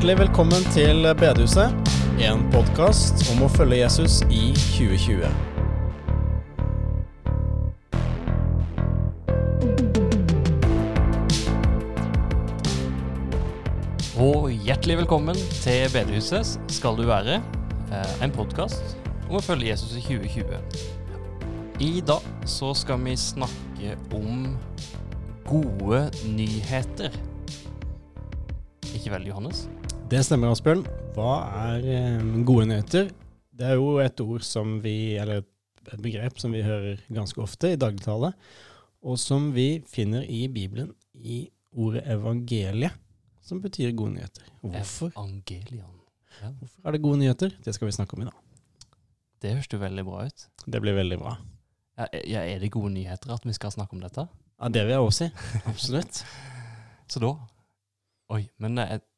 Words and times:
Hjertelig 0.00 0.18
velkommen 0.18 0.62
til 0.72 1.02
Bedehuset, 1.20 1.90
en 2.24 2.46
podkast 2.54 3.20
om 3.34 3.42
å 3.44 3.50
følge 3.52 3.82
Jesus 3.82 4.20
i 4.32 4.46
2020. 4.56 5.28
Og 14.20 14.50
hjertelig 14.66 14.98
velkommen 15.00 15.38
til 15.62 15.86
Bedehuset 15.94 16.56
skal 16.72 16.96
du 16.98 17.06
være. 17.08 17.40
eh, 17.92 18.24
En 18.24 18.30
podkast 18.32 18.96
om 19.28 19.36
å 19.38 19.42
følge 19.42 19.70
Jesus 19.70 19.96
i 19.96 20.02
2020. 20.02 20.60
I 21.80 22.00
dag 22.04 22.20
så 22.44 22.74
skal 22.76 22.98
vi 23.00 23.16
snakke 23.16 23.96
om 24.12 24.56
gode 25.48 26.10
nyheter. 26.26 27.10
Ikke 28.94 29.10
vel, 29.10 29.26
Johannes? 29.30 29.68
Det 30.10 30.24
stemmer, 30.26 30.50
Asbjørn. 30.50 30.80
Hva 31.14 31.32
er 31.70 31.84
eh, 31.86 32.22
gode 32.42 32.64
nyheter? 32.66 33.12
Det 33.54 33.66
er 33.68 33.76
jo 33.78 33.92
et 34.02 34.18
ord 34.24 34.42
som 34.42 34.72
vi, 34.82 35.14
eller 35.14 35.44
et 35.44 36.00
begrep 36.02 36.40
som 36.42 36.50
vi 36.50 36.64
hører 36.66 37.04
ganske 37.14 37.38
ofte 37.38 37.70
i 37.70 37.76
dagligtale, 37.78 38.32
og 39.06 39.20
som 39.22 39.52
vi 39.54 39.84
finner 39.86 40.24
i 40.26 40.40
Bibelen 40.50 40.88
i 41.14 41.44
ordet 41.70 42.02
evangeliet, 42.10 42.96
som 43.46 43.60
betyr 43.62 43.92
gode 43.94 44.16
nyheter. 44.16 44.48
Hvorfor? 44.64 45.12
Evangelion. 45.14 46.00
Hvorfor 46.40 46.88
er 46.88 46.96
det 46.96 47.02
gode 47.04 47.20
nyheter? 47.22 47.54
Det 47.62 47.76
skal 47.76 47.86
vi 47.92 47.94
snakke 47.94 48.18
om 48.18 48.24
i 48.24 48.28
dag. 48.32 48.42
Det 49.38 49.54
høres 49.54 49.70
jo 49.70 49.80
veldig 49.84 50.06
bra 50.10 50.24
ut. 50.26 50.46
Det 50.66 50.82
blir 50.82 50.98
veldig 50.98 51.20
bra. 51.22 51.36
Ja, 52.00 52.08
ja, 52.18 52.42
er 52.56 52.58
det 52.64 52.72
gode 52.74 52.90
nyheter 52.96 53.36
at 53.36 53.46
vi 53.46 53.54
skal 53.54 53.70
snakke 53.78 53.94
om 53.94 54.02
dette? 54.02 54.26
Ja, 54.58 54.74
det 54.74 54.88
vil 54.88 54.96
jeg 54.96 55.06
også 55.06 55.30
si. 55.30 55.62
Absolutt. 55.70 56.24
Så 57.14 57.22
da 57.22 57.36
Oi, 58.30 58.44
men 58.62 58.78
jeg, 58.78 58.98
jeg 58.98 59.09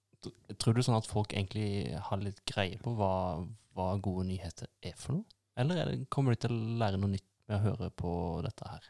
tror 0.60 0.76
du 0.76 0.82
sånn 0.84 0.98
at 0.98 1.08
folk 1.08 1.34
egentlig 1.34 1.96
har 2.08 2.20
litt 2.22 2.40
greie 2.48 2.78
på 2.82 2.94
hva, 2.98 3.42
hva 3.76 3.92
gode 4.02 4.28
nyheter 4.28 4.70
er 4.84 4.96
for 4.98 5.18
noe? 5.18 5.38
Eller 5.58 5.82
er 5.82 5.90
det, 5.90 6.06
kommer 6.12 6.34
de 6.34 6.44
til 6.44 6.54
å 6.54 6.78
lære 6.80 7.00
noe 7.00 7.12
nytt 7.12 7.28
med 7.48 7.58
å 7.58 7.64
høre 7.66 7.90
på 7.98 8.12
dette 8.44 8.68
her? 8.68 8.86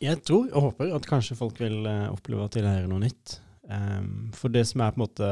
Jeg 0.00 0.22
tror 0.26 0.48
og 0.48 0.70
håper 0.70 0.94
at 0.96 1.06
kanskje 1.08 1.36
folk 1.38 1.58
vil 1.60 1.82
eh, 1.86 2.08
oppleve 2.10 2.46
at 2.46 2.56
de 2.56 2.64
lærer 2.64 2.88
noe 2.90 3.02
nytt. 3.04 3.38
Um, 3.68 4.30
for 4.32 4.52
det 4.52 4.64
som 4.64 4.80
er 4.80 4.94
på 4.94 5.00
en 5.00 5.04
måte 5.04 5.28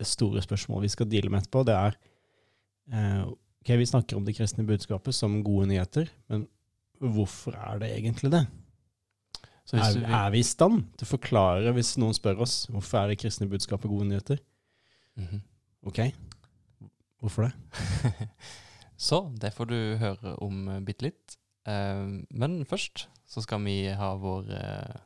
det 0.00 0.08
store 0.08 0.40
spørsmålet 0.40 0.86
vi 0.86 0.92
skal 0.94 1.08
deale 1.10 1.28
med 1.32 1.42
etterpå, 1.42 1.64
det 1.68 1.76
er 1.76 1.98
uh, 2.94 3.28
Ok, 3.62 3.68
vi 3.78 3.86
snakker 3.86 4.18
om 4.18 4.24
det 4.26 4.34
kristne 4.34 4.64
budskapet 4.66 5.14
som 5.14 5.36
gode 5.46 5.68
nyheter, 5.70 6.08
men 6.32 6.48
hvorfor 6.98 7.54
er 7.54 7.78
det 7.78 7.92
egentlig 7.94 8.32
det? 8.32 8.40
Så 9.68 9.76
hvis 9.76 9.86
Er, 9.86 10.00
du 10.00 10.14
er 10.18 10.32
vi 10.34 10.40
i 10.42 10.46
stand 10.46 10.82
til 10.98 11.06
å 11.06 11.12
forklare 11.12 11.72
hvis 11.76 11.94
noen 12.02 12.16
spør 12.16 12.42
oss 12.42 12.64
hvorfor 12.72 13.02
er 13.02 13.12
det 13.12 13.20
kristne 13.22 13.46
budskapet 13.50 13.90
gode 13.90 14.08
nyheter? 14.10 14.42
Mhm. 15.20 15.42
Ok, 15.86 16.00
hvorfor 17.22 17.48
det? 17.48 18.28
Så 19.02 19.24
det 19.42 19.50
får 19.56 19.70
du 19.70 19.78
høre 19.98 20.36
om 20.44 20.68
uh, 20.70 20.78
bitte 20.84 21.08
litt. 21.08 21.38
Uh, 21.66 22.22
men 22.30 22.60
først 22.68 23.08
så 23.26 23.42
skal 23.42 23.62
vi 23.64 23.76
ha 23.98 24.12
vår 24.20 24.50
uh, 24.52 25.00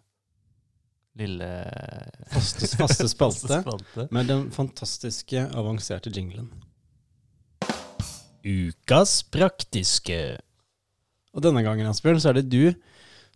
lille 1.16 1.48
Faste, 2.34 2.68
faste 2.76 3.08
spalte 3.08 3.60
spalte. 3.62 4.08
med 4.12 4.28
den 4.28 4.50
fantastiske, 4.52 5.46
avanserte 5.56 6.12
jinglen. 6.12 6.50
Ukas 8.46 9.22
praktiske. 9.32 10.20
Og 11.34 11.42
denne 11.44 11.64
gangen, 11.64 11.88
Asbjørn, 11.88 12.20
så 12.22 12.30
er 12.30 12.40
det 12.40 12.50
du 12.52 12.76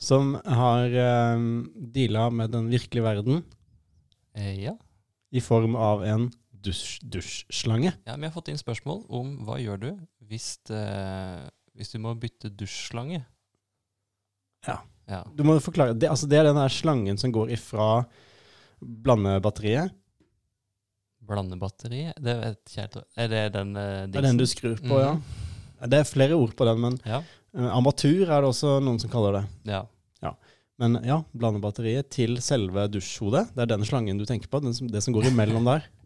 som 0.00 0.34
har 0.48 0.94
um, 1.36 1.66
deala 1.76 2.30
med 2.32 2.54
den 2.54 2.70
virkelige 2.72 3.04
verden 3.04 3.42
Eh, 4.38 4.54
ja. 4.62 4.76
i 5.34 5.40
form 5.42 5.74
av 5.76 6.04
en 6.06 6.28
dusj, 6.54 7.00
dusjslange. 7.02 7.92
ja, 8.06 8.14
vi 8.16 8.24
har 8.28 8.32
fått 8.32 8.48
inn 8.52 8.60
spørsmål 8.60 9.02
om 9.08 9.32
hva 9.44 9.56
gjør 9.60 9.80
du 9.82 9.88
hvis, 10.30 10.54
eh, 10.70 11.48
hvis 11.74 11.90
du 11.92 11.98
må 11.98 12.14
bytte 12.14 12.48
dusjslange? 12.54 13.24
Ja. 14.68 14.78
ja. 15.10 15.24
Du 15.34 15.42
må 15.44 15.58
forklare, 15.60 15.96
det, 15.98 16.08
altså 16.08 16.28
det 16.30 16.38
er 16.38 16.46
den 16.50 16.60
der 16.60 16.72
slangen 16.72 17.18
som 17.18 17.32
går 17.34 17.50
ifra 17.56 18.04
blandebatteriet. 18.80 19.92
Blandebatteri? 21.30 22.06
Det 22.16 22.36
vet 22.40 22.58
ikke 22.64 22.80
helt. 22.84 22.96
Er 23.18 23.28
det 23.30 23.42
den 23.54 23.74
uh, 23.76 24.06
Det 24.08 24.18
er 24.22 24.26
den 24.30 24.40
du 24.40 24.46
skrur 24.48 24.78
på, 24.80 25.00
ja. 25.02 25.12
Det 25.90 26.00
er 26.02 26.08
flere 26.08 26.36
ord 26.36 26.54
på 26.56 26.66
den, 26.68 26.80
men 26.80 26.98
Ja. 27.08 27.22
Eh, 27.56 27.70
armatur 27.70 28.26
er 28.28 28.42
det 28.42 28.50
også 28.50 28.78
noen 28.84 29.00
som 29.02 29.12
kaller 29.12 29.40
det. 29.40 29.46
ja. 29.72 29.86
Men 30.80 30.96
ja, 31.04 31.18
blandebatteriet 31.36 32.08
til 32.08 32.38
selve 32.40 32.86
dusjhodet. 32.88 33.50
Det 33.52 33.66
er 33.66 33.68
den 33.68 33.82
slangen 33.84 34.16
du 34.16 34.24
tenker 34.24 34.48
på, 34.48 34.62
den 34.64 34.72
som, 34.72 34.88
det 34.88 35.02
som 35.04 35.12
går 35.12 35.28
imellom 35.32 35.68
der. 35.68 35.84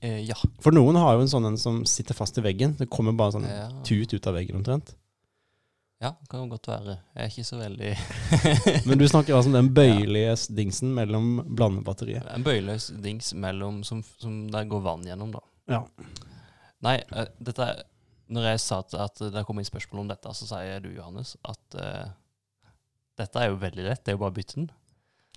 Eh, 0.00 0.22
ja. 0.24 0.36
For 0.64 0.72
noen 0.72 0.96
har 0.96 1.12
jo 1.12 1.26
en 1.26 1.28
sånn 1.28 1.44
en 1.44 1.58
som 1.60 1.82
sitter 1.84 2.16
fast 2.16 2.38
i 2.40 2.40
veggen. 2.40 2.70
Det 2.78 2.86
kommer 2.88 3.12
bare 3.12 3.34
sånn 3.34 3.44
ja. 3.44 3.66
tut 3.84 4.14
ut 4.14 4.28
av 4.30 4.32
veggen 4.38 4.56
omtrent. 4.56 4.94
Ja, 6.00 6.14
kan 6.30 6.40
jo 6.40 6.54
godt 6.54 6.70
være. 6.70 6.94
Jeg 7.12 7.26
er 7.26 7.28
ikke 7.28 7.44
så 7.44 7.58
veldig 7.60 7.90
Men 8.88 9.02
du 9.02 9.04
snakker 9.10 9.36
altså 9.36 9.50
om 9.50 9.58
den 9.58 9.68
bøyelige 9.76 10.38
dingsen 10.56 10.94
mellom 10.96 11.42
blandebatteriet. 11.44 12.24
En 12.32 12.46
bøyløs 12.46 12.86
dings 13.04 13.34
mellom 13.36 13.82
som, 13.84 14.00
som 14.22 14.40
der 14.48 14.64
går 14.70 14.80
vann 14.88 15.04
gjennom, 15.04 15.36
da. 15.36 15.44
Ja. 15.68 15.82
Nei, 16.88 16.96
eh, 17.12 17.28
dette 17.50 17.68
er- 17.68 17.84
Når 18.30 18.50
jeg 18.52 18.62
sa 18.62 18.80
at, 18.82 19.22
det 19.34 19.44
kom 19.46 19.58
inn 19.60 19.66
spørsmål 19.66 20.04
om 20.04 20.10
dette, 20.10 20.34
så 20.38 20.46
sier 20.48 20.82
du, 20.84 20.92
Johannes, 20.94 21.34
at 21.42 21.78
uh, 21.80 22.12
dette 23.18 23.40
er 23.40 23.50
jo 23.50 23.58
veldig 23.62 23.86
lett. 23.88 24.04
Det 24.04 24.12
er 24.12 24.18
jo 24.18 24.22
bare 24.22 24.34
å 24.34 24.38
bytte 24.38 24.60
den. 24.60 24.70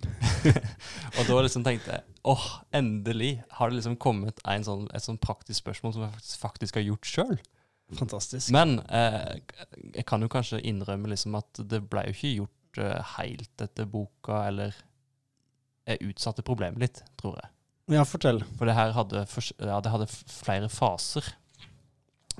og 1.16 1.20
da 1.28 1.36
liksom 1.44 1.62
tenkte 1.64 1.94
jeg 1.94 2.02
åh, 2.28 2.46
endelig 2.74 3.36
har 3.56 3.70
det 3.70 3.78
liksom 3.78 3.94
kommet 4.02 4.40
en 4.50 4.64
sånn, 4.66 4.88
et 4.92 5.04
sånn 5.04 5.20
praktisk 5.22 5.62
spørsmål 5.62 5.94
som 5.94 6.04
jeg 6.04 6.14
faktisk, 6.16 6.40
faktisk 6.42 6.80
har 6.80 6.86
gjort 6.88 7.10
sjøl. 7.10 7.36
Fantastisk. 7.98 8.50
Men 8.54 8.78
eh, 8.88 9.36
jeg 9.92 10.06
kan 10.08 10.24
jo 10.24 10.30
kanskje 10.32 10.62
innrømme 10.64 11.10
liksom 11.12 11.36
at 11.38 11.60
det 11.70 11.82
ble 11.90 12.06
jo 12.08 12.16
ikke 12.16 12.32
gjort 12.32 12.80
eh, 12.82 13.14
helt 13.18 13.64
etter 13.66 13.88
boka, 13.90 14.40
eller 14.48 14.76
jeg 15.84 16.10
utsatte 16.10 16.44
problemet 16.46 16.80
litt, 16.80 17.02
tror 17.20 17.36
jeg. 17.42 17.50
Ja, 17.92 18.06
fortell. 18.08 18.40
For 18.56 18.68
det 18.68 18.76
her 18.78 18.94
hadde, 18.96 19.26
for, 19.28 19.44
ja, 19.60 19.76
det 19.84 19.92
hadde 19.92 20.08
flere 20.08 20.70
faser. 20.72 21.26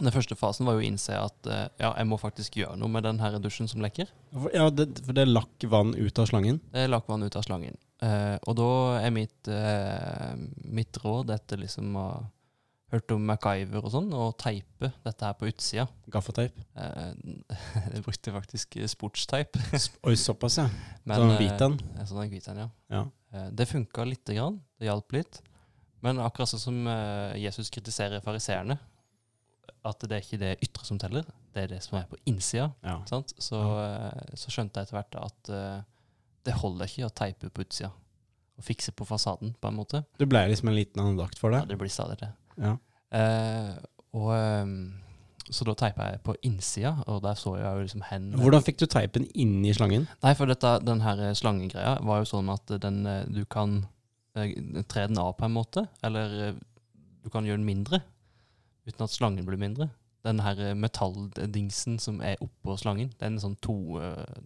Den 0.00 0.10
første 0.14 0.34
fasen 0.34 0.66
var 0.66 0.74
jo 0.76 0.82
å 0.82 0.86
innse 0.86 1.14
at 1.14 1.46
eh, 1.46 1.66
ja, 1.78 1.92
jeg 1.94 2.08
må 2.10 2.18
faktisk 2.18 2.56
gjøre 2.58 2.76
noe 2.80 2.90
med 2.90 3.04
den 3.06 3.20
her 3.22 3.36
dusjen 3.42 3.68
som 3.70 3.82
lekker. 3.84 4.08
Ja, 4.54 4.68
det, 4.74 4.88
for 5.06 5.14
det 5.16 5.28
lakk 5.28 5.66
vann 5.70 5.94
ut 5.94 6.18
av 6.18 6.26
slangen. 6.30 6.58
Det 6.74 6.88
lakk 6.90 7.06
vann 7.10 7.22
ut 7.22 7.36
av 7.38 7.44
slangen. 7.46 7.78
Eh, 8.02 8.34
og 8.42 8.56
da 8.58 8.70
er 9.04 9.14
mitt, 9.14 9.48
eh, 9.48 10.32
mitt 10.66 10.98
råd 11.04 11.30
etter 11.36 11.62
liksom 11.62 11.94
å 11.94 12.06
ha 12.08 12.24
hørt 12.94 13.10
om 13.14 13.22
MacGyver 13.26 13.82
og 13.86 13.90
sånn, 13.94 14.10
å 14.14 14.28
teipe 14.38 14.90
dette 15.02 15.26
her 15.26 15.34
på 15.38 15.48
utsida. 15.50 15.86
Gaffateip. 16.14 16.58
Eh, 16.78 17.14
jeg 17.94 18.04
brukte 18.04 18.34
faktisk 18.34 18.76
sportsteip. 18.90 19.58
Oi, 20.06 20.14
såpass, 20.20 20.58
ja. 20.62 20.68
men, 21.06 21.16
Sånn 21.22 21.34
eh, 21.36 21.40
hvit 21.42 21.64
en. 21.68 21.78
Sånn 22.02 22.22
en 22.26 22.30
hvit 22.34 22.50
en, 22.50 22.64
ja. 22.66 22.68
Ja. 22.94 23.04
Eh, 23.34 23.48
Det 23.54 23.70
funka 23.70 24.06
lite 24.10 24.36
grann. 24.36 24.58
Det 24.78 24.90
hjalp 24.90 25.14
litt. 25.16 25.40
Men 26.04 26.20
akkurat 26.20 26.50
sånn 26.50 26.62
som 26.62 26.82
eh, 26.90 27.38
Jesus 27.40 27.70
kritiserer 27.72 28.22
fariseerne, 28.24 28.76
at 29.84 30.04
det 30.08 30.16
er 30.16 30.22
ikke 30.24 30.40
det 30.40 30.52
ytre 30.64 30.86
som 30.88 30.98
teller, 31.00 31.26
det 31.54 31.64
er 31.64 31.68
det 31.74 31.82
som 31.84 31.98
er 31.98 32.06
på 32.10 32.16
innsida, 32.30 32.70
ja. 32.84 32.96
sant? 33.10 33.34
Så, 33.38 33.60
eh, 33.82 34.34
så 34.38 34.52
skjønte 34.54 34.80
jeg 34.80 34.88
etter 34.88 34.98
hvert 34.98 35.18
at 35.20 35.52
eh, 35.52 35.82
det 36.44 36.56
holder 36.60 36.88
ikke 36.90 37.06
å 37.08 37.14
teipe 37.14 37.50
på 37.52 37.64
utsida. 37.64 37.90
Og 38.54 38.62
fikse 38.66 38.92
på 38.94 39.06
fasaden, 39.08 39.54
på 39.60 39.70
en 39.70 39.78
måte. 39.78 40.04
Det 40.20 40.28
ble 40.30 40.44
liksom 40.50 40.68
en 40.70 40.76
liten 40.76 41.02
andakt 41.02 41.40
for 41.40 41.50
Ja, 41.54 41.62
det. 41.64 41.74
det 41.74 41.78
blir 41.80 41.90
stadig 41.90 42.18
det. 42.20 42.28
Ja. 42.62 42.76
Eh, 43.14 43.72
og 44.14 44.28
ehm, 44.36 44.76
Så 45.50 45.66
da 45.68 45.74
teipa 45.76 46.06
jeg 46.12 46.20
på 46.24 46.36
innsida, 46.46 46.94
og 47.10 47.18
der 47.24 47.34
så 47.36 47.56
jeg 47.58 47.66
jo 47.66 47.82
liksom 47.84 48.04
hen 48.08 48.30
Hvordan 48.40 48.62
fikk 48.64 48.78
du 48.80 48.86
teipen 48.88 49.26
inn 49.34 49.58
i 49.66 49.74
slangen? 49.76 50.06
Nei, 50.22 50.32
for 50.38 50.48
dette, 50.48 50.70
den 50.86 51.02
her 51.04 51.18
slangegreia 51.36 51.98
var 52.00 52.22
jo 52.22 52.30
sånn 52.30 52.48
at 52.54 52.72
den, 52.80 53.02
eh, 53.06 53.26
du 53.28 53.42
kan 53.44 53.82
eh, 54.38 54.54
tre 54.88 55.04
den 55.10 55.18
av 55.20 55.34
på 55.36 55.44
en 55.44 55.52
måte, 55.52 55.84
eller 56.06 56.38
eh, 56.46 56.54
du 57.24 57.28
kan 57.32 57.44
gjøre 57.44 57.60
den 57.60 57.68
mindre, 57.68 58.00
uten 58.86 59.04
at 59.06 59.10
slangen 59.14 59.46
blir 59.46 59.58
mindre. 59.60 59.90
Den 60.24 60.40
her 60.40 60.60
eh, 60.70 60.74
metalldingsen 60.74 61.98
som 62.00 62.20
er 62.24 62.36
oppå 62.44 62.76
slangen, 62.80 63.10
det 63.18 63.22
er 63.26 63.32
en 63.32 63.40
sånn 63.42 63.58
to... 63.60 63.76
eh, 64.00 64.38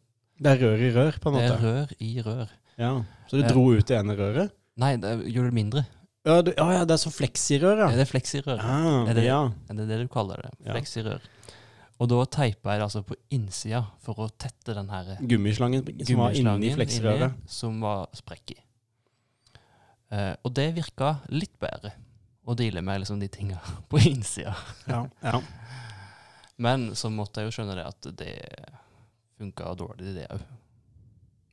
Det 0.43 0.52
er 0.56 0.64
rør 0.64 0.82
i 0.82 0.90
rør, 0.94 1.19
på 1.23 1.31
en 1.31 1.37
måte? 1.38 1.46
Det 1.46 1.55
er 1.55 1.62
rør 1.67 1.94
i 2.00 2.11
rør. 2.26 2.50
Ja. 2.79 2.90
Så 3.31 3.38
du 3.40 3.46
dro 3.49 3.64
ut 3.75 3.87
det 3.87 3.96
ene 3.99 4.14
røret? 4.19 4.52
Nei, 4.79 4.93
det 5.02 5.17
gjør 5.32 5.49
det 5.50 5.55
mindre. 5.55 5.85
Ja, 6.26 6.43
du, 6.43 6.52
ja, 6.52 6.67
ja, 6.76 6.85
det 6.87 6.94
er 6.94 7.00
så 7.02 7.11
fleksirør, 7.14 7.79
ja. 7.85 7.88
Det 7.94 8.05
er 8.05 8.11
fleksirør. 8.11 8.58
Ah, 8.61 9.08
Er 9.08 9.14
det- 9.14 9.25
ja. 9.25 9.40
Er 9.70 9.75
det 9.79 9.87
det 9.88 9.99
du 10.02 10.08
kaller 10.12 10.43
det? 10.44 10.52
Fleksirør. 10.67 11.23
Og 11.99 12.06
da 12.12 12.19
teipa 12.31 12.75
jeg 12.75 12.79
det 12.79 12.84
altså 12.87 13.02
på 13.02 13.17
innsida 13.34 13.81
for 14.05 14.14
å 14.23 14.29
tette 14.38 14.75
den 14.76 14.88
her 14.93 15.17
Gummislangen 15.19 15.82
som 16.06 16.20
var 16.20 16.31
inni 16.38 16.70
fleksirøret. 16.76 17.32
inni, 17.34 17.49
som 17.50 17.81
var 17.82 18.06
sprekk 18.14 18.52
i. 18.55 18.58
Eh, 20.14 20.34
og 20.44 20.55
det 20.55 20.69
virka 20.76 21.17
litt 21.34 21.58
bedre 21.61 21.91
å 22.48 22.54
deale 22.56 22.80
med 22.84 23.02
liksom 23.02 23.20
de 23.20 23.28
tinga 23.28 23.58
på 23.92 24.00
innsida. 24.08 24.54
Ja. 24.88 25.02
ja. 25.22 25.40
Men 26.58 26.88
så 26.98 27.10
måtte 27.12 27.42
jeg 27.44 27.50
jo 27.50 27.56
skjønne 27.58 27.76
det 27.78 27.84
at 27.86 28.08
det 28.18 28.32
funka 29.38 29.74
dårlig, 29.78 30.14
det 30.16 30.24
òg. 30.34 30.46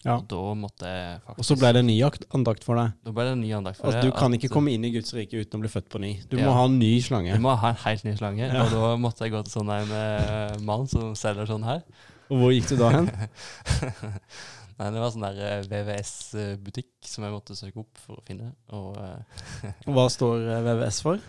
Ja. 0.05 0.19
Og 0.19 0.27
da 0.29 0.39
måtte 0.53 0.85
jeg 0.89 1.13
faktisk 1.25 1.39
Og 1.41 1.45
så 1.47 1.55
ble 1.57 1.69
det 1.73 1.79
en 1.81 1.87
ny 1.89 1.95
andakt 2.05 2.65
for 2.65 2.77
deg. 2.77 2.91
Da 3.07 3.13
ble 3.13 3.23
det 3.25 3.31
en 3.33 3.39
ny 3.41 3.47
andakt 3.57 3.79
for 3.79 3.89
Altså, 3.89 4.03
det. 4.03 4.11
du 4.13 4.17
kan 4.19 4.35
ikke 4.37 4.51
komme 4.53 4.69
inn 4.75 4.85
i 4.85 4.91
Guds 4.93 5.09
rike 5.17 5.39
uten 5.41 5.57
å 5.57 5.63
bli 5.63 5.71
født 5.73 5.87
på 5.89 6.01
ny. 6.03 6.11
Du 6.29 6.35
Ja. 6.37 6.45
må 6.45 6.53
ha 6.53 6.65
en 6.69 6.75
ny 6.77 6.91
slange. 7.01 7.33
Du 7.33 7.41
må 7.41 7.55
ha 7.57 7.71
en 7.73 7.79
helt 7.87 8.03
ny 8.05 8.13
slange. 8.19 8.45
Ja. 8.45 8.65
Og 8.67 8.69
da 8.75 8.91
måtte 9.01 9.25
jeg 9.25 9.33
gå 9.33 9.41
til 9.47 9.55
sånn 9.57 9.71
en 9.73 9.95
eh, 9.97 10.59
mann 10.61 10.85
som 10.91 11.15
selger 11.17 11.49
sånn 11.49 11.65
her. 11.65 11.81
Og 12.29 12.37
hvor 12.37 12.53
gikk 12.53 12.69
du 12.69 12.75
da 12.77 12.91
hen? 12.93 13.09
Nei, 14.75 14.89
det 14.91 14.99
var 14.99 15.11
sånn 15.13 15.23
der 15.23 15.37
eh, 15.39 15.67
VVS-butikk 15.71 17.07
som 17.07 17.23
jeg 17.23 17.31
måtte 17.31 17.55
søke 17.55 17.79
opp 17.79 17.99
for 18.01 18.19
å 18.19 18.23
finne. 18.27 18.49
Og 18.75 18.97
eh, 18.99 19.69
Hva 19.95 20.07
står 20.11 20.49
eh, 20.49 20.63
VVS 20.65 20.99
for? 21.05 21.21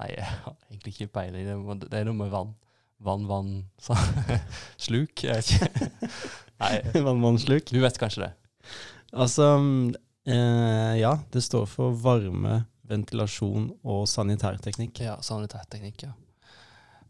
nei, 0.00 0.10
jeg 0.12 0.26
har 0.28 0.56
egentlig 0.68 0.94
ikke 0.94 1.12
peiling. 1.16 1.48
Det, 1.86 1.88
er 1.96 2.04
noe 2.08 2.18
med 2.18 2.32
vann. 2.32 2.52
Vann, 3.00 3.24
vann 3.28 3.52
så, 3.84 3.96
Sluk? 4.76 5.24
Jeg 5.24 5.40
vet 5.40 5.54
ikke. 5.56 5.90
Nei, 6.60 6.74
Vannvannsluk. 7.00 7.72
du 7.72 7.80
vet 7.80 7.96
kanskje 8.00 8.26
det. 8.26 8.32
Altså 9.16 9.46
eh, 10.28 10.94
Ja, 11.00 11.14
det 11.32 11.40
står 11.46 11.64
for 11.72 11.96
varme, 11.96 12.66
ventilasjon 12.90 13.70
og 13.80 14.04
sanitærteknikk. 14.12 15.00
Ja, 15.06 15.16
sanitærteknikk, 15.24 16.04
ja. 16.04 16.12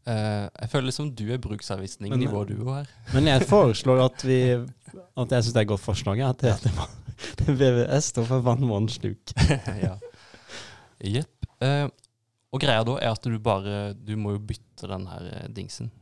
Eh, 0.08 0.47
jeg 0.49 0.70
føler 0.73 0.88
liksom 0.88 1.11
du 1.17 1.26
er 1.29 1.41
bruksanvisning-nivå, 1.43 2.44
du 2.49 2.55
òg 2.64 2.73
her. 2.79 2.93
Men 3.14 3.29
jeg 3.29 3.47
foreslår 3.50 4.05
at 4.06 4.25
vi 4.25 4.41
At 5.20 5.32
jeg 5.35 5.44
syns 5.44 5.55
det 5.55 5.61
er 5.61 5.67
et 5.67 5.70
godt 5.70 5.85
forslag. 5.85 6.23
At 6.25 6.41
det 6.41 6.55
heter 6.55 7.52
VVS 7.61 8.11
står 8.14 8.26
for 8.31 8.44
vannvannsluk. 8.44 9.35
ja. 9.85 9.97
Jepp. 11.05 11.47
Uh, 11.61 11.87
og 12.50 12.62
greia 12.62 12.82
da 12.87 12.97
er 12.99 13.12
at 13.12 13.26
du 13.29 13.37
bare 13.38 13.93
Du 13.94 14.14
må 14.19 14.32
jo 14.35 14.41
bytte 14.43 14.88
den 14.91 15.05
her 15.06 15.29
eh, 15.29 15.49
dingsen. 15.52 15.93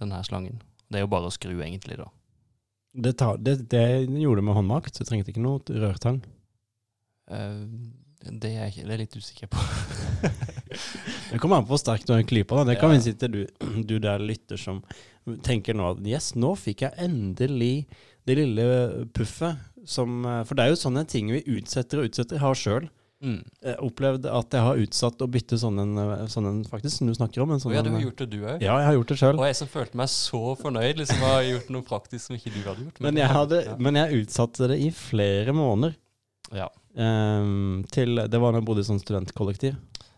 Den 0.00 0.14
her 0.14 0.24
slangen. 0.26 0.62
Det 0.86 1.00
er 1.00 1.04
jo 1.04 1.10
bare 1.10 1.28
å 1.28 1.34
skru, 1.34 1.52
egentlig, 1.58 1.98
da. 1.98 2.06
Det, 2.96 3.16
tar, 3.18 3.40
det, 3.42 3.58
det 3.72 4.06
gjorde 4.06 4.40
du 4.40 4.46
med 4.46 4.56
håndmakt, 4.56 4.94
så 4.94 5.04
du 5.04 5.10
trengte 5.10 5.32
ikke 5.32 5.44
noe 5.44 5.60
rørtang. 5.82 6.22
Uh, 7.28 7.66
det 8.26 8.30
er 8.30 8.36
det 8.40 8.52
er 8.56 8.70
jeg 8.70 9.00
litt 9.02 9.16
usikker 9.18 9.50
på. 9.52 9.60
Det 11.32 11.40
kommer 11.42 11.56
an 11.60 11.66
på 11.66 11.74
hvor 11.74 11.80
sterk 11.82 12.04
du 12.06 12.12
har 12.14 12.22
klypa. 12.22 12.56
da. 12.62 12.64
Det 12.72 12.78
kan 12.80 12.90
Ja. 12.92 12.96
vi 12.96 13.02
si 13.02 13.12
til 13.14 13.28
du, 13.32 13.46
du 13.84 13.98
der 13.98 14.18
lytter 14.18 14.56
som 14.60 14.82
tenker 15.42 15.74
nå 15.74 15.90
at 15.96 16.04
yes, 16.06 16.34
nå 16.38 16.52
fikk 16.56 16.82
jeg 16.86 16.92
endelig 16.98 17.86
det 18.26 18.36
lille 18.38 19.06
puffet 19.14 19.56
som 19.86 20.24
eh, 20.26 20.42
For 20.44 20.54
det 20.58 20.64
er 20.64 20.68
jo 20.74 20.78
sånne 20.82 21.06
ting 21.06 21.30
vi 21.30 21.42
utsetter 21.46 21.98
og 22.02 22.08
utsetter. 22.10 22.36
Jeg 22.38 22.40
har 22.46 22.54
sjøl 22.54 22.88
Mm. 23.24 23.38
opplevd 23.80 24.26
at 24.28 24.50
jeg 24.52 24.60
har 24.60 24.76
utsatt 24.76 25.22
å 25.24 25.26
bytte 25.26 25.56
sånn 25.56 25.78
en, 25.80 25.96
eh, 25.98 26.26
sånn 26.28 26.46
en 26.50 26.58
faktisk, 26.68 26.98
som 26.98 27.06
du 27.08 27.14
snakker 27.14 27.40
om. 27.42 27.50
En 27.50 27.58
sånn 27.58 27.72
ja, 27.72 27.80
du 27.80 27.88
har 27.88 27.96
eh, 27.98 28.04
gjort 28.04 28.16
det, 28.20 28.26
du 28.30 28.42
òg. 28.44 28.60
Ja, 28.60 28.76
jeg 28.76 28.86
har 28.86 28.92
gjort 28.98 29.08
det 29.08 29.16
sjøl. 29.16 29.38
Og 29.40 29.46
jeg 29.46 29.56
som 29.56 29.68
følte 29.72 29.96
meg 29.96 30.10
så 30.12 30.42
fornøyd, 30.60 30.98
liksom 31.00 31.16
har 31.24 31.40
gjort 31.48 31.70
noe 31.72 31.82
praktisk 31.82 32.26
som 32.28 32.36
ikke 32.36 32.52
du 32.52 32.60
hadde 32.68 32.84
gjort. 32.84 33.00
Men 33.00 33.16
jeg, 33.16 33.26
hadde, 33.32 33.62
men 33.80 33.94
jeg 33.94 34.20
utsatte 34.20 34.68
det 34.68 34.78
i 34.84 34.90
flere 34.90 35.56
måneder. 35.56 35.96
ja. 36.52 36.68
Um, 36.96 37.84
til, 37.90 38.16
det 38.16 38.38
var 38.40 38.52
da 38.52 38.58
jeg 38.60 38.66
bodde 38.68 38.80
i 38.84 38.88
sånn 38.88 39.00
studentkollektiv. 39.00 39.74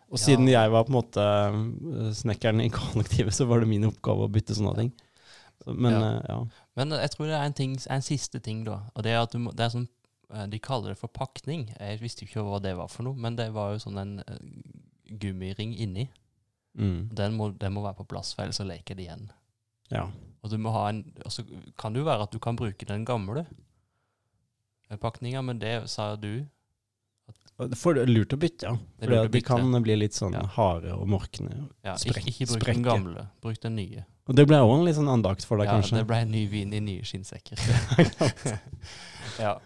Og 0.09 0.17
Ja. 0.19 0.25
siden 0.25 0.49
jeg 0.49 0.71
var 0.73 0.85
på 0.85 0.89
en 0.93 0.97
måte 1.03 1.21
eh, 1.21 2.13
snekkeren 2.17 2.61
i 2.65 2.71
kollektivet, 2.73 3.35
så 3.35 3.45
var 3.47 3.61
det 3.61 3.69
min 3.69 3.85
oppgave 3.85 4.25
å 4.25 4.33
bytte 4.33 4.55
sånne 4.57 4.75
ting. 4.77 4.93
Men 5.67 5.93
Ja. 5.93 6.01
eh, 6.17 6.23
ja. 6.29 6.39
Men 6.77 6.93
eh, 6.93 7.01
jeg 7.05 7.11
tror 7.11 7.27
det 7.27 7.35
er 7.37 7.45
en, 7.45 7.53
ting, 7.53 7.77
en 7.91 8.03
siste 8.03 8.41
ting, 8.41 8.65
da. 8.65 8.79
Og 8.95 9.03
det 9.05 9.13
er 9.13 9.21
at 9.23 9.33
du 9.33 9.39
det 9.53 9.61
er 9.67 9.75
sånn 9.75 9.89
De 10.51 10.59
kaller 10.61 10.91
det 10.93 10.99
for 11.01 11.09
pakning. 11.09 11.71
Jeg 11.81 12.01
visste 12.03 12.21
jo 12.21 12.29
ikke 12.29 12.43
hva 12.45 12.59
det 12.61 12.75
var 12.77 12.89
for 12.93 13.03
noe, 13.03 13.17
men 13.17 13.35
det 13.37 13.47
var 13.55 13.73
jo 13.73 13.79
sånn 13.81 13.97
en 13.99 14.11
gummiring 15.09 15.73
inni. 15.81 16.11
Mm, 16.77 17.09
Den 17.17 17.33
må, 17.35 17.47
den 17.57 17.73
må 17.73 17.81
være 17.83 17.97
på 17.97 18.09
plass, 18.09 18.35
for 18.35 18.43
ellers 18.45 18.59
så 18.61 18.67
leker 18.69 18.95
det 18.95 19.07
igjen. 19.07 19.31
ja. 19.91 20.07
Og 20.45 20.51
du 20.51 20.59
må 20.59 20.71
ha 20.71 20.89
en 20.91 21.01
Og 21.25 21.33
så 21.33 21.43
kan 21.77 21.93
det 21.93 21.99
jo 22.01 22.05
være 22.07 22.23
at 22.23 22.31
du 22.31 22.39
kan 22.39 22.55
bruke 22.57 22.85
den 22.87 23.05
gamle 23.05 23.47
pakninga, 25.01 25.43
men 25.43 25.59
det 25.59 25.89
sa 25.91 26.15
du. 26.17 26.47
Og 27.59 27.73
Det 27.73 27.79
er 27.99 28.07
lurt 28.07 28.33
å 28.33 28.39
bytte, 28.39 28.69
ja. 28.71 28.77
For 29.03 29.11
det, 29.11 29.33
de 29.35 29.41
kan 29.43 29.83
bli 29.83 29.97
litt 29.99 30.15
sånn 30.15 30.33
Ja. 30.37 30.45
harde 30.55 30.93
og 30.95 31.09
morkne. 31.11 31.67
Ja, 31.85 31.97
ikke, 31.97 32.23
ikke 32.23 32.47
bruk 32.47 32.63
sprekke. 32.63 32.75
den 32.75 32.83
gamle, 32.87 33.27
bruk 33.43 33.59
den 33.61 33.75
nye. 33.75 34.05
Og 34.29 34.37
det 34.37 34.47
ble 34.47 34.61
òg 34.63 34.77
en 34.79 34.85
litt 34.87 34.95
sånn 34.95 35.11
andakt 35.11 35.45
for 35.45 35.59
deg, 35.59 35.67
Ja, 35.67 35.73
kanskje. 35.81 35.97
det 35.99 36.07
ble 36.07 36.21
en 36.23 36.31
ny 36.31 36.47
vin 36.47 36.73
i 36.73 36.81
nye 36.81 37.03
skinnsekker. 37.03 37.59
ja. 39.45 39.59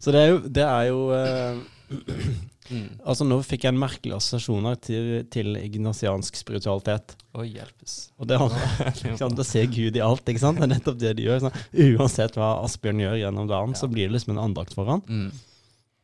Så 0.00 0.10
det 0.14 0.20
er 0.24 0.28
jo, 0.32 0.38
det 0.48 0.64
er 0.66 0.84
jo 0.90 1.10
uh, 1.12 1.62
Mm. 2.68 2.98
Altså, 3.08 3.24
nå 3.24 3.38
fikk 3.48 3.64
jeg 3.64 3.72
en 3.72 3.80
merkelig 3.80 4.12
assosiasjoner 4.18 4.74
til, 4.84 5.06
til 5.32 5.56
ignasiansk 5.56 6.36
spiritualitet. 6.36 7.14
Å 7.32 7.44
hjelpes. 7.46 7.94
Og 8.20 8.28
det 8.28 8.36
sant, 9.22 9.40
å 9.40 9.46
se 9.46 9.62
Gud 9.72 9.96
i 9.96 10.02
alt, 10.04 10.28
ikke 10.28 10.42
sant? 10.42 10.60
Det 10.60 10.66
er 10.68 10.74
nettopp 10.74 10.98
det 11.00 11.14
de 11.16 11.24
gjør. 11.28 11.46
Sånn. 11.46 11.56
Uansett 11.96 12.36
hva 12.36 12.50
Asbjørn 12.66 13.00
gjør 13.06 13.16
gjennom 13.22 13.48
dagen, 13.48 13.72
Ja. 13.72 13.80
så 13.80 13.88
blir 13.88 14.08
det 14.10 14.18
liksom 14.18 14.34
en 14.36 14.42
andakt 14.50 14.76
for 14.76 14.84
han. 14.92 15.00
Mm. 15.08 15.30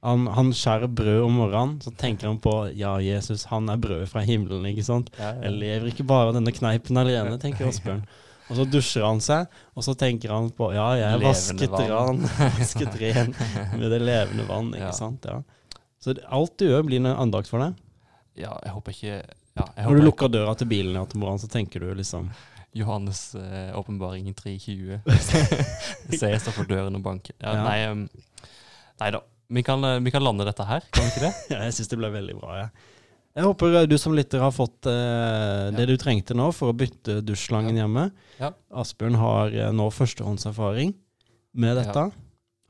Han. 0.05 0.27
Han 0.37 0.53
skjærer 0.57 0.91
brød 0.93 1.23
om 1.27 1.39
morgenen, 1.41 1.79
så 1.85 1.93
tenker 2.01 2.29
han 2.31 2.39
på 2.45 2.53
ja, 2.77 2.95
Jesus, 3.03 3.47
han 3.51 3.69
er 3.73 3.81
brødet 3.81 4.11
fra 4.13 4.23
himmelen, 4.27 4.67
ikke 4.71 4.85
sant? 4.87 5.11
Ja, 5.19 5.33
ja. 5.33 5.47
Jeg 5.49 5.59
lever 5.63 5.91
ikke 5.93 6.07
bare 6.09 6.35
denne 6.37 6.53
kneipen 6.55 7.01
alene, 7.01 7.39
tenker 7.43 7.69
Asbjørn. 7.71 8.05
Og 8.51 8.59
så 8.59 8.67
dusjer 8.69 9.05
han 9.07 9.23
seg, 9.25 9.49
og 9.73 9.85
så 9.87 9.95
tenker 9.97 10.29
han 10.35 10.51
på 10.53 10.67
ja, 10.75 10.91
jeg 11.01 11.15
er 11.17 11.23
vasket 11.23 11.77
ran, 11.89 12.19
vasket 12.59 12.99
ren 13.01 13.31
med 13.81 13.87
det 13.89 14.03
levende 14.05 14.45
vann, 14.45 14.69
ikke 14.77 14.91
Ja. 14.91 14.97
sant? 14.97 15.25
Ja. 15.25 15.39
Så 16.05 16.13
alt 16.29 16.59
du 16.61 16.67
gjør, 16.67 16.85
blir 16.85 17.01
en 17.01 17.09
andakt 17.15 17.49
for 17.49 17.65
deg. 17.65 17.79
Ja, 18.37 18.53
jeg 18.67 18.75
håper 18.75 18.93
ikke 18.93 19.15
ja, 19.15 19.65
jeg 19.79 19.87
Når 19.87 19.97
du 19.97 20.05
lukker 20.05 20.29
døra 20.29 20.53
til 20.59 20.69
bilen 20.69 20.99
ja, 20.99 21.07
til 21.09 21.23
morgenen, 21.23 21.41
så 21.41 21.49
tenker 21.49 21.81
du 21.81 21.95
liksom 21.97 22.29
Johannes 22.75 23.21
eh, 23.39 23.71
åpenbaring 23.79 24.27
3.20. 24.35 24.99
Se, 25.23 26.27
jeg 26.27 26.41
står 26.43 26.57
for 26.57 26.69
døren 26.69 26.99
og 26.99 27.05
banker. 27.07 27.37
Ja. 27.39 27.55
Nei, 27.63 27.79
um, 27.89 28.09
da. 28.99 29.23
Vi 29.49 29.63
kan, 29.67 29.85
eh, 29.85 30.01
vi 30.01 30.11
kan 30.15 30.25
lande 30.25 30.47
dette 30.49 30.65
her, 30.69 30.85
kan 30.91 31.05
vi 31.05 31.13
ikke 31.13 31.25
det? 31.27 31.33
Ja, 31.55 31.63
jeg 31.69 31.77
syns 31.77 31.91
det 31.93 31.99
ble 32.01 32.11
veldig 32.15 32.37
bra. 32.41 32.57
Ja. 32.63 32.69
jeg 33.37 33.45
håper 33.49 33.79
eh, 33.83 33.87
du 33.91 33.97
som 34.01 34.15
lytter 34.17 34.41
har 34.45 34.53
fått 34.55 34.87
eh, 34.91 35.71
det 35.77 35.87
du 35.91 35.97
trengte 36.01 36.37
nå 36.39 36.51
for 36.57 36.73
å 36.73 36.77
bytte 36.77 37.21
dusjslangen 37.27 37.77
hjemme. 37.77 38.09
Ja. 38.41 38.53
Asbjørn 38.73 39.19
har 39.21 39.53
eh, 39.55 39.73
nå 39.75 39.91
førstehåndserfaring 39.93 40.95
med 41.55 41.77
dette. 41.79 42.09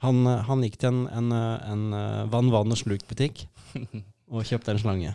Han, 0.05 0.27
han 0.27 0.65
gikk 0.67 0.77
til 0.83 0.91
en, 0.91 1.05
en, 1.09 1.33
en 1.33 1.85
eh, 1.97 2.25
vann, 2.33 2.51
vann 2.53 2.75
og 4.35 4.45
kjøpte 4.45 4.75
en 4.75 4.81
slange. 4.83 5.15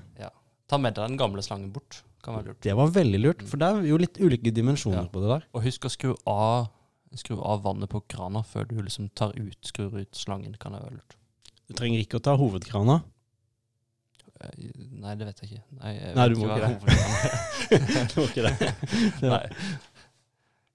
Ta 0.70 0.78
med 0.78 0.94
deg 0.96 1.10
den 1.10 1.18
gamle 1.20 1.42
slangen 1.42 1.72
bort. 1.74 2.04
Kan 2.24 2.36
være 2.36 2.52
lurt. 2.52 2.60
Det 2.66 2.74
var 2.78 2.92
veldig 2.94 3.20
lurt, 3.22 3.44
for 3.48 3.62
det 3.62 3.68
er 3.70 3.86
jo 3.90 4.00
litt 4.00 4.20
ulike 4.20 4.52
dimensjoner 4.54 5.06
Ja. 5.06 5.12
på 5.12 5.22
det 5.24 5.30
der. 5.32 5.46
Og 5.56 5.64
husk 5.66 5.88
å 5.88 5.92
skru 5.94 6.12
av, 6.30 6.68
skru 7.18 7.40
av 7.40 7.64
vannet 7.64 7.90
på 7.92 8.02
krana 8.12 8.44
før 8.46 8.68
du 8.70 8.76
liksom 8.82 9.10
tar 9.18 9.34
ut, 9.40 9.58
skrur 9.66 9.96
ut 10.02 10.16
slangen. 10.18 10.58
Kan 10.60 10.76
være 10.78 10.98
lurt. 10.98 11.16
Du 11.70 11.78
trenger 11.78 12.02
ikke 12.02 12.18
å 12.18 12.24
ta 12.26 12.34
hovedkrana. 12.40 13.00
Nei, 14.40 15.14
det 15.20 15.28
vet 15.28 15.42
jeg 15.44 15.50
ikke. 15.50 15.64
Nei, 15.82 15.94
jeg 15.98 16.16
Nei, 16.16 16.28
du 16.32 16.40
må 16.40 16.48
ikke 16.48 16.62
det. 16.64 16.72
er. 17.78 18.10
Du 18.10 18.16
må 18.22 18.26
ikke 18.30 18.46
det. 18.46 18.72
Det 19.20 19.30
Nei. 19.30 19.42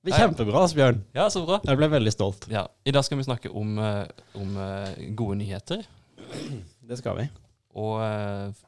var 0.05 0.19
Kjempebra, 0.21 0.67
Asbjørn. 0.69 1.01
Ja, 1.17 1.31
så 1.33 1.43
bra. 1.49 1.63
Jeg 1.65 1.81
ble 1.81 1.89
veldig 1.95 2.13
stolt. 2.13 2.45
Ja, 2.53 2.67
I 2.85 2.93
dag 2.93 3.07
skal 3.07 3.19
vi 3.19 3.25
snakke 3.25 3.51
om, 3.57 3.79
eh, 3.81 4.05
om 4.37 4.59
eh, 4.61 5.01
gode 5.17 5.39
nyheter. 5.41 5.87
Det 6.89 7.01
skal 7.01 7.17
vi. 7.23 7.27
Og 7.81 7.97
eh, 8.05 8.65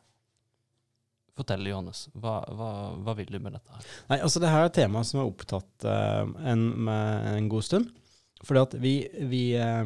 fortell, 1.37 1.69
Johannes. 1.69 2.07
Hva, 2.17 2.39
hva, 2.57 2.71
hva 3.05 3.15
vil 3.19 3.29
du 3.29 3.39
med 3.45 3.59
dette 3.59 3.77
her? 3.77 3.89
Nei, 4.09 4.21
altså 4.25 4.41
det 4.41 4.51
her 4.51 4.65
er 4.65 4.71
et 4.71 4.79
tema 4.81 5.05
som 5.05 5.21
har 5.21 5.29
opptatt 5.29 5.85
uh, 5.85 6.25
en, 6.49 6.63
med 6.89 7.29
en 7.35 7.51
god 7.53 7.67
stund. 7.69 7.93
Fordi 8.47 8.63
at 8.63 8.77
vi, 8.81 8.95
vi 9.29 9.43
eh, 9.61 9.85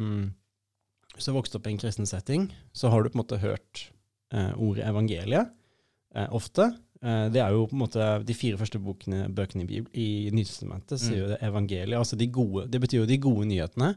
Hvis 1.15 1.25
du 1.27 1.31
har 1.31 1.39
vokst 1.41 1.55
opp 1.57 1.67
i 1.67 1.71
en 1.73 1.77
kristen 1.81 2.07
setting, 2.07 2.49
så 2.73 2.89
har 2.89 3.03
du 3.03 3.09
på 3.09 3.17
en 3.19 3.23
måte 3.23 3.39
hørt 3.41 3.89
eh, 4.33 4.53
ordet 4.57 4.85
evangeliet 4.87 5.51
eh, 6.15 6.27
ofte. 6.31 6.69
Eh, 7.03 7.27
det 7.33 7.41
er 7.43 7.51
jo 7.51 7.65
på 7.67 7.75
en 7.75 7.81
måte 7.83 8.07
de 8.25 8.33
fire 8.37 8.57
første 8.61 8.79
bokene, 8.79 9.25
bøkene 9.35 9.65
i, 9.65 9.67
Bibel, 9.69 9.91
i 9.93 10.29
Nytestamentet 10.31 10.99
sier 11.01 11.17
Mm. 11.17 11.21
jo 11.23 11.29
det 11.33 11.39
evangeliet. 11.43 11.97
Altså 11.99 12.17
de 12.17 12.27
gode, 12.31 12.67
det 12.71 12.79
betyr 12.81 13.01
jo 13.03 13.09
de 13.09 13.17
gode 13.17 13.45
nyhetene. 13.49 13.95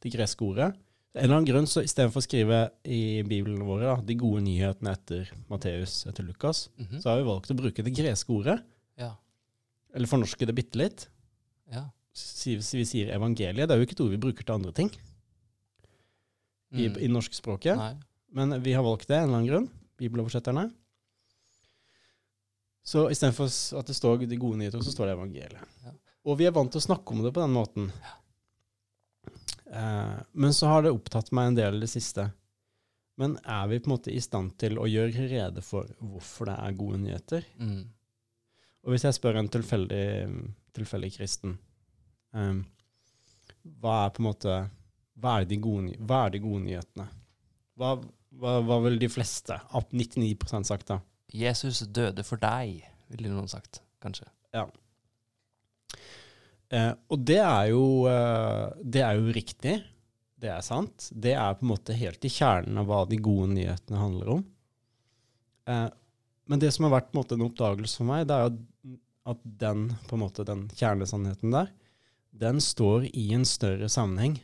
Det 0.00 0.12
greske 0.14 0.42
ordet. 0.42 0.72
En 1.14 1.24
eller 1.24 1.36
annen 1.40 1.46
grunn, 1.48 1.66
så 1.66 1.82
istedenfor 1.82 2.22
å 2.22 2.26
skrive 2.26 2.58
i 2.86 3.22
Bibelen 3.26 3.62
våre 3.66 3.88
da, 3.96 3.96
de 4.06 4.14
gode 4.14 4.42
nyhetene 4.46 4.92
etter 4.94 5.30
Matteus, 5.50 6.04
etter 6.06 6.22
Lukas, 6.24 6.68
Mhm. 6.78 7.00
så 7.02 7.10
har 7.10 7.18
vi 7.18 7.26
valgt 7.28 7.50
å 7.50 7.56
bruke 7.58 7.82
det 7.84 7.94
greske 7.94 8.30
ordet. 8.30 8.60
Ja. 8.98 9.14
Eller 9.94 10.06
fornorske 10.06 10.46
det 10.46 10.54
bitte 10.54 10.76
litt. 10.78 11.08
ja. 11.70 11.84
Si- 12.12 12.56
Vi 12.56 12.84
sier 12.84 13.12
evangeliet. 13.14 13.68
Det 13.68 13.70
er 13.70 13.78
jo 13.78 13.86
ikke 13.86 13.92
et 13.94 14.00
ord 14.00 14.10
vi 14.10 14.16
bruker 14.18 14.44
til 14.44 14.54
andre 14.54 14.72
ting 14.72 14.90
i, 16.72 16.86
Mm. 16.88 16.98
i 17.02 17.08
norskspråket. 17.08 17.76
Nei. 17.76 17.94
Men 18.32 18.62
vi 18.62 18.72
har 18.72 18.82
valgt 18.86 19.08
det 19.08 19.16
av 19.18 19.22
en 19.22 19.28
eller 19.28 19.38
annen 19.38 19.48
grunn, 19.50 19.68
bibeloversetterne. 19.98 20.70
Så 22.82 23.08
istedenfor 23.10 23.50
at 23.78 23.86
det 23.86 23.94
står 23.96 24.22
de 24.26 24.36
gode 24.40 24.58
nyheter, 24.58 24.80
så 24.82 24.92
står 24.94 25.06
det 25.10 25.16
evangeliet. 25.18 25.74
Ja. 25.84 25.92
Og 26.30 26.38
vi 26.38 26.46
er 26.46 26.54
vant 26.54 26.70
til 26.72 26.80
å 26.80 26.84
snakke 26.86 27.12
om 27.14 27.22
det 27.24 27.32
på 27.34 27.42
den 27.42 27.52
måten. 27.54 27.90
Eh, 29.72 30.16
men 30.32 30.52
så 30.56 30.66
har 30.70 30.82
det 30.82 30.92
opptatt 30.94 31.30
meg 31.36 31.50
en 31.50 31.58
del 31.58 31.76
i 31.78 31.84
det 31.84 31.90
siste. 31.92 32.30
Men 33.20 33.36
er 33.44 33.66
vi 33.68 33.78
på 33.80 33.90
en 33.90 33.94
måte 33.96 34.12
i 34.14 34.20
stand 34.24 34.54
til 34.58 34.78
å 34.80 34.88
gjøre 34.88 35.28
rede 35.30 35.62
for 35.62 35.90
hvorfor 36.00 36.48
det 36.50 36.56
er 36.58 36.78
gode 36.78 37.00
nyheter? 37.02 37.44
Mm. 37.60 37.82
Og 38.84 38.94
hvis 38.94 39.04
jeg 39.04 39.16
spør 39.18 39.36
en 39.42 39.50
tilfeldig, 39.52 40.04
tilfeldig 40.72 41.10
kristen, 41.18 41.58
ehm, 42.34 42.62
hva 43.82 44.06
er 44.06 44.14
på 44.16 44.22
en 44.22 44.28
måte 44.30 44.54
hva 45.20 45.40
er 45.40 45.48
de 45.50 45.60
gode, 45.62 45.94
hva 46.00 46.24
er 46.26 46.34
de 46.34 46.42
gode 46.42 46.64
nyhetene? 46.64 47.06
Hva, 47.80 47.94
hva, 48.40 48.58
hva 48.64 48.80
vil 48.86 48.98
de 49.00 49.08
fleste, 49.12 49.56
99% 49.72 50.68
sagt 50.68 50.90
da? 50.90 51.00
Jesus 51.30 51.84
døde 51.94 52.24
for 52.26 52.40
deg, 52.42 52.82
ville 53.12 53.30
noen 53.32 53.50
sagt, 53.50 53.82
kanskje. 54.02 54.26
Eh, 56.70 56.92
og 57.10 57.22
det 57.26 57.40
er, 57.42 57.70
jo, 57.72 57.84
eh, 58.10 58.66
det 58.82 59.02
er 59.02 59.18
jo 59.18 59.34
riktig. 59.34 59.76
Det 60.40 60.50
er 60.52 60.62
sant. 60.64 61.08
Det 61.10 61.34
er 61.34 61.56
på 61.58 61.66
en 61.66 61.72
måte 61.72 61.96
helt 61.98 62.24
i 62.24 62.32
kjernen 62.32 62.78
av 62.80 62.88
hva 62.88 63.02
de 63.10 63.18
gode 63.20 63.50
nyhetene 63.56 64.00
handler 64.00 64.34
om. 64.36 64.44
Eh, 65.68 65.88
men 66.50 66.62
det 66.62 66.70
som 66.74 66.86
har 66.86 66.96
vært 66.96 67.10
på 67.10 67.16
en, 67.16 67.22
måte, 67.22 67.38
en 67.38 67.46
oppdagelse 67.46 68.00
for 68.00 68.10
meg, 68.10 68.26
det 68.30 68.36
er 68.36 68.50
at, 68.50 68.60
at 69.34 69.42
den, 69.64 69.88
måte, 70.18 70.46
den 70.46 70.64
kjernesannheten 70.78 71.54
der, 71.54 71.74
den 72.40 72.62
står 72.62 73.08
i 73.10 73.28
en 73.34 73.44
større 73.46 73.90
sammenheng. 73.90 74.38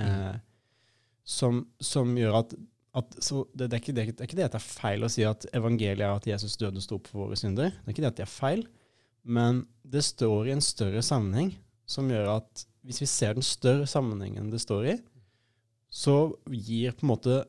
Eh, 0.00 0.36
som, 1.24 1.62
som 1.80 2.14
gjør 2.18 2.38
at, 2.40 2.54
at 2.98 3.16
så 3.22 3.44
det, 3.54 3.68
det, 3.68 3.76
er 3.76 3.82
ikke, 3.82 3.94
det, 3.96 4.06
er 4.08 4.26
ikke 4.26 4.38
det 4.40 4.46
at 4.48 4.56
det 4.56 4.60
er 4.62 4.68
feil 4.68 5.06
å 5.06 5.10
si 5.12 5.24
at 5.28 5.46
evangeliet 5.54 6.06
er 6.06 6.16
at 6.16 6.26
Jesus 6.28 6.56
døde 6.60 6.80
og 6.80 6.86
sto 6.86 6.98
opp 6.98 7.10
for 7.10 7.26
våre 7.26 7.38
synder. 7.38 7.70
Det 7.70 7.86
er 7.86 7.94
ikke 7.94 8.04
det 8.06 8.12
at 8.12 8.20
det 8.20 8.26
er 8.26 8.32
feil. 8.34 8.66
Men 9.22 9.64
det 9.86 10.02
står 10.04 10.50
i 10.50 10.56
en 10.56 10.64
større 10.64 11.02
sammenheng 11.06 11.52
som 11.88 12.10
gjør 12.10 12.36
at 12.38 12.66
hvis 12.82 13.02
vi 13.04 13.08
ser 13.10 13.36
den 13.36 13.46
større 13.46 13.86
sammenhengen 13.86 14.50
det 14.50 14.62
står 14.64 14.88
i, 14.94 14.98
så 15.92 16.32
gir 16.50 16.94
på 16.96 17.04
en 17.06 17.12
måte 17.12 17.42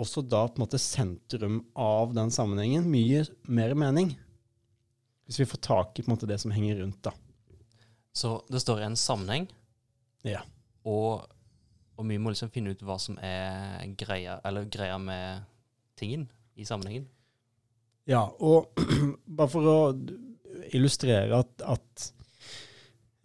også 0.00 0.22
da 0.24 0.46
på 0.48 0.56
en 0.56 0.64
måte 0.64 0.80
sentrum 0.80 1.58
av 1.76 2.14
den 2.16 2.30
sammenhengen 2.32 2.86
mye 2.88 3.24
mer 3.50 3.74
mening. 3.76 4.14
Hvis 5.28 5.42
vi 5.42 5.48
får 5.50 5.60
tak 5.66 5.98
i 5.98 6.04
på 6.04 6.08
en 6.08 6.14
måte 6.14 6.28
det 6.30 6.38
som 6.40 6.54
henger 6.54 6.80
rundt, 6.80 7.02
da. 7.04 7.12
Så 8.16 8.38
det 8.50 8.62
står 8.64 8.80
i 8.80 8.88
en 8.88 8.98
sammenheng, 8.98 9.50
Ja. 10.26 10.40
og, 10.84 11.28
og 12.00 12.08
vi 12.08 12.16
må 12.16 12.32
liksom 12.32 12.50
finne 12.52 12.72
ut 12.72 12.82
hva 12.86 12.96
som 13.00 13.18
er 13.20 13.84
greia, 14.00 14.38
eller 14.48 14.68
greia 14.72 14.96
med 15.00 15.44
tingen 16.00 16.24
i 16.56 16.64
sammenhengen. 16.64 17.04
Ja, 18.08 18.24
og 18.40 18.72
bare 19.38 19.52
for 19.52 19.68
å 19.68 19.78
illustrere 20.72 21.42
at, 21.42 21.52
at 21.62 22.06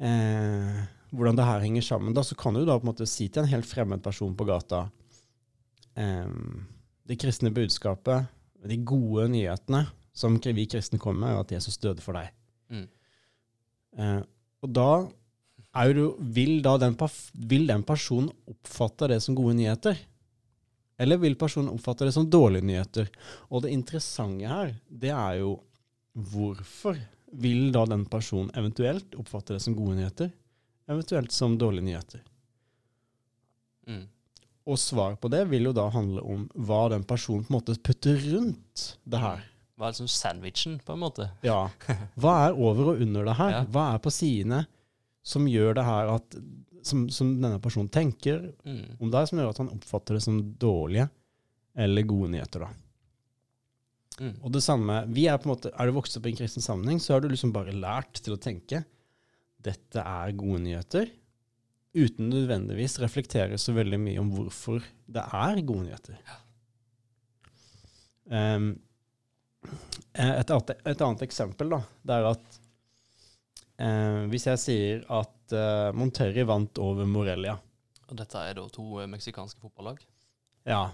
eh, 0.03 0.84
hvordan 1.15 1.39
det 1.39 1.48
her 1.48 1.63
henger 1.63 1.88
sammen, 1.88 2.15
da, 2.15 2.24
så 2.27 2.36
kan 2.38 2.58
du 2.58 2.65
da 2.65 2.75
på 2.75 2.86
en 2.86 2.91
måte 2.91 3.08
si 3.10 3.29
til 3.29 3.46
en 3.46 3.51
helt 3.53 3.70
fremmed 3.70 4.03
person 4.03 4.36
på 4.36 4.48
gata 4.48 4.86
eh, 5.96 6.27
Det 7.08 7.20
kristne 7.22 7.53
budskapet, 7.55 8.27
de 8.65 8.82
gode 8.84 9.29
nyhetene 9.32 9.86
som 10.15 10.36
vi 10.39 10.67
kristne 10.67 11.00
kommer 11.00 11.22
med, 11.22 11.36
er 11.36 11.44
at 11.46 11.55
Jesus 11.55 11.79
døde 11.79 12.03
for 12.03 12.17
deg. 12.17 12.32
Mm. 12.72 12.88
Eh, 14.00 14.22
og 14.65 14.72
da 14.75 14.89
er 15.75 15.91
jo, 16.00 16.10
vil, 16.20 16.62
da 16.63 16.77
den, 16.82 16.96
vil 17.34 17.67
den 17.67 17.84
personen 17.84 18.32
oppfatte 18.50 19.10
det 19.12 19.22
som 19.24 19.36
gode 19.38 19.58
nyheter? 19.58 19.98
Eller 20.98 21.20
vil 21.20 21.36
personen 21.36 21.74
oppfatte 21.74 22.08
det 22.08 22.15
som 22.15 22.29
dårlige 22.32 22.65
nyheter? 22.65 23.10
Og 23.51 23.65
det 23.65 23.74
interessante 23.75 24.48
her, 24.48 24.75
det 24.88 25.12
er 25.12 25.41
jo 25.41 25.58
hvorfor 26.15 27.00
vil 27.36 27.67
da 27.75 27.84
den 27.91 28.05
personen 28.08 28.53
eventuelt 28.55 29.17
oppfatte 29.20 29.58
det 29.58 29.63
som 29.65 29.75
gode 29.75 29.98
nyheter, 30.00 30.32
eventuelt 30.88 31.36
som 31.36 31.58
dårlige 31.60 31.89
nyheter? 31.89 32.22
Mm. 33.89 34.05
Og 34.65 34.79
svaret 34.82 35.20
på 35.22 35.29
det 35.29 35.44
vil 35.51 35.67
jo 35.67 35.75
da 35.75 35.89
handle 35.94 36.24
om 36.24 36.48
hva 36.55 36.86
den 36.96 37.03
personen 37.05 37.44
på 37.46 37.51
en 37.51 37.58
måte 37.60 37.75
putter 37.84 38.15
rundt 38.32 38.86
det 39.03 39.22
her. 39.22 39.44
Hva 39.75 39.89
er 39.89 39.91
liksom 39.91 40.08
sandwichen, 40.08 40.79
på 40.79 40.96
en 40.96 41.01
måte? 41.03 41.27
Ja. 41.44 41.65
Hva 42.22 42.38
er 42.46 42.55
over 42.55 42.94
og 42.94 43.01
under 43.03 43.27
det 43.27 43.36
her? 43.36 43.58
Hva 43.67 43.89
er 43.91 44.00
på 44.00 44.13
sidene 44.15 44.62
som 45.25 45.48
gjør 45.50 45.75
det 45.79 45.86
her 45.88 46.13
at 46.15 46.39
som, 46.86 47.08
som 47.10 47.32
denne 47.41 47.58
personen 47.62 47.89
tenker 47.89 48.51
Mm. 48.65 48.98
om 49.01 49.12
det, 49.12 49.24
som 49.29 49.39
gjør 49.39 49.50
at 49.50 49.62
han 49.63 49.72
oppfatter 49.74 50.17
det 50.17 50.24
som 50.25 50.38
dårlige 50.62 51.08
eller 51.75 52.05
gode 52.08 52.29
nyheter, 52.36 52.65
da. 52.67 52.70
Mm. 54.22 54.36
Og 54.46 54.51
det 54.55 54.62
samme, 54.63 55.01
vi 55.12 55.25
Er 55.27 55.38
på 55.41 55.50
en 55.50 55.55
måte, 55.55 55.72
er 55.74 55.89
du 55.89 55.96
vokst 55.98 56.15
opp 56.17 56.27
i 56.27 56.32
en 56.32 56.38
kristen 56.39 56.63
sammenheng, 56.63 57.01
så 57.03 57.15
har 57.15 57.24
du 57.24 57.27
liksom 57.27 57.51
bare 57.55 57.74
lært 57.75 58.22
til 58.24 58.38
å 58.38 58.39
tenke 58.39 58.86
dette 59.65 60.00
er 60.00 60.36
gode 60.38 60.62
nyheter, 60.63 61.10
uten 61.96 62.29
nødvendigvis 62.29 63.00
reflektere 63.01 63.58
så 63.60 63.74
veldig 63.75 64.00
mye 64.00 64.22
om 64.22 64.29
hvorfor 64.36 64.84
det 65.08 65.24
er 65.25 65.62
gode 65.65 65.88
nyheter. 65.88 66.20
Um, 68.29 68.70
et, 70.13 70.51
et 70.51 71.01
annet 71.01 71.25
eksempel 71.25 71.72
da, 71.74 71.82
det 72.05 72.20
er 72.20 72.29
at 72.29 72.60
eh, 73.79 74.25
hvis 74.32 74.46
jeg 74.50 74.60
sier 74.62 75.05
at 75.22 75.53
eh, 75.55 75.91
Monterrey 75.98 76.46
vant 76.48 76.77
over 76.82 77.05
Morelia 77.10 77.58
Og 78.10 78.17
dette 78.20 78.38
er 78.50 78.53
da 78.58 78.67
to 78.70 79.00
eh, 79.01 79.08
meksikanske 79.12 79.60
fotballag, 79.62 80.00
Ja, 80.65 80.88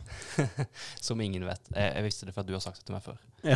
som 1.00 1.22
ingen 1.24 1.46
vet. 1.48 1.70
Jeg, 1.72 1.94
jeg 1.96 2.04
visste 2.04 2.26
det 2.28 2.34
for 2.36 2.42
at 2.44 2.48
du 2.50 2.54
har 2.58 2.60
sagt 2.64 2.82
det 2.82 2.90
til 2.90 2.96
meg 2.98 3.06
før. 3.06 3.20
Ja. 3.48 3.56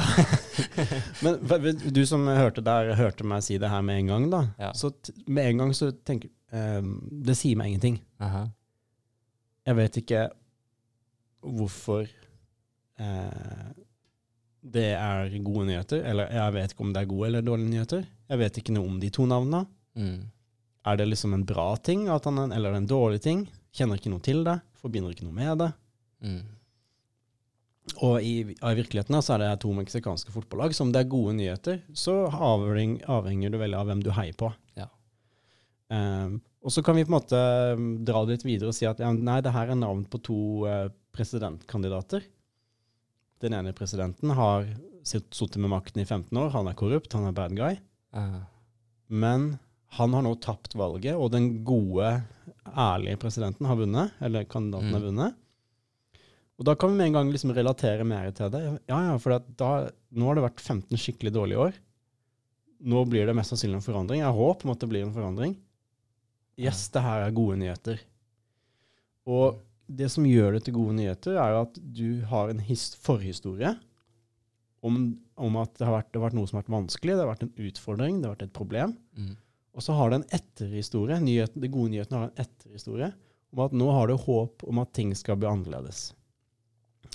Men 1.25 1.41
hva- 1.43 1.91
du 1.91 1.99
som 2.07 2.23
hørte 2.31 2.63
der, 2.63 2.93
hørte 2.95 3.27
meg 3.27 3.43
si 3.43 3.57
det 3.59 3.67
her 3.69 3.81
med 3.83 3.99
en 3.99 4.11
gang, 4.13 4.27
da. 4.31 4.39
Ja. 4.61 4.69
Så 4.79 4.93
t 4.95 5.11
med 5.27 5.49
en 5.51 5.59
gang 5.65 5.73
så 5.75 5.89
tenker 6.07 6.31
eh, 6.55 6.79
Det 7.27 7.35
sier 7.35 7.59
meg 7.59 7.73
ingenting. 7.73 7.97
Aha. 8.23 8.45
Jeg 9.67 9.75
vet 9.81 9.99
ikke 10.05 10.21
hvorfor 11.45 12.07
eh, 12.99 13.67
det 14.65 14.91
er 14.97 15.33
gode 15.45 15.67
nyheter. 15.69 16.01
Eller 16.09 16.31
jeg 16.33 16.55
vet 16.55 16.73
ikke 16.73 16.85
om 16.87 16.93
det 16.95 17.03
er 17.03 17.11
gode 17.11 17.29
eller 17.29 17.45
dårlige 17.45 17.71
nyheter. 17.73 18.07
Jeg 18.31 18.41
vet 18.41 18.59
ikke 18.61 18.75
noe 18.75 18.89
om 18.89 18.97
de 19.01 19.11
to 19.13 19.27
navnene. 19.29 19.65
Mm. 19.95 20.17
Er 20.85 20.99
det 20.99 21.07
liksom 21.09 21.33
en 21.33 21.45
bra 21.47 21.71
ting, 21.81 22.07
han, 22.09 22.41
eller 22.51 22.69
er 22.69 22.77
det 22.77 22.83
en 22.83 22.91
dårlig 22.91 23.21
ting? 23.25 23.45
Kjenner 23.75 23.99
ikke 23.99 24.13
noe 24.13 24.23
til 24.25 24.43
det. 24.45 24.59
Forbinder 24.81 25.13
ikke 25.13 25.27
noe 25.27 25.37
med 25.37 25.61
det. 25.63 25.71
Mm. 26.25 26.43
Og 28.05 28.17
i, 28.25 28.33
i 28.41 28.73
virkeligheten 28.79 29.17
så 29.21 29.35
er 29.35 29.43
det 29.43 29.51
to 29.61 29.71
meksikanske 29.77 30.33
fotballag. 30.33 30.73
Så 30.73 30.85
om 30.85 30.91
det 30.93 31.03
er 31.03 31.11
gode 31.11 31.35
nyheter, 31.37 31.79
så 31.93 32.23
avheng, 32.33 32.97
avhenger 33.11 33.53
du 33.53 33.59
veldig 33.61 33.79
av 33.79 33.89
hvem 33.89 34.03
du 34.05 34.11
heier 34.15 34.37
på. 34.37 34.49
Ja. 34.77 34.89
Um, 35.93 36.39
og 36.65 36.73
så 36.73 36.81
kan 36.81 36.97
vi 36.97 37.05
på 37.05 37.13
en 37.13 37.19
måte 37.19 37.41
um, 37.77 37.89
dra 38.05 38.23
det 38.25 38.39
litt 38.39 38.47
videre 38.47 38.71
og 38.71 38.77
si 38.77 38.87
at 38.89 39.01
ja, 39.03 39.11
nei, 39.13 39.37
det 39.45 39.53
her 39.53 39.69
er 39.69 39.77
navn 39.77 40.01
på 40.09 40.21
to 40.25 40.39
uh, 40.65 40.87
presidentkandidater. 41.13 42.25
Den 43.43 43.53
ene 43.53 43.73
presidenten 43.75 44.31
har 44.37 44.65
sitt- 45.03 45.33
sittet 45.35 45.57
med 45.61 45.69
makten 45.69 46.01
i 46.01 46.05
15 46.05 46.37
år. 46.37 46.49
Han 46.55 46.67
er 46.67 46.73
korrupt, 46.73 47.13
han 47.13 47.25
er 47.27 47.31
bad 47.35 47.55
guy. 47.55 47.77
Uh. 48.15 48.41
Men 49.09 49.59
han 49.97 50.13
har 50.13 50.21
nå 50.25 50.35
tapt 50.41 50.73
valget, 50.75 51.15
og 51.15 51.31
den 51.31 51.63
gode, 51.63 52.23
ærlige 52.75 53.17
presidenten 53.21 53.65
har 53.67 53.75
vunnet. 53.75 54.11
Eller 54.21 54.43
kandidaten 54.45 54.89
Mm. 54.89 54.93
har 54.93 55.01
vunnet. 55.01 55.35
Og 56.57 56.65
da 56.65 56.73
kan 56.75 56.89
vi 56.89 56.95
med 56.97 57.07
en 57.07 57.13
gang 57.13 57.31
liksom 57.31 57.51
relatere 57.53 58.03
mer 58.05 58.31
til 58.31 58.49
det. 58.49 58.61
Ja, 58.87 59.11
ja, 59.11 59.17
for 59.17 59.33
at 59.35 59.57
da, 59.57 59.89
nå 60.13 60.25
har 60.27 60.35
det 60.35 60.43
vært 60.45 60.61
15 60.61 60.97
skikkelig 60.97 61.33
dårlige 61.33 61.57
år. 61.59 61.73
Nå 62.81 63.05
blir 63.09 63.25
det 63.25 63.35
mest 63.35 63.51
sannsynlig 63.51 63.75
en 63.75 63.81
forandring. 63.93 64.19
Jeg 64.19 64.31
håper 64.31 64.63
håp 64.63 64.65
om 64.65 64.71
at 64.71 64.79
det 64.79 64.89
blir 64.89 65.03
en 65.03 65.13
forandring. 65.13 65.57
Yes, 66.57 66.87
det 66.89 67.01
her 67.01 67.25
er 67.27 67.31
gode 67.31 67.57
nyheter. 67.59 67.99
Og 69.27 69.57
det 69.87 70.09
som 70.13 70.25
gjør 70.25 70.55
det 70.55 70.65
til 70.65 70.75
gode 70.77 70.95
nyheter, 70.97 71.37
er 71.37 71.53
jo 71.53 71.61
at 71.65 71.79
du 71.97 72.07
har 72.29 72.51
en 72.51 72.61
his 72.63 72.87
forhistorie 73.01 73.75
om, 74.85 74.99
om 75.41 75.57
at 75.61 75.73
det 75.77 75.87
har, 75.87 75.95
vært, 75.97 76.11
det 76.11 76.19
har 76.19 76.27
vært 76.27 76.37
noe 76.37 76.49
som 76.49 76.59
har 76.59 76.65
vært 76.65 76.75
vanskelig, 76.75 77.13
det 77.15 77.23
har 77.23 77.31
vært 77.31 77.45
en 77.45 77.67
utfordring, 77.67 78.19
det 78.19 78.27
har 78.27 78.35
vært 78.35 78.47
et 78.47 78.57
problem. 78.57 78.95
Mm. 79.17 79.33
Og 79.75 79.83
så 79.83 79.95
har 79.97 80.11
det 80.11 80.19
en 80.19 80.27
etterhistorie. 80.37 81.17
Nyheten, 81.21 81.63
de 81.63 81.71
gode 81.71 81.91
nyhetene 81.93 82.21
har 82.21 82.29
en 82.29 82.43
etterhistorie 82.45 83.09
om 83.55 83.63
at 83.65 83.75
nå 83.75 83.87
har 83.91 84.09
du 84.09 84.17
håp 84.19 84.65
om 84.67 84.81
at 84.81 84.93
ting 84.95 85.13
skal 85.17 85.39
bli 85.39 85.49
annerledes. 85.49 86.09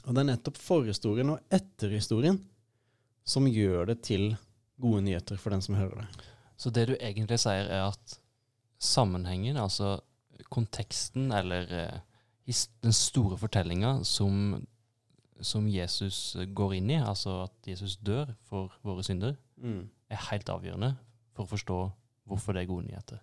Og 0.06 0.14
det 0.14 0.22
er 0.22 0.30
nettopp 0.32 0.58
forhistorien 0.60 1.32
og 1.34 1.54
etterhistorien 1.54 2.38
som 3.28 3.48
gjør 3.48 3.90
det 3.90 4.00
til 4.06 4.30
gode 4.80 5.04
nyheter 5.06 5.40
for 5.40 5.52
den 5.54 5.62
som 5.64 5.76
hører 5.78 6.02
det. 6.02 6.28
Så 6.60 6.72
det 6.72 6.86
du 6.90 6.94
egentlig 6.98 7.40
sier, 7.40 7.68
er 7.68 7.90
at 7.90 8.16
sammenhengen, 8.80 9.58
altså 9.60 9.98
konteksten, 10.52 11.30
eller 11.32 11.68
eh, 12.50 12.52
his 12.52 12.66
den 12.82 12.92
store 12.92 13.38
fortellinga 13.38 14.00
som, 14.04 14.60
som 15.40 15.68
Jesus 15.70 16.36
går 16.54 16.74
inn 16.80 16.90
i, 16.90 16.98
altså 17.00 17.44
at 17.46 17.70
Jesus 17.70 17.96
dør 18.02 18.34
for 18.50 18.74
våre 18.82 19.04
synder, 19.06 19.36
er 20.10 20.16
helt 20.30 20.48
avgjørende 20.50 20.94
for 21.36 21.44
å 21.46 21.50
forstå 21.54 21.78
hvorfor 22.26 22.54
det 22.56 22.62
er 22.64 22.70
gode 22.70 22.86
nyheter. 22.88 23.20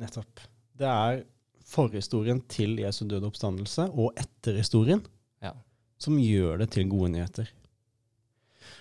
Nettopp. 0.00 0.40
Det 0.80 0.88
er 0.88 1.24
forhistorien 1.70 2.40
til 2.50 2.78
Jesu 2.80 3.04
døde 3.06 3.28
oppstandelse 3.28 3.88
og 3.92 4.14
etterhistorien 4.18 5.02
Ja. 5.42 5.52
som 5.98 6.16
gjør 6.18 6.58
det 6.58 6.70
til 6.74 6.88
gode 6.88 7.10
nyheter. 7.12 7.48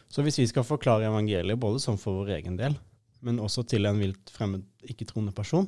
Så 0.10 0.24
hvis 0.24 0.40
vi 0.40 0.48
skal 0.50 0.64
forklare 0.66 1.06
evangeliet 1.06 1.60
både 1.60 1.80
sånn 1.80 2.00
for 2.00 2.24
vår 2.24 2.32
egen 2.40 2.58
del, 2.58 2.78
men 3.22 3.38
også 3.40 3.66
til 3.68 3.86
en 3.86 4.00
vilt 4.00 4.30
fremmed, 4.32 4.64
ikke-troende 4.82 5.34
person, 5.36 5.68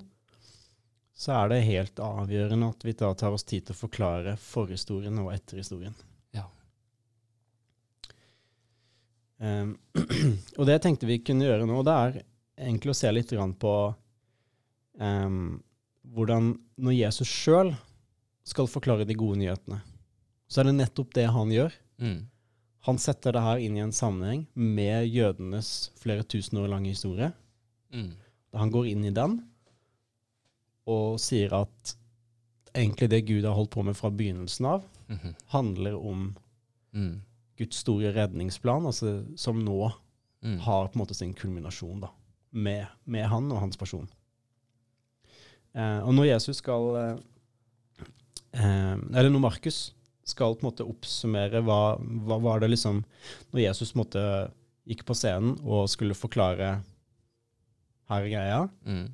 så 1.14 1.36
er 1.36 1.52
det 1.52 1.60
helt 1.68 2.00
avgjørende 2.02 2.72
at 2.72 2.86
vi 2.86 2.96
da 2.98 3.12
tar 3.18 3.36
oss 3.36 3.46
tid 3.48 3.68
til 3.68 3.76
å 3.76 3.82
forklare 3.84 4.38
forhistorien 4.42 5.20
og 5.22 5.34
etterhistorien. 5.34 5.96
Ja. 6.36 6.48
Um, 9.38 9.76
og 10.58 10.66
det 10.66 10.78
jeg 10.78 10.86
tenkte 10.88 11.10
vi 11.10 11.22
kunne 11.26 11.46
gjøre 11.46 11.68
nå, 11.70 11.82
det 11.86 11.98
er 11.98 12.18
egentlig 12.62 12.94
å 12.94 12.98
se 12.98 13.12
litt 13.14 13.34
på 13.62 13.76
um, 14.98 15.62
hvordan 16.16 16.54
når 16.82 16.98
Jesus 16.98 17.30
sjøl 17.30 17.74
skal 18.48 18.70
forklare 18.72 19.06
de 19.06 19.18
gode 19.18 19.40
nyhetene, 19.42 19.82
så 20.50 20.62
er 20.62 20.70
det 20.70 20.80
nettopp 20.80 21.14
det 21.16 21.28
han 21.32 21.54
gjør. 21.54 21.76
Mm. 22.02 22.20
Han 22.88 22.98
setter 22.98 23.36
det 23.36 23.46
her 23.46 23.62
inn 23.62 23.78
i 23.78 23.84
en 23.84 23.94
sammenheng 23.94 24.48
med 24.58 25.06
jødenes 25.06 25.92
flere 26.02 26.26
tusen 26.26 26.58
år 26.64 26.72
lange 26.72 26.90
historie. 26.90 27.30
Mm. 27.94 28.16
Da 28.52 28.64
han 28.64 28.74
går 28.74 28.90
inn 28.90 29.06
i 29.06 29.14
den 29.14 29.38
og 30.88 31.20
sier 31.20 31.54
at 31.54 31.96
egentlig 32.74 33.10
det 33.10 33.26
Gud 33.28 33.44
har 33.46 33.54
holdt 33.58 33.72
på 33.72 33.84
med 33.84 33.96
fra 33.96 34.10
begynnelsen 34.10 34.66
av, 34.66 34.86
Mhm. 35.10 35.36
handler 35.48 35.96
om 36.00 36.36
Mm. 36.94 37.22
Guds 37.58 37.78
store 37.78 38.12
redningsplan, 38.14 38.86
altså, 38.86 39.26
som 39.38 39.60
nå 39.66 39.92
Mm. 40.44 40.58
har 40.60 40.88
på 40.88 40.96
en 40.96 41.02
måte 41.06 41.14
sin 41.16 41.34
kulminasjon 41.34 42.00
da, 42.02 42.08
med, 42.52 42.88
med 43.06 43.26
han 43.28 43.52
og 43.52 43.60
hans 43.60 43.78
person. 43.78 44.10
Eh, 45.76 46.00
og 46.04 46.14
når 46.14 46.26
Jesus 46.26 46.58
skal 46.58 46.96
eh, 46.96 47.18
eh, 48.54 48.98
Eller 49.16 49.30
når 49.30 49.40
Markus 49.40 49.94
skal 50.28 50.56
på 50.56 50.66
en 50.66 50.72
måte 50.72 50.84
oppsummere 50.88 51.62
hva, 51.64 51.98
hva 52.28 52.40
var 52.44 52.60
det 52.60 52.70
liksom 52.74 53.04
Når 53.54 53.62
Jesus 53.64 53.94
på 53.94 54.00
en 54.00 54.04
måte 54.06 54.52
gikk 54.88 55.06
på 55.08 55.16
scenen 55.16 55.54
og 55.64 55.88
skulle 55.90 56.14
forklare 56.18 56.82
her 58.10 58.26
er 58.26 58.30
greia, 58.30 58.70
Mm. 58.86 59.14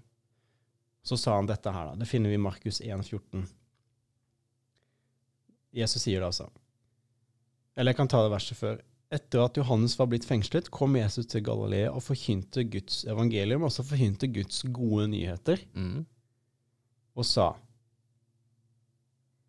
Så 1.07 1.15
sa 1.19 1.37
han 1.39 1.47
dette 1.47 1.71
her, 1.71 1.91
da. 1.91 1.95
Det 2.01 2.07
finner 2.09 2.29
vi 2.33 2.35
i 2.35 2.41
Markus 2.43 2.81
1,14. 2.83 3.45
Jesus 5.77 6.03
sier 6.03 6.19
det 6.23 6.27
altså. 6.31 6.47
Eller 7.77 7.93
jeg 7.93 7.99
kan 8.01 8.09
ta 8.11 8.23
det 8.25 8.33
verset 8.33 8.57
før. 8.59 8.79
Etter 9.13 9.39
at 9.45 9.55
Johannes 9.59 9.93
var 9.99 10.09
blitt 10.11 10.25
fengslet, 10.27 10.67
kom 10.73 10.97
Jesus 10.99 11.29
til 11.31 11.43
Galilea 11.47 11.93
og 11.93 12.03
forkynte 12.03 12.65
Guds 12.67 13.05
evangelium, 13.07 13.63
altså 13.63 13.85
forkynte 13.87 14.27
Guds 14.35 14.63
gode 14.75 15.05
nyheter, 15.13 15.61
Mm. 15.73 16.05
og 17.15 17.25
sa 17.25 17.53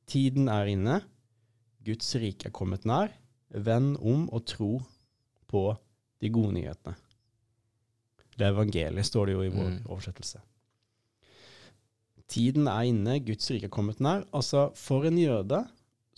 Tiden 0.08 0.48
er 0.48 0.64
inne, 0.72 1.02
Guds 1.84 2.14
rike 2.16 2.46
er 2.48 2.54
kommet 2.54 2.86
nær, 2.88 3.10
vend 3.50 3.96
om 4.00 4.28
og 4.32 4.46
tro 4.48 4.78
på 5.48 5.76
de 6.22 6.30
gode 6.32 6.54
nyhetene. 6.56 6.94
Det 8.38 8.46
evangeliet, 8.48 9.04
står 9.04 9.26
det 9.26 9.34
jo 9.34 9.42
i 9.42 9.48
vår 9.52 9.68
Mm. 9.70 9.82
oversettelse. 9.86 10.40
Tiden 12.28 12.66
er 12.68 12.82
inne, 12.90 13.18
Guds 13.24 13.50
rike 13.50 13.64
er 13.70 13.72
kommet 13.72 14.00
nær. 14.04 14.24
Altså, 14.36 14.68
for 14.76 15.06
en 15.08 15.16
jøde 15.18 15.62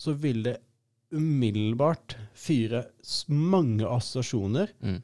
så 0.01 0.13
vil 0.17 0.43
det 0.43 0.57
umiddelbart 1.15 2.15
fyre 2.33 2.85
mange 3.29 3.85
assosiasjoner, 3.87 4.71
Mm. 4.81 5.01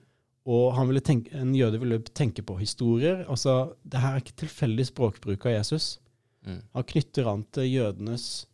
og 0.48 0.76
han 0.76 0.88
ville 0.88 1.02
tenke, 1.02 1.32
en 1.36 1.54
jøde 1.56 1.80
ville 1.80 2.00
tenke 2.16 2.42
på 2.42 2.56
historier. 2.60 3.26
Altså, 3.30 3.74
det 3.84 4.00
her 4.00 4.14
er 4.16 4.22
ikke 4.22 4.38
tilfeldig 4.46 4.86
språkbruk 4.88 5.46
av 5.46 5.52
Jesus. 5.58 6.00
Mm. 6.46 6.62
Han 6.74 6.84
knytter 6.84 7.28
an 7.28 7.44
til 7.52 7.64
jødenes 7.72 8.48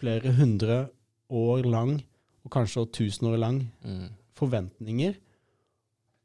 flere 0.00 0.32
hundre 0.32 0.88
år 1.30 1.62
lang, 1.68 2.02
og 2.44 2.50
kanskje 2.50 2.86
tusen 2.92 3.26
år 3.28 3.36
lang, 3.38 3.70
Mm. 3.84 4.08
forventninger 4.34 5.14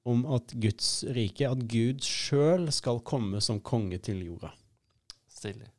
om 0.06 0.26
at 0.34 0.54
Guds 0.60 1.04
rike, 1.16 1.46
at 1.48 1.68
Gud 1.68 2.00
sjøl 2.02 2.72
skal 2.72 3.00
komme 3.02 3.40
som 3.42 3.60
konge 3.60 3.98
til 4.02 4.24
jorda. 4.26 4.52
Stilig. 5.40 5.70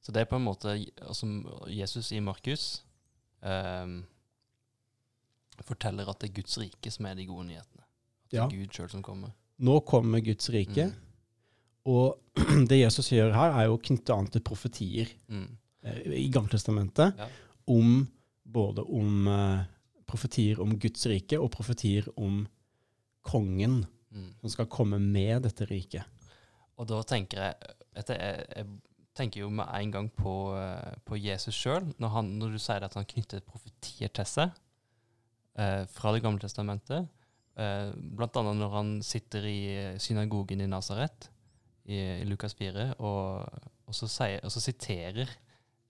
Så 0.00 0.12
det 0.14 0.22
er 0.22 0.30
på 0.30 0.38
en 0.38 0.46
måte 0.46 0.72
som 1.18 1.40
Jesus 1.68 2.12
i 2.16 2.20
Markus 2.24 2.82
um, 3.42 3.98
forteller 5.66 6.08
at 6.08 6.20
det 6.22 6.30
er 6.30 6.36
Guds 6.40 6.56
rike 6.60 6.92
som 6.94 7.08
er 7.10 7.18
de 7.18 7.26
gode 7.28 7.48
nyhetene. 7.50 7.84
At 7.84 8.30
det 8.32 8.38
Ja. 8.38 8.44
er 8.46 8.54
Gud 8.54 8.72
sjøl 8.72 8.90
som 8.90 9.02
kommer. 9.04 9.32
Nå 9.60 9.80
kommer 9.84 10.20
Guds 10.24 10.48
rike, 10.50 10.86
Mm. 10.86 10.94
og 11.86 12.18
det 12.70 12.78
Jesus 12.80 13.10
gjør 13.10 13.34
her, 13.34 13.50
er 13.60 13.66
jo 13.66 13.76
å 13.76 13.82
knytte 13.82 14.14
an 14.16 14.26
til 14.26 14.40
profetier 14.40 15.08
Mm. 15.28 15.48
eh, 15.84 16.00
i 16.24 16.30
Gammeltestamentet, 16.30 17.16
Ja. 17.18 17.28
om 17.68 18.08
både 18.50 18.82
om 18.88 19.26
uh, 19.28 19.64
profetier 20.06 20.60
om 20.60 20.78
Guds 20.78 21.04
rike 21.06 21.38
og 21.38 21.50
profetier 21.52 22.08
om 22.16 22.46
kongen 23.22 23.86
Mm. 24.12 24.34
som 24.40 24.50
skal 24.50 24.66
komme 24.66 24.98
med 24.98 25.42
dette 25.42 25.66
riket. 25.70 26.02
Og 26.78 26.88
da 26.88 27.02
tenker 27.02 27.36
jeg 27.38 27.54
jeg, 27.94 28.46
jeg 28.56 28.66
tenker 29.16 29.42
jo 29.42 29.50
med 29.52 29.66
en 29.74 29.92
gang 29.94 30.08
på, 30.14 30.34
eh, 30.56 30.94
på 31.04 31.18
Jesus 31.18 31.56
sjøl, 31.56 31.88
når, 31.98 32.22
når 32.28 32.54
du 32.54 32.60
sier 32.62 32.84
at 32.86 32.94
han 32.98 33.08
knytter 33.08 33.42
profetier 33.46 34.12
til 34.14 34.28
seg 34.28 34.54
eh, 35.58 35.84
fra 35.90 36.14
Det 36.14 36.22
gamle 36.24 36.42
testamentet. 36.42 37.10
Eh, 37.60 37.90
annet 37.90 38.60
når 38.62 38.72
han 38.76 38.94
sitter 39.04 39.44
i 39.50 39.60
synagogen 40.00 40.62
i 40.62 40.70
Nasaret 40.70 41.28
i, 41.84 41.98
i 41.98 42.24
Lukas 42.28 42.54
4, 42.54 42.94
og, 42.98 43.46
og, 43.86 43.94
så, 43.96 44.08
sier, 44.08 44.40
og 44.46 44.54
så 44.54 44.62
siterer 44.62 45.28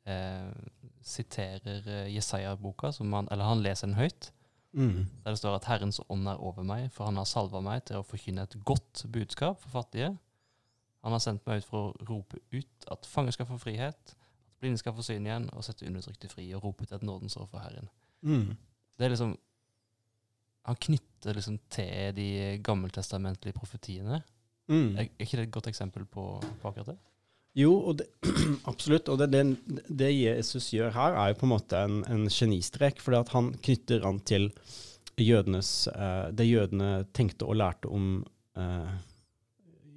eh, 0.08 0.50
siterer 1.04 1.86
eh, 1.86 2.12
Jesaja-boka, 2.14 2.92
eller 3.00 3.44
han 3.44 3.64
leser 3.64 3.90
den 3.90 4.00
høyt, 4.00 4.32
Mm. 4.72 5.06
der 5.24 5.30
det 5.30 5.38
står 5.38 5.54
at 5.54 5.64
'Herrens 5.64 6.00
ånd 6.08 6.28
er 6.28 6.38
over 6.38 6.62
meg, 6.62 6.92
for 6.92 7.04
han 7.04 7.16
har 7.16 7.24
salva 7.24 7.60
meg 7.60 7.84
til 7.84 7.96
å 7.96 8.06
forkynne 8.06 8.42
et 8.42 8.54
godt 8.64 9.04
budskap 9.12 9.58
for 9.58 9.82
fattige'. 9.82 10.16
Han 11.04 11.16
har 11.16 11.22
sendt 11.22 11.46
meg 11.48 11.62
ut 11.62 11.68
for 11.68 11.90
å 11.90 12.08
rope 12.08 12.40
ut 12.52 12.88
at 12.92 13.08
fanger 13.08 13.36
skal 13.36 13.48
få 13.48 13.58
frihet, 13.60 14.14
at 14.14 14.60
blinde 14.60 14.80
skal 14.80 14.94
få 14.96 15.04
syn 15.04 15.28
igjen, 15.28 15.48
og 15.56 15.64
sette 15.64 15.88
undertrykte 15.88 16.28
fri, 16.32 16.50
og 16.56 16.66
rope 16.66 16.84
ut 16.84 16.92
et 16.92 17.06
nådens 17.06 17.38
år 17.40 17.48
for 17.48 17.64
Herren. 17.64 17.88
Mm. 18.20 18.50
Det 18.98 19.06
er 19.06 19.14
liksom 19.14 19.38
Han 20.68 20.76
knytter 20.76 21.34
liksom 21.34 21.54
til 21.72 22.12
de 22.14 22.58
gammeltestamentlige 22.62 23.56
profetiene. 23.56 24.18
Mm. 24.68 24.92
Er, 24.92 25.06
er 25.08 25.24
ikke 25.24 25.38
det 25.38 25.46
et 25.46 25.54
godt 25.54 25.70
eksempel 25.70 26.04
på, 26.04 26.24
på 26.60 26.68
akkurat 26.68 26.92
det? 26.92 26.98
Jo, 27.58 27.72
og 27.80 27.96
det, 27.98 28.06
absolutt. 28.70 29.08
Og 29.08 29.18
det, 29.18 29.30
det, 29.32 29.80
det 29.88 30.10
Jesus 30.12 30.68
gjør 30.74 30.92
her, 30.94 31.16
er 31.16 31.32
jo 31.32 31.40
på 31.40 31.48
en 31.48 31.54
måte 31.54 31.80
en, 31.80 32.02
en 32.12 32.28
genistrek, 32.30 33.00
at 33.16 33.32
han 33.34 33.54
knytter 33.64 34.06
an 34.06 34.20
til 34.20 34.50
jødenes, 35.20 35.88
eh, 35.88 36.28
det 36.36 36.46
jødene 36.48 36.90
tenkte 37.16 37.48
og 37.48 37.58
lærte 37.60 37.90
om 37.92 38.20
eh, 38.56 38.92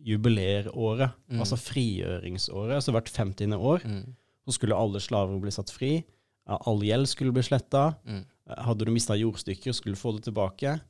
jubileeråret, 0.04 1.12
Mm. 1.32 1.40
altså 1.40 1.56
frigjøringsåret. 1.58 2.76
Altså 2.76 2.92
hvert 2.92 3.10
50. 3.10 3.54
år 3.56 3.86
Mm. 3.86 4.16
så 4.46 4.52
skulle 4.58 4.76
alle 4.76 5.00
slaver 5.00 5.40
bli 5.42 5.52
satt 5.52 5.70
fri. 5.72 6.04
All 6.48 6.80
gjeld 6.84 7.08
skulle 7.08 7.32
bli 7.34 7.42
sletta. 7.42 7.96
Mm. 8.06 8.26
Hadde 8.58 8.86
du 8.86 8.92
mista 8.92 9.16
jordstykker, 9.16 9.72
skulle 9.74 9.96
du 9.96 10.02
få 10.02 10.12
det 10.18 10.24
tilbake. 10.26 10.82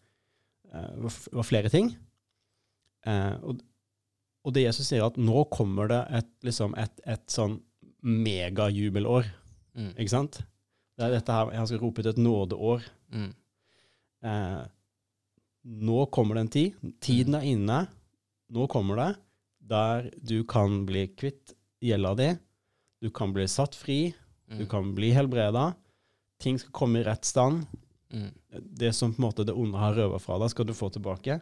Eh, 0.73 0.89
Det 0.95 1.29
var 1.33 1.43
flere 1.43 1.69
ting. 1.69 1.95
Eh, 3.05 3.35
og, 3.43 3.61
og 4.45 4.53
det 4.53 4.63
Jesus 4.63 4.87
sier, 4.87 5.05
at 5.05 5.15
nå 5.17 5.43
kommer 5.51 5.87
det 5.87 6.07
et, 6.09 6.31
liksom 6.43 6.73
et, 6.77 6.99
et 7.05 7.27
sånn 7.27 7.59
megajubelår. 8.03 9.25
Mm. 9.77 9.91
Ikke 9.97 10.09
sant? 10.09 10.41
Det 10.97 11.05
er 11.05 11.11
dette 11.15 11.31
her, 11.33 11.51
Jeg 11.51 11.67
skal 11.67 11.79
rope 11.81 11.99
ut 11.99 12.05
et 12.07 12.17
nådeår. 12.21 12.83
Mm. 13.13 13.33
Eh, 14.23 14.65
nå 15.65 16.05
kommer 16.11 16.35
det 16.35 16.41
en 16.41 16.53
tid. 16.53 16.73
Tiden 17.01 17.35
er 17.35 17.41
inne. 17.49 17.87
Nå 18.53 18.67
kommer 18.71 18.99
det. 18.99 19.09
Der 19.63 20.09
du 20.21 20.43
kan 20.49 20.83
bli 20.85 21.07
kvitt 21.17 21.53
gjelda 21.83 22.13
di. 22.19 22.29
Du 23.01 23.09
kan 23.11 23.33
bli 23.33 23.47
satt 23.49 23.75
fri. 23.75 24.13
Du 24.49 24.63
Mm. 24.65 24.69
kan 24.69 24.91
bli 24.95 25.11
helbreda. 25.15 25.73
Ting 26.39 26.59
skal 26.59 26.71
komme 26.71 26.99
i 26.99 27.03
rett 27.03 27.25
stand. 27.25 27.65
Mm. 28.11 28.31
Det 28.77 28.93
som 28.93 29.13
på 29.13 29.19
en 29.23 29.29
måte 29.31 29.45
det 29.45 29.55
onde 29.55 29.77
har 29.79 29.95
røva 29.95 30.19
fra 30.21 30.37
deg, 30.37 30.49
skal 30.51 30.65
du 30.65 30.73
få 30.73 30.91
tilbake. 30.91 31.39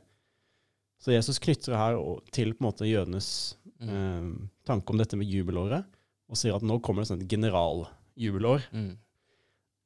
Så 1.01 1.11
Jesus 1.11 1.39
knytter 1.39 1.75
her 1.75 1.97
til 2.31 2.53
på 2.53 2.61
en 2.63 2.67
måte 2.71 2.85
jødenes 2.87 3.55
Mm. 3.81 3.89
eh, 3.89 4.47
tanke 4.65 4.91
om 4.91 4.97
dette 4.97 5.17
med 5.17 5.27
jubelåret, 5.27 5.83
og 6.29 6.37
sier 6.37 6.55
at 6.55 6.61
nå 6.61 6.79
kommer 6.81 7.01
det 7.01 7.07
sånn 7.09 7.21
et 7.23 7.27
generaljubelår, 7.27 8.61
Mm. 8.71 8.97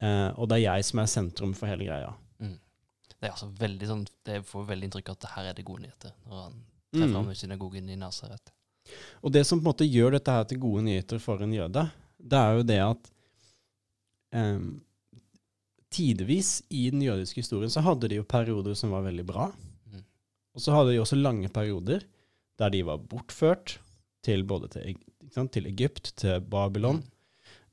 eh, 0.02 0.28
og 0.38 0.48
det 0.48 0.56
er 0.58 0.74
jeg 0.76 0.84
som 0.84 0.98
er 1.00 1.06
sentrum 1.06 1.54
for 1.54 1.66
hele 1.66 1.84
greia. 1.86 2.14
Det 3.18 3.30
er 3.30 3.32
altså 3.32 3.50
veldig 3.56 3.86
sånn 3.88 4.06
Det 4.24 4.42
får 4.44 4.66
veldig 4.66 4.84
inntrykk 4.90 5.08
av 5.08 5.16
at 5.16 5.30
her 5.30 5.44
er 5.48 5.52
det 5.54 5.64
gode 5.64 5.80
nyheter, 5.80 6.12
når 6.28 6.42
han 6.42 6.64
Mm. 7.04 7.12
fram 7.12 7.30
i 7.30 7.36
synagogen 7.38 7.90
i 7.92 7.98
Nasaret. 8.00 8.52
Og 9.20 9.32
det 9.34 9.44
som 9.46 9.58
på 9.58 9.66
en 9.66 9.70
måte 9.72 9.88
gjør 9.88 10.16
dette 10.16 10.32
her 10.32 10.44
til 10.48 10.62
gode 10.62 10.84
nyheter 10.86 11.20
for 11.22 11.42
en 11.42 11.54
jøde, 11.54 11.86
det 12.16 12.38
er 12.38 12.58
jo 12.58 12.66
det 12.66 12.80
at 12.84 13.08
um, 14.34 14.68
tidvis 15.92 16.62
i 16.70 16.88
den 16.90 17.02
jødiske 17.02 17.42
historien 17.42 17.72
så 17.72 17.82
hadde 17.84 18.08
de 18.10 18.20
jo 18.20 18.28
perioder 18.28 18.76
som 18.78 18.94
var 18.94 19.04
veldig 19.06 19.26
bra. 19.26 19.50
Mm. 19.90 20.04
Og 20.54 20.62
så 20.62 20.74
hadde 20.76 20.94
de 20.94 21.02
også 21.02 21.18
lange 21.18 21.50
perioder 21.52 22.06
der 22.56 22.72
de 22.72 22.82
var 22.86 23.02
bortført 23.02 23.76
til 24.24 24.46
både 24.48 24.70
til, 24.72 24.96
sant, 25.32 25.52
til 25.54 25.68
Egypt, 25.68 26.14
til 26.16 26.40
Babylon. 26.40 27.02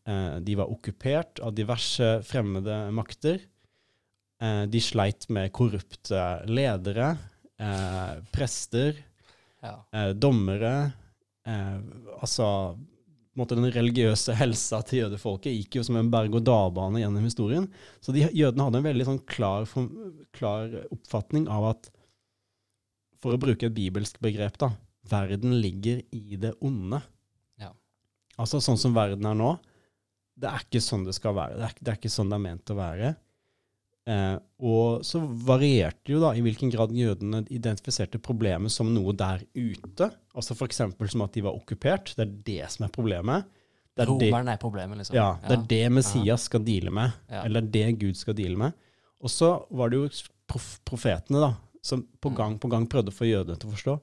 Eh, 0.08 0.38
de 0.44 0.58
var 0.60 0.72
okkupert 0.72 1.40
av 1.44 1.56
diverse 1.56 2.18
fremmede 2.28 2.78
makter. 2.96 3.40
Eh, 4.44 4.64
de 4.68 4.82
sleit 4.84 5.30
med 5.32 5.54
korrupte 5.56 6.24
ledere, 6.50 7.14
eh, 7.60 8.20
prester, 8.36 9.00
Ja. 9.63 9.78
eh, 9.95 10.12
dommere. 10.13 10.93
Eh, 11.47 11.80
altså 12.19 12.78
måte 13.34 13.56
Den 13.58 13.71
religiøse 13.73 14.36
helsa 14.38 14.84
til 14.86 15.04
jødefolket 15.04 15.56
gikk 15.56 15.80
jo 15.80 15.84
som 15.88 15.97
en 15.97 16.12
berg-og-dal-bane 16.13 17.02
gjennom 17.02 17.26
historien. 17.26 17.65
Så 18.04 18.13
de, 18.13 18.28
jødene 18.30 18.67
hadde 18.67 18.82
en 18.82 18.86
veldig 18.86 19.08
sånn 19.08 19.21
klar, 19.26 19.65
klar 20.38 20.76
oppfatning 20.93 21.49
av 21.52 21.71
at 21.73 21.91
For 23.23 23.34
å 23.34 23.39
bruke 23.39 23.69
et 23.69 23.76
bibelsk 23.76 24.17
begrep, 24.19 24.58
da. 24.60 24.73
Verden 25.08 25.56
ligger 25.63 26.02
i 26.12 26.36
det 26.36 26.54
onde. 26.60 26.99
Ja. 27.56 27.69
Altså 28.36 28.60
sånn 28.60 28.80
som 28.80 28.93
verden 28.95 29.23
er 29.30 29.38
nå, 29.39 29.54
det 30.36 30.49
er 30.49 30.65
ikke 30.65 30.82
sånn 30.84 31.06
det 31.08 31.15
skal 31.15 31.36
være. 31.38 31.56
Det 31.56 31.69
er, 31.69 31.78
det 31.80 31.93
er 31.93 31.99
ikke 32.02 32.12
sånn 32.12 32.34
det 32.34 32.36
er 32.36 32.43
ment 32.43 32.73
å 32.73 32.76
være. 32.76 33.13
Eh, 34.04 34.36
og 34.60 35.06
så 35.08 35.22
varierte 35.48 36.12
jo 36.12 36.20
da 36.20 36.34
i 36.36 36.42
hvilken 36.44 36.72
grad 36.74 36.92
jødene 36.96 37.44
identifiserte 37.56 38.20
problemet 38.20 38.74
som 38.74 38.89
noe 38.92 39.13
der 39.16 39.46
ute. 39.56 40.10
Altså 40.36 40.58
f.eks. 40.58 40.82
som 41.13 41.24
at 41.24 41.36
de 41.36 41.44
var 41.46 41.56
okkupert. 41.56 42.16
Det 42.18 42.26
er 42.26 42.34
det 42.50 42.72
som 42.74 42.88
er 42.88 42.94
problemet. 42.94 43.48
Det 43.94 44.08
er 44.08 44.16
det, 44.20 44.32
er 44.34 44.58
problemet, 44.58 44.98
liksom. 44.98 45.16
ja, 45.16 45.36
det 45.46 45.54
er 45.54 45.66
det 45.70 45.84
Messias 45.94 46.48
skal 46.50 46.63
deale 46.66 46.89
med. 46.89 47.13
Ja. 47.30 47.44
Eller 47.46 47.62
det 47.62 47.92
Gud 48.02 48.18
skal 48.18 48.34
deale 48.34 48.58
med. 48.58 48.74
Og 49.22 49.30
så 49.30 49.52
var 49.70 49.92
det 49.94 50.00
jo 50.00 50.08
prof 50.50 50.80
profetene 50.84 51.39
da, 51.44 51.52
som 51.86 52.02
på 52.20 52.32
Mm. 52.32 52.36
gang 52.36 52.56
på 52.60 52.72
gang 52.72 52.88
prøvde 52.89 53.13
å 53.13 53.16
få 53.16 53.30
jødene 53.30 53.56
til 53.60 53.70
å 53.70 53.76
forstå. 53.76 54.00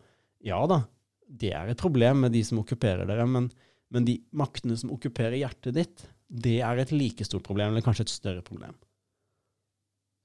Ja 0.47 0.61
da, 0.71 0.85
det 1.27 1.51
er 1.53 1.69
et 1.69 1.83
problem 1.83 2.23
med 2.23 2.33
de 2.33 2.45
som 2.47 2.63
okkuperer 2.63 3.05
dere, 3.07 3.27
men, 3.27 3.51
men 3.91 4.07
de 4.07 4.21
maktene 4.33 4.79
som 4.79 4.93
okkuperer 4.95 5.37
hjertet 5.43 5.75
ditt, 5.75 6.07
det 6.31 6.61
er 6.63 6.79
et 6.79 6.93
like 6.95 7.27
stort 7.27 7.43
problem, 7.43 7.73
eller 7.75 7.83
kanskje 7.83 8.07
et 8.07 8.15
større 8.15 8.43
problem. 8.47 8.73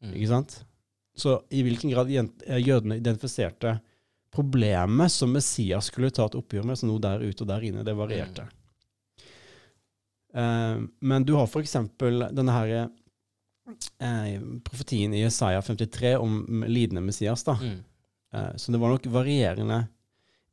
Mm. 0.03 0.13
Ikke 0.13 0.31
sant? 0.31 0.60
Så 1.15 1.38
i 1.49 1.63
hvilken 1.63 1.93
grad 1.93 2.12
eh, 2.12 2.60
jødene 2.60 2.99
identifiserte 2.99 3.77
problemet 4.36 5.12
som 5.12 5.31
Messias 5.31 5.88
skulle 5.91 6.12
ta 6.12 6.27
et 6.27 6.36
oppgjør 6.36 6.67
med, 6.67 6.79
så 6.79 6.89
noe 6.89 6.99
der 7.03 7.23
ute 7.23 7.45
og 7.45 7.49
der 7.49 7.63
inne, 7.63 7.86
det 7.88 7.95
varierte. 7.95 8.47
Eh, 10.36 10.77
men 10.99 11.27
du 11.27 11.36
har 11.39 11.47
eksempel 11.62 12.27
denne 12.36 12.55
her 12.55 12.73
eh, 12.75 14.39
profetien 14.67 15.13
i 15.15 15.23
Jesaja 15.23 15.62
53 15.62 16.15
om 16.19 16.65
lidende 16.67 17.01
Messias, 17.05 17.45
da. 17.47 17.55
Mm. 17.62 17.79
Eh, 18.36 18.55
så 18.55 18.71
det 18.71 18.81
var 18.81 18.91
nok 18.91 19.05
varierende, 19.05 19.86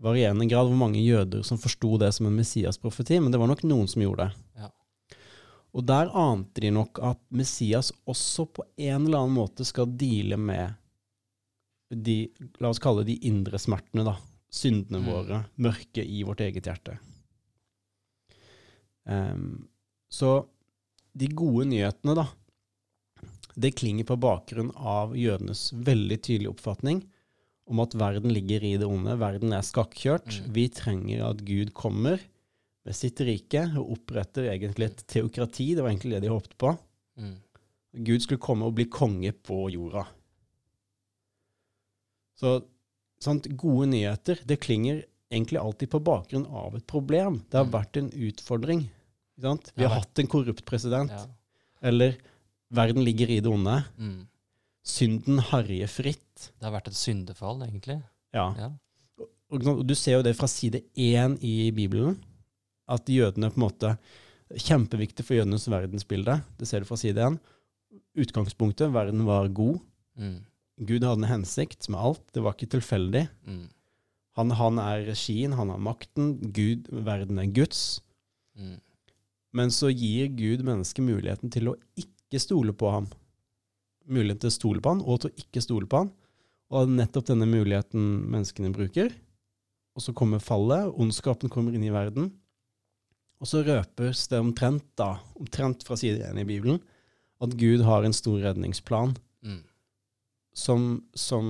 varierende 0.02 0.46
grad 0.46 0.70
hvor 0.70 0.78
mange 0.78 1.02
jøder 1.02 1.42
som 1.42 1.58
forsto 1.58 1.96
det 1.98 2.12
som 2.14 2.30
en 2.30 2.38
Messias-profeti, 2.38 3.18
men 3.20 3.34
det 3.34 3.42
var 3.42 3.50
nok 3.50 3.66
noen 3.66 3.90
som 3.90 4.04
gjorde 4.04 4.28
det. 4.28 4.46
Ja. 4.62 4.70
Og 5.72 5.86
der 5.88 6.10
ante 6.12 6.60
de 6.60 6.70
nok 6.74 6.98
at 7.00 7.20
Messias 7.32 7.92
også 8.08 8.44
på 8.58 8.66
en 8.76 9.06
eller 9.06 9.22
annen 9.22 9.38
måte 9.38 9.64
skal 9.64 9.88
deale 9.96 10.36
med 10.36 10.74
de, 11.92 12.26
la 12.60 12.70
oss 12.72 12.80
kalle 12.80 13.04
de 13.08 13.16
indre 13.28 13.60
smertene, 13.60 14.04
da. 14.04 14.16
Syndene 14.52 15.00
Mm. 15.00 15.06
våre, 15.08 15.38
mørket 15.56 16.04
i 16.04 16.22
vårt 16.28 16.40
eget 16.44 16.68
hjerte. 16.68 16.98
Um, 19.08 19.68
så 20.12 20.44
de 21.16 21.28
gode 21.32 21.66
nyhetene, 21.70 22.14
da, 22.16 22.26
det 23.56 23.74
klinger 23.76 24.04
på 24.08 24.16
bakgrunn 24.20 24.70
av 24.76 25.16
jødenes 25.16 25.70
veldig 25.72 26.18
tydelige 26.22 26.52
oppfatning 26.52 27.02
om 27.68 27.80
at 27.84 27.94
verden 27.96 28.32
ligger 28.32 28.64
i 28.64 28.76
det 28.80 28.88
onde, 28.88 29.16
verden 29.20 29.52
er 29.56 29.64
skakkjørt. 29.64 30.40
Mm. 30.40 30.52
Vi 30.56 30.68
trenger 30.72 31.24
at 31.30 31.42
Gud 31.46 31.72
kommer 31.76 32.20
med 32.84 32.96
sitt 32.98 33.20
rike 33.22 33.62
og 33.78 33.92
oppretter 33.96 34.48
egentlig 34.50 34.88
et 34.90 35.02
teokrati, 35.06 35.68
det 35.76 35.82
var 35.84 35.90
egentlig 35.92 36.16
det 36.16 36.22
de 36.26 36.32
håpte 36.32 36.56
på. 36.58 36.72
Mm. 37.20 37.36
Gud 38.08 38.22
skulle 38.24 38.40
komme 38.42 38.66
og 38.66 38.74
bli 38.74 38.86
konge 38.90 39.30
på 39.32 39.66
jorda. 39.70 40.06
Så 42.40 42.56
sant, 43.22 43.46
gode 43.60 43.86
nyheter, 43.92 44.40
det 44.48 44.58
klinger 44.64 45.04
egentlig 45.32 45.60
alltid 45.60 45.90
på 45.92 46.00
bakgrunn 46.04 46.46
av 46.48 46.74
et 46.76 46.86
problem. 46.90 47.42
Det 47.50 47.58
har 47.60 47.64
Mm. 47.66 47.72
vært 47.72 47.96
en 47.96 48.10
utfordring. 48.10 48.90
Sant? 49.40 49.72
Vi 49.76 49.84
har 49.84 49.94
hatt 50.00 50.18
en 50.18 50.26
korrupt 50.26 50.64
president, 50.64 51.10
Ja. 51.10 51.26
eller 51.82 52.16
verden 52.70 53.04
ligger 53.04 53.30
i 53.30 53.40
det 53.40 53.46
onde. 53.50 53.84
Mm. 53.98 54.26
Synden 54.84 55.38
harjer 55.38 55.86
fritt. 55.86 56.50
Det 56.58 56.64
har 56.64 56.72
vært 56.72 56.88
et 56.88 56.94
syndefall, 56.94 57.62
egentlig. 57.62 58.02
Ja. 58.34 58.54
Ja. 58.58 58.70
Og, 59.50 59.66
og 59.66 59.86
du 59.86 59.94
ser 59.94 60.12
jo 60.18 60.22
det 60.22 60.34
fra 60.36 60.46
side 60.48 60.82
én 60.96 61.38
i 61.42 61.70
Bibelen, 61.70 62.22
at 62.92 63.08
jødene 63.10 63.50
på 63.52 63.60
en 63.60 63.66
måte 63.66 63.96
Kjempeviktig 64.52 65.24
for 65.24 65.38
jødenes 65.38 65.64
verdensbilde. 65.70 66.34
Det 66.60 66.66
ser 66.68 66.82
du 66.82 66.88
fra 66.88 66.98
side 67.00 67.24
én. 67.24 67.38
Utgangspunktet, 68.20 68.92
verden 68.92 69.24
var 69.24 69.48
god. 69.48 69.78
Mm. 70.20 70.42
Gud 70.84 71.06
hadde 71.06 71.22
en 71.22 71.30
hensikt 71.30 71.88
med 71.88 72.00
alt. 72.00 72.24
Det 72.34 72.42
var 72.44 72.56
ikke 72.56 72.74
tilfeldig. 72.74 73.26
Mm. 73.48 73.66
Han, 74.36 74.54
han 74.56 74.80
er 74.80 75.06
regien, 75.08 75.56
han 75.56 75.72
har 75.72 75.80
makten. 75.80 76.34
Gud, 76.52 76.88
verden 77.04 77.40
er 77.40 77.48
Guds. 77.52 78.02
Mm. 78.56 78.78
Men 79.52 79.72
så 79.72 79.92
gir 79.92 80.28
Gud 80.32 80.64
mennesket 80.64 81.04
muligheten 81.04 81.52
til 81.52 81.72
å 81.72 81.76
ikke 82.00 82.40
stole 82.40 82.72
på 82.76 82.92
ham. 82.92 83.08
Muligheten 84.08 84.46
til 84.46 84.52
å 84.52 84.58
stole 84.58 84.84
på 84.84 84.94
ham, 84.94 85.02
og 85.04 85.22
til 85.22 85.32
å 85.32 85.44
ikke 85.44 85.64
stole 85.64 85.88
på 85.88 86.04
ham. 86.04 86.12
Og 86.72 86.88
nettopp 86.88 87.28
denne 87.28 87.48
muligheten 87.48 88.04
menneskene 88.32 88.72
bruker. 88.72 89.12
Og 89.92 90.04
så 90.04 90.14
kommer 90.16 90.40
fallet, 90.40 90.88
ondskapen 90.96 91.52
kommer 91.52 91.76
inn 91.76 91.84
i 91.84 91.92
verden. 91.92 92.30
Og 93.42 93.48
så 93.50 93.64
røpes 93.66 94.28
det 94.30 94.38
omtrent, 94.38 94.84
da, 94.98 95.16
omtrent 95.34 95.82
fra 95.86 95.96
side 95.98 96.22
én 96.28 96.38
i 96.38 96.46
Bibelen, 96.46 96.78
at 97.42 97.56
Gud 97.58 97.82
har 97.82 98.06
en 98.06 98.14
stor 98.14 98.38
redningsplan 98.44 99.16
Mm. 99.42 99.64
som, 100.54 100.82
som, 101.18 101.48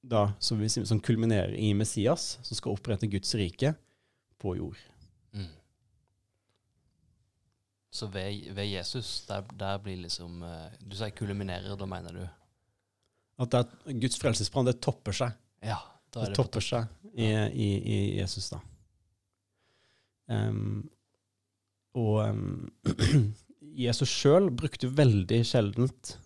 da, 0.00 0.32
som, 0.40 0.56
vi 0.62 0.68
som 0.72 1.00
kulminerer 1.04 1.52
i 1.52 1.74
Messias, 1.76 2.38
som 2.42 2.56
skal 2.56 2.72
opprette 2.72 3.06
Guds 3.12 3.34
rike 3.36 3.74
på 4.40 4.54
jord. 4.56 4.78
Mm. 5.36 5.50
Så 7.90 8.06
ved, 8.06 8.48
ved 8.56 8.70
Jesus, 8.70 9.26
der, 9.28 9.44
der 9.60 9.78
blir 9.84 10.00
liksom 10.06 10.42
eh, 10.42 10.72
Du 10.80 10.96
sier 10.96 11.12
kulminerer, 11.12 11.76
da 11.76 11.86
mener 11.86 12.16
du? 12.16 12.24
At 13.44 13.54
er, 13.60 13.68
Guds 14.00 14.16
frelsesplan 14.16 14.64
det 14.72 14.78
topper 14.80 15.12
seg. 15.20 15.36
Ja. 15.60 15.76
Da 16.08 16.22
Det 16.22 16.22
er 16.22 16.24
det 16.24 16.32
Det 16.32 16.40
topper 16.40 16.64
seg 16.64 16.86
i, 17.12 17.28
i, 17.28 17.68
i 17.84 17.98
Jesus, 18.22 18.48
da. 18.54 18.62
Em, 20.32 20.88
og 21.94 22.28
um, 22.28 22.70
Jesus 23.78 24.08
sjøl 24.10 24.50
brukte 24.50 24.90
veldig 24.94 25.42
sjeldent 25.46 26.16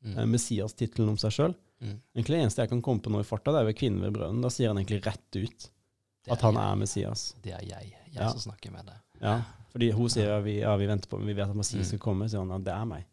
Mm. 0.00 0.14
eh, 0.16 0.24
Messias-tittelen 0.32 1.10
om 1.12 1.16
seg 1.20 1.30
sjøl. 1.36 1.54
Mm. 1.84 1.98
Egentlig 2.16 2.32
Det 2.32 2.38
eneste 2.40 2.62
jeg 2.62 2.70
kan 2.70 2.80
komme 2.80 3.02
på 3.04 3.10
nå 3.12 3.18
i 3.20 3.26
farta, 3.28 3.52
det 3.52 3.60
er 3.60 3.66
ved 3.68 3.76
kvinnen 3.76 4.00
ved 4.00 4.14
brønnen. 4.14 4.40
Da 4.40 4.48
sier 4.48 4.68
han 4.72 4.78
egentlig 4.80 5.02
rett 5.04 5.36
ut 5.36 5.66
at 6.32 6.40
han 6.40 6.54
jeg. 6.56 6.62
er 6.70 6.78
Messias. 6.80 7.24
Det 7.44 7.52
er 7.52 7.60
jeg. 7.68 7.90
Jeg 8.06 8.14
Ja. 8.16 8.30
som 8.32 8.40
snakker 8.50 8.72
med 8.72 8.86
deg. 8.86 8.96
Ja, 9.20 9.42
fordi 9.74 9.90
hun 9.92 10.08
sier 10.08 10.28
ja, 10.32 10.40
vi, 10.40 10.54
ja, 10.62 10.72
vi 10.80 10.86
venter 10.88 11.06
på, 11.06 11.18
men 11.18 11.26
vi 11.28 11.34
vet 11.36 11.50
at 11.50 11.54
Messias 11.54 11.84
Mm. 11.84 11.88
skal 11.90 11.98
komme. 11.98 12.28
sier 12.30 12.38
han 12.40 12.48
ja, 12.48 12.58
det 12.58 12.72
er 12.72 12.84
meg. 12.86 13.04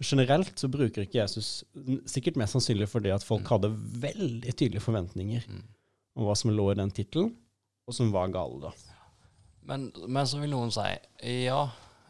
Generelt 0.00 0.54
så 0.54 0.68
bruker 0.70 1.02
ikke 1.02 1.18
Jesus 1.18 1.64
Sikkert 2.06 2.36
mest 2.36 2.52
sannsynlig 2.54 2.86
fordi 2.88 3.10
at 3.12 3.24
folk 3.26 3.42
Mm. 3.42 3.48
hadde 3.50 3.74
veldig 4.00 4.54
tydelige 4.54 4.86
forventninger 4.86 5.42
Mm. 5.48 5.62
om 6.14 6.24
hva 6.26 6.36
som 6.36 6.52
lå 6.52 6.70
i 6.70 6.74
den 6.74 6.90
tittelen, 6.92 7.34
og 7.88 7.94
som 7.94 8.12
var 8.12 8.28
gale, 8.28 8.60
da. 8.60 8.70
Men, 9.68 9.90
men 10.08 10.26
så 10.26 10.40
vil 10.40 10.52
noen 10.54 10.72
si 10.74 10.86
ja, 11.44 11.60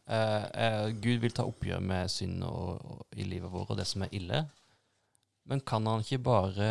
eh, 0.06 0.44
eh, 0.64 0.86
Gud 1.02 1.22
vil 1.24 1.34
ta 1.34 1.46
oppgjør 1.48 1.82
med 1.84 2.12
synd 2.12 2.44
og, 2.46 2.80
og, 2.84 3.02
i 3.16 3.26
livet 3.26 3.50
vårt 3.52 3.72
og 3.74 3.80
det 3.80 3.88
som 3.90 4.04
er 4.06 4.14
ille. 4.16 4.44
Men 5.50 5.62
kan 5.66 5.86
han 5.88 6.04
ikke 6.04 6.22
bare 6.22 6.70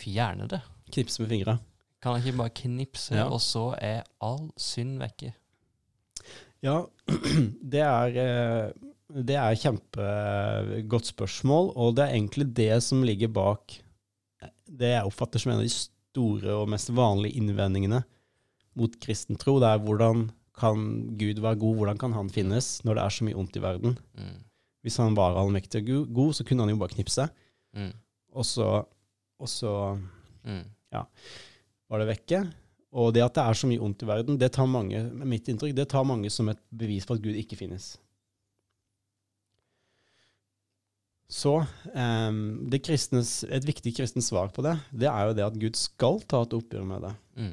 fjerne 0.00 0.46
det? 0.50 0.62
Knipse 0.94 1.22
med 1.22 1.32
fingra. 1.34 1.58
Kan 2.00 2.14
han 2.14 2.22
ikke 2.22 2.38
bare 2.38 2.56
knipse, 2.62 3.16
Ja. 3.18 3.26
og 3.28 3.42
så 3.44 3.74
er 3.76 4.06
all 4.24 4.48
synd 4.56 5.00
vekke? 5.02 5.34
Ja, 6.64 6.84
det 7.74 7.82
er, 7.84 8.16
eh, 8.22 8.88
det 9.10 9.36
er 9.36 9.58
kjempegodt 9.58 11.10
spørsmål, 11.10 11.72
og 11.76 11.96
det 11.98 12.06
er 12.06 12.14
egentlig 12.14 12.48
det 12.56 12.82
som 12.86 13.02
ligger 13.04 13.32
bak 13.34 13.80
det 14.70 14.94
jeg 14.94 15.08
oppfatter 15.08 15.42
som 15.42 15.52
en 15.52 15.60
av 15.60 15.66
de 15.66 15.72
store 15.74 16.54
og 16.54 16.68
mest 16.70 16.92
vanlige 16.94 17.40
innvendingene 17.40 18.02
mot 18.80 18.94
kristen 19.02 19.38
tro. 19.40 19.58
Det 19.62 19.68
er 19.70 19.82
hvordan 19.84 20.28
kan 20.60 20.86
Gud 21.20 21.40
være 21.40 21.56
god, 21.60 21.76
hvordan 21.78 21.98
kan 22.00 22.12
han 22.16 22.28
finnes 22.32 22.80
når 22.84 22.98
det 22.98 23.04
er 23.04 23.14
så 23.16 23.24
mye 23.28 23.38
ondt 23.40 23.56
i 23.56 23.62
verden? 23.64 23.94
Mm. 24.18 24.38
Hvis 24.84 24.96
han 25.00 25.14
var 25.16 25.36
allmektig 25.36 25.82
og 25.84 26.10
god, 26.16 26.34
så 26.36 26.44
kunne 26.48 26.64
han 26.66 26.72
jo 26.74 26.80
bare 26.80 26.94
knipse, 26.96 27.28
Mm. 27.76 27.92
og 28.34 28.44
så, 28.44 28.84
og 29.38 29.48
så 29.48 29.98
Mm. 30.44 30.64
var 31.90 31.98
det 32.00 32.08
vekke. 32.08 32.52
Og 32.92 33.12
det 33.14 33.22
at 33.22 33.34
det 33.34 33.42
er 33.44 33.54
så 33.54 33.68
mye 33.70 33.78
ondt 33.80 34.02
i 34.02 34.06
verden, 34.08 34.38
det 34.38 34.52
tar 34.52 34.66
mange, 34.66 34.98
med 35.14 35.26
mitt 35.26 35.46
inntrykk, 35.48 35.74
det 35.76 35.88
tar 35.88 36.02
mange 36.04 36.30
som 36.30 36.48
et 36.48 36.58
bevis 36.76 37.06
på 37.06 37.14
at 37.14 37.22
Gud 37.22 37.36
ikke 37.38 37.56
finnes. 37.56 37.96
Så 41.30 41.52
um, 41.94 42.66
det 42.70 42.82
kristnes, 42.82 43.44
et 43.46 43.62
viktig 43.66 43.92
kristent 43.94 44.24
svar 44.26 44.50
på 44.50 44.64
det, 44.66 44.74
det 44.90 45.06
er 45.06 45.28
jo 45.28 45.34
det 45.38 45.44
at 45.46 45.58
Gud 45.62 45.76
skal 45.78 46.18
ta 46.26 46.40
et 46.42 46.56
oppgjør 46.58 46.86
med 46.88 47.04
det. 47.06 47.12
Mm. 47.38 47.52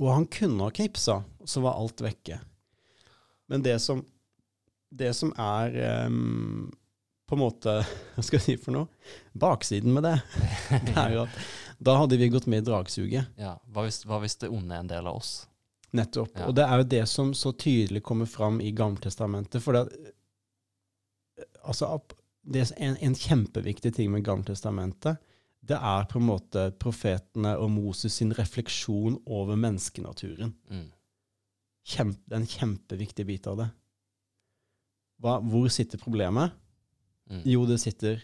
Og 0.00 0.08
han 0.12 0.26
kunne 0.32 0.68
ha 0.68 0.72
knipsa, 0.74 1.20
så 1.44 1.62
var 1.64 1.78
alt 1.80 2.00
vekke. 2.00 2.38
Men 3.50 3.64
det 3.64 3.78
som, 3.84 4.04
det 4.90 5.12
som 5.18 5.32
er 5.36 5.76
um, 6.06 6.70
på 7.28 7.36
en 7.36 7.42
måte 7.42 7.74
Hva 8.14 8.24
skal 8.24 8.38
jeg 8.38 8.44
si 8.44 8.56
for 8.60 8.76
noe? 8.76 9.12
Baksiden 9.32 9.92
med 9.92 10.06
det, 10.08 10.16
det 10.88 10.96
er 10.96 11.16
jo 11.16 11.26
at 11.26 11.42
da 11.82 11.96
hadde 11.98 12.16
vi 12.16 12.28
gått 12.30 12.46
med 12.46 12.62
i 12.62 12.66
dragsuget. 12.66 13.32
Ja. 13.40 13.56
Hva 13.74 13.82
hvis, 13.88 14.04
hva 14.06 14.20
hvis 14.22 14.36
det 14.38 14.52
onde 14.54 14.76
er 14.76 14.84
en 14.84 14.90
del 14.90 15.08
av 15.10 15.16
oss? 15.18 15.32
Nettopp. 15.90 16.36
Ja. 16.38 16.46
Og 16.46 16.54
det 16.54 16.62
er 16.62 16.78
jo 16.78 16.84
det 16.92 17.02
som 17.10 17.32
så 17.34 17.50
tydelig 17.52 18.04
kommer 18.06 18.28
fram 18.30 18.60
i 18.62 18.70
Gammeltestamentet. 18.70 19.58
For 19.64 19.74
det, 19.74 20.12
altså, 21.66 21.90
det 22.46 22.62
er 22.62 22.70
en, 22.86 22.96
en 23.02 23.16
kjempeviktig 23.18 23.92
ting 23.98 24.12
med 24.14 24.22
Gammeltestamentet, 24.24 25.18
det 25.62 25.78
er 25.78 26.08
på 26.10 26.18
en 26.18 26.26
måte 26.26 26.64
profetene 26.82 27.54
og 27.60 27.70
Moses 27.70 28.16
sin 28.18 28.34
refleksjon 28.34 29.20
over 29.30 29.58
menneskenaturen. 29.58 30.56
Mm. 30.70 30.90
kjempe, 31.86 32.20
det 32.26 32.36
er 32.36 32.40
en 32.40 32.50
kjempeviktig 32.50 33.26
bit 33.26 33.46
av 33.50 33.60
det. 33.60 33.68
Hva, 35.22 35.38
hvor 35.38 35.68
sitter 35.70 36.02
problemet? 36.02 36.54
Mm. 37.30 37.42
Jo, 37.46 37.64
det 37.66 37.78
sitter 37.80 38.22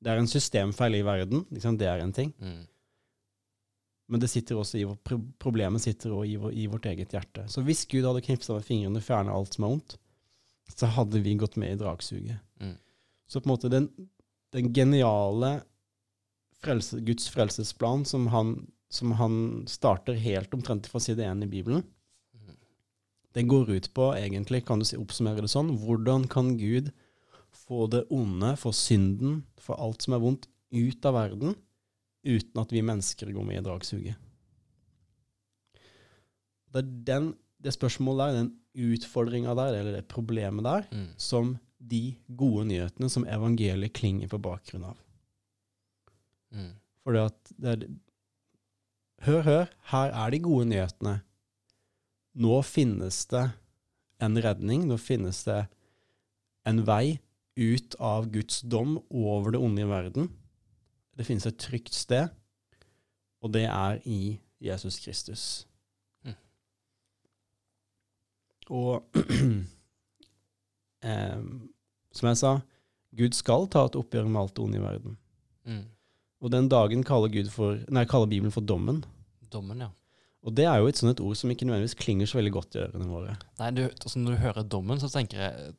Det 0.00 0.08
er 0.08 0.16
en 0.16 0.28
systemfeil 0.28 0.94
i 0.96 1.04
verden. 1.04 1.44
Liksom, 1.52 1.76
det 1.76 1.86
er 1.86 2.00
en 2.00 2.12
ting. 2.16 2.32
Mm. 2.40 2.62
Men 4.08 4.20
det 4.22 4.30
sitter 4.32 4.56
også 4.56 4.78
i, 4.80 4.86
problemet 5.38 5.82
sitter 5.84 6.14
også 6.16 6.24
i, 6.24 6.62
i 6.62 6.66
vårt 6.66 6.86
eget 6.88 7.12
hjerte. 7.12 7.44
Så 7.52 7.60
hvis 7.62 7.84
Gud 7.86 8.06
hadde 8.08 8.22
knipsa 8.24 8.56
med 8.56 8.64
fingrene 8.64 8.98
og 8.98 9.04
fjerna 9.04 9.34
alt 9.36 9.54
som 9.54 9.66
er 9.66 9.74
vondt, 9.74 9.98
så 10.72 10.88
hadde 10.96 11.20
vi 11.20 11.36
gått 11.36 11.58
med 11.60 11.74
i 11.74 11.78
dragsuget. 11.78 12.40
Mm. 12.62 12.78
Så 13.28 13.42
på 13.42 13.46
en 13.46 13.52
måte 13.52 13.70
den, 13.70 13.90
den 14.56 14.72
geniale 14.74 15.60
frelse, 16.64 17.00
Guds 17.06 17.28
frelsesplan 17.32 18.04
som 18.08 18.26
han, 18.32 18.54
som 18.90 19.12
han 19.18 19.36
starter 19.70 20.18
helt 20.20 20.54
omtrent 20.54 20.86
fra 20.90 21.00
side 21.00 21.24
1 21.24 21.44
i 21.46 21.50
Bibelen, 21.50 21.84
den 23.32 23.46
går 23.46 23.68
ut 23.70 23.86
på, 23.94 24.08
egentlig, 24.18 24.64
kan 24.66 24.80
du 24.80 24.84
si, 24.84 24.96
oppsummere 24.98 25.44
det 25.44 25.52
sånn, 25.52 25.68
hvordan 25.78 26.24
kan 26.28 26.56
Gud 26.58 26.90
få 27.54 27.84
det 27.92 28.04
onde, 28.10 28.56
få 28.58 28.72
synden, 28.74 29.44
få 29.62 29.76
alt 29.78 30.02
som 30.02 30.16
er 30.16 30.22
vondt, 30.24 30.48
ut 30.74 31.06
av 31.06 31.14
verden, 31.14 31.54
uten 32.26 32.60
at 32.62 32.72
vi 32.74 32.82
mennesker 32.82 33.30
går 33.34 33.46
med 33.46 33.60
i 33.60 33.64
dragsuget. 33.66 34.18
Det 36.70 36.82
er 36.82 36.90
den, 37.06 37.30
det 37.62 37.74
spørsmålet 37.74 38.20
der, 38.34 38.40
den 38.40 38.90
utfordringa 38.94 39.54
der, 39.58 39.78
eller 39.80 39.96
det 39.98 40.08
problemet 40.10 40.66
der, 40.66 40.86
Mm. 40.90 41.06
som 41.16 41.58
de 41.78 42.16
gode 42.28 42.66
nyhetene 42.68 43.08
som 43.10 43.24
evangeliet 43.24 43.94
klinger 43.96 44.28
på 44.28 44.38
bakgrunn 44.42 44.84
av. 44.90 44.96
Mm. 46.50 46.72
For 47.04 47.16
det 47.16 47.72
er, 47.72 47.88
Hør, 49.20 49.42
hør, 49.44 49.66
her 49.92 50.14
er 50.16 50.30
de 50.32 50.38
gode 50.40 50.64
nyhetene. 50.70 51.18
Nå 52.40 52.62
finnes 52.64 53.18
det 53.28 53.50
en 54.24 54.38
redning, 54.40 54.86
nå 54.88 54.96
finnes 54.96 55.42
det 55.44 55.66
en 56.68 56.80
vei 56.88 57.18
ut 57.60 57.96
av 58.00 58.30
Guds 58.32 58.62
dom 58.62 58.96
over 59.10 59.52
det 59.52 59.60
onde 59.60 59.84
i 59.84 59.90
verden. 59.90 60.30
Det 61.16 61.26
finnes 61.28 61.44
et 61.44 61.58
trygt 61.60 61.92
sted, 61.92 62.32
og 63.44 63.52
det 63.52 63.66
er 63.68 64.00
i 64.08 64.38
Jesus 64.60 64.96
Kristus. 65.04 65.44
Mm. 66.24 66.36
Og 68.72 69.04
eh, 71.10 71.40
som 72.16 72.32
jeg 72.32 72.40
sa, 72.40 72.58
Gud 73.20 73.36
skal 73.36 73.68
ta 73.68 73.84
et 73.84 74.00
oppgjør 74.00 74.28
med 74.30 74.46
alt 74.46 74.56
det 74.56 74.64
onde 74.64 74.80
i 74.80 74.84
verden. 74.84 75.18
Mm. 75.68 75.84
Og 76.40 76.52
den 76.52 76.70
dagen 76.72 77.04
kaller, 77.04 77.32
Gud 77.32 77.50
for, 77.52 77.80
nei, 77.92 78.06
kaller 78.08 78.30
Bibelen 78.30 78.54
for 78.54 78.64
dommen. 78.64 79.02
Dommen, 79.52 79.82
ja. 79.84 79.90
Og 80.40 80.54
det 80.56 80.64
er 80.64 80.80
jo 80.80 80.88
et 80.88 80.96
sånt 80.96 81.12
et 81.12 81.20
ord 81.20 81.36
som 81.36 81.50
ikke 81.52 81.66
nødvendigvis 81.68 81.98
klinger 82.00 82.28
så 82.28 82.38
veldig 82.38 82.52
godt 82.54 82.76
i 82.76 82.82
ørene 82.86 83.08
våre. 83.10 83.36
Nei, 83.60 83.70
du, 83.76 83.82
altså 83.90 84.22
når 84.22 84.32
du 84.32 84.42
hører 84.46 84.68
dommen, 84.72 85.00
så 85.02 85.10
tenker 85.12 85.42
jeg, 85.42 85.74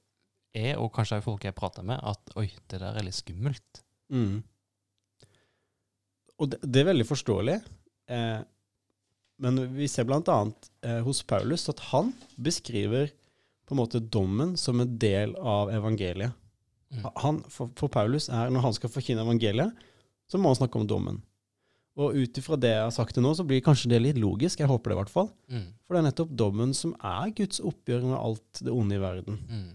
jeg 0.54 0.78
og 0.78 0.92
kanskje 0.94 1.18
også 1.18 1.26
folk 1.32 1.48
jeg 1.48 1.58
prater 1.58 1.86
med, 1.88 1.98
at 1.98 2.36
oi, 2.38 2.46
det 2.70 2.82
der 2.84 3.00
er 3.00 3.08
litt 3.08 3.18
skummelt. 3.18 3.82
Mm. 4.14 4.44
Og 6.38 6.52
det, 6.54 6.62
det 6.62 6.84
er 6.84 6.92
veldig 6.92 7.08
forståelig. 7.10 7.58
Eh, 8.14 8.42
men 9.42 9.64
vi 9.74 9.90
ser 9.90 10.06
annet 10.14 10.70
eh, 10.86 11.02
hos 11.02 11.24
Paulus 11.26 11.66
at 11.74 11.82
han 11.90 12.14
beskriver 12.38 13.10
på 13.66 13.74
en 13.74 13.82
måte 13.82 14.04
dommen 14.04 14.54
som 14.60 14.82
en 14.84 14.98
del 15.02 15.34
av 15.38 15.72
evangeliet. 15.74 16.38
Mm. 16.92 17.06
Han, 17.24 17.40
for, 17.50 17.72
for 17.80 17.90
Paulus 17.90 18.28
er, 18.30 18.52
når 18.52 18.68
han 18.68 18.76
skal 18.78 18.92
forkynne 18.94 19.24
evangeliet, 19.26 19.88
så 20.32 20.40
må 20.40 20.52
han 20.52 20.60
snakke 20.62 20.80
om 20.80 20.88
dommen. 20.88 21.20
Og 22.00 22.16
ut 22.16 22.38
ifra 22.40 22.56
det 22.56 22.72
jeg 22.72 22.86
har 22.86 22.94
sagt 22.96 23.14
til 23.18 23.26
nå, 23.26 23.34
så 23.36 23.44
blir 23.48 23.64
kanskje 23.64 23.92
det 23.92 24.00
litt 24.00 24.20
logisk. 24.22 24.62
Jeg 24.64 24.72
håper 24.72 24.92
det 24.92 24.96
i 24.96 25.00
hvert 25.02 25.12
fall. 25.12 25.28
Mm. 25.52 25.66
For 25.84 25.94
det 25.94 26.02
er 26.02 26.08
nettopp 26.08 26.32
dommen 26.40 26.72
som 26.78 26.94
er 27.04 27.34
Guds 27.36 27.60
oppgjør 27.60 28.06
med 28.08 28.18
alt 28.18 28.62
det 28.64 28.74
onde 28.74 28.96
i 28.96 29.02
verden. 29.04 29.42
Mm. 29.50 29.68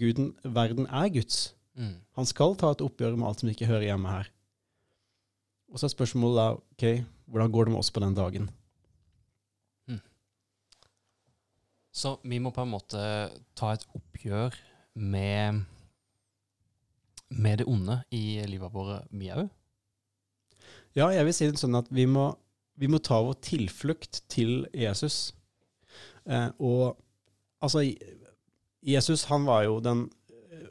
Guden, 0.00 0.32
verden 0.42 0.90
er 0.90 1.12
Guds. 1.14 1.54
Mm. 1.78 1.94
Han 2.18 2.26
skal 2.26 2.58
ta 2.58 2.72
et 2.74 2.82
oppgjør 2.82 3.14
med 3.14 3.28
alt 3.30 3.44
som 3.44 3.52
ikke 3.52 3.70
hører 3.70 3.86
hjemme 3.92 4.10
her. 4.10 4.32
Og 5.70 5.78
så 5.78 5.86
er 5.86 5.94
spørsmålet 5.94 6.40
da, 6.40 6.50
ok, 6.74 6.84
hvordan 7.30 7.54
går 7.54 7.66
det 7.66 7.74
med 7.74 7.82
oss 7.82 7.94
på 7.94 8.02
den 8.02 8.18
dagen? 8.18 8.50
Så 11.94 12.16
vi 12.26 12.40
må 12.42 12.50
på 12.50 12.64
en 12.64 12.72
måte 12.72 13.00
ta 13.54 13.70
et 13.70 13.84
oppgjør 13.94 14.56
med, 14.98 15.62
med 17.36 17.60
det 17.60 17.68
onde 17.70 18.00
i 18.14 18.40
livet 18.48 18.72
vårt, 18.74 19.06
vi 19.10 19.30
òg. 19.34 19.46
Ja, 20.94 21.08
jeg 21.10 21.26
vil 21.26 21.34
si 21.34 21.48
det 21.50 21.58
sånn 21.58 21.78
at 21.78 21.88
vi 21.90 22.06
må, 22.06 22.28
vi 22.78 22.88
må 22.90 23.00
ta 23.02 23.18
vår 23.22 23.38
tilflukt 23.42 24.22
til 24.30 24.62
Jesus. 24.74 25.32
Eh, 26.24 26.50
og 26.62 26.94
altså, 27.64 27.82
Jesus 28.84 29.26
han 29.30 29.46
var 29.48 29.64
jo 29.66 29.80
den 29.82 30.06
eh, 30.30 30.68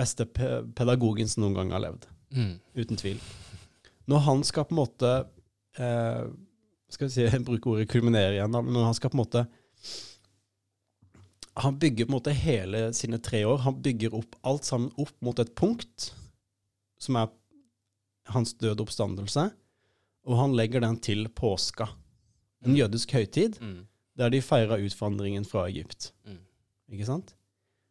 beste 0.00 0.26
pe 0.26 0.62
pedagogen 0.76 1.28
som 1.28 1.44
noen 1.44 1.58
gang 1.58 1.74
har 1.76 1.84
levd. 1.84 2.08
Mm. 2.32 2.54
Uten 2.78 3.00
tvil. 3.00 3.20
Når 4.10 4.24
han 4.26 4.44
skal 4.46 4.66
på 4.66 4.74
en 4.74 4.78
måte 4.80 5.08
eh, 5.78 6.22
Skal 6.90 7.08
vi 7.08 7.14
si, 7.14 7.24
bruke 7.46 7.70
ordet 7.70 7.90
kulminere 7.90 8.36
igjen, 8.38 8.54
da, 8.54 8.62
men 8.64 8.74
når 8.74 8.88
han 8.88 8.96
skal 8.98 9.12
på 9.12 9.18
en 9.18 9.24
måte 9.24 9.44
Han 11.60 11.78
bygger 11.78 12.06
på 12.06 12.10
en 12.12 12.16
måte 12.18 12.32
hele 12.36 12.80
sine 12.96 13.18
tre 13.22 13.42
år 13.44 13.58
Han 13.66 13.80
bygger 13.82 14.14
opp 14.16 14.36
alt 14.46 14.64
sammen 14.64 14.92
opp 14.98 15.12
mot 15.20 15.38
et 15.42 15.54
punkt 15.58 16.10
som 17.00 17.16
er 17.16 17.28
hans 18.30 18.52
døde 18.60 18.82
oppstandelse, 18.84 19.46
og 20.28 20.36
han 20.38 20.52
legger 20.54 20.80
den 20.84 20.98
til 21.02 21.24
påska. 21.32 21.86
En 22.64 22.76
jødisk 22.76 23.12
høytid 23.16 23.56
Mm. 23.60 23.86
der 24.16 24.28
de 24.30 24.40
feira 24.42 24.76
utvandringen 24.76 25.44
fra 25.48 25.64
Egypt. 25.68 26.12
Mm. 26.26 26.38
Ikke 26.92 27.06
sant? 27.06 27.34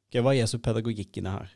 Ok, 0.09 0.21
hva 0.21 0.31
er 0.35 0.41
Jesu 0.43 0.57
pedagogikk 0.59 1.17
i 1.17 1.21
det 1.25 1.31
her? 1.31 1.49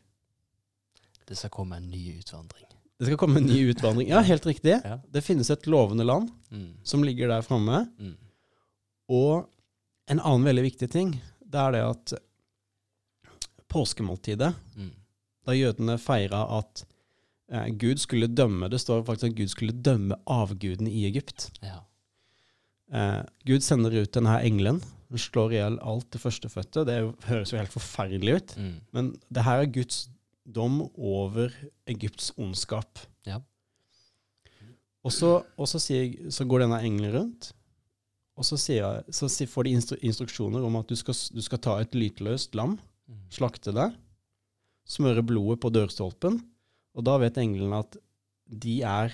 Det 1.28 1.38
skal 1.38 1.49
komme 1.54 1.78
en 1.78 1.88
ny 1.91 2.17
utvandring. 2.19 2.65
Det 2.99 3.06
skal 3.08 3.17
komme 3.17 3.38
en 3.38 3.45
ny 3.47 3.69
utvandring. 3.71 4.10
Ja, 4.10 4.21
helt 4.21 4.45
riktig. 4.45 4.82
Ja. 4.84 4.97
Det 5.13 5.23
finnes 5.23 5.49
et 5.54 5.67
lovende 5.67 6.04
land 6.06 6.30
Mm. 6.52 6.73
som 6.84 7.04
ligger 7.04 7.28
der 7.28 7.41
framme. 7.41 7.88
Mm. 7.99 8.17
Og 9.10 9.47
en 10.10 10.19
annen 10.19 10.43
veldig 10.45 10.63
viktig 10.63 10.89
ting, 10.91 11.21
det 11.54 11.62
er 11.62 11.76
det 11.76 11.84
at 11.86 12.13
påskemåltidet, 13.74 14.54
Mm. 14.78 14.92
da 15.48 15.52
jødene 15.56 15.98
feira 16.00 16.44
at 16.60 16.84
eh, 17.52 17.68
Gud 17.78 17.98
skulle 18.00 18.28
dømme 18.28 18.70
Det 18.70 18.80
står 18.82 19.04
faktisk 19.06 19.32
at 19.32 19.38
Gud 19.38 19.48
skulle 19.52 19.74
dømme 19.84 20.16
avgudene 20.28 20.89
i 20.92 21.06
Egypt. 21.10 21.52
Ja. 21.62 21.80
Eh, 22.94 23.24
Gud 23.46 23.62
sender 23.62 23.92
ut 24.02 24.12
denne 24.13 24.39
engelen. 24.46 24.82
Hun 25.10 25.18
slår 25.22 25.52
i 25.54 25.56
hjel 25.60 25.80
alt 25.82 26.10
det 26.12 26.22
førstefødte. 26.22 26.86
Det 26.86 26.98
høres 27.28 27.52
jo 27.54 27.58
helt 27.60 27.74
forferdelig 27.74 28.36
ut. 28.36 28.56
Mm. 28.58 28.76
Men 28.94 29.12
det 29.34 29.44
her 29.44 29.62
er 29.62 29.66
Guds 29.74 30.08
dom 30.46 30.82
over 30.98 31.52
Egypts 31.88 32.32
ondskap. 32.38 33.00
Ja. 33.26 33.39
Og 35.04 35.12
så, 35.12 35.44
og 35.58 35.68
så, 35.68 35.80
sier, 35.84 36.30
så 36.32 36.46
går 36.48 36.63
denne 36.63 36.80
engelen 36.82 37.13
rundt, 37.13 37.52
og 38.38 38.43
så, 38.48 38.58
jeg- 38.74 39.04
så 39.13 39.28
får 39.48 39.63
de 39.63 39.69
instru 39.78 39.98
instruksjoner 40.02 40.63
om 40.65 40.76
at 40.80 40.88
du 40.88 40.96
skal, 40.96 41.13
du 41.36 41.41
skal 41.41 41.60
ta 41.60 41.78
et 41.82 41.91
lytløst 41.91 42.56
lam, 42.56 42.80
Mm. 43.10 43.17
slakte 43.30 43.74
det, 43.76 43.89
smøre 44.88 45.22
blodet 45.28 45.60
på 45.60 45.69
dørstolpen, 45.72 46.38
og 46.96 47.04
da 47.04 47.17
vet 47.19 47.36
englene 47.38 47.80
at 47.80 47.98
de 48.48 48.82
er 48.82 49.12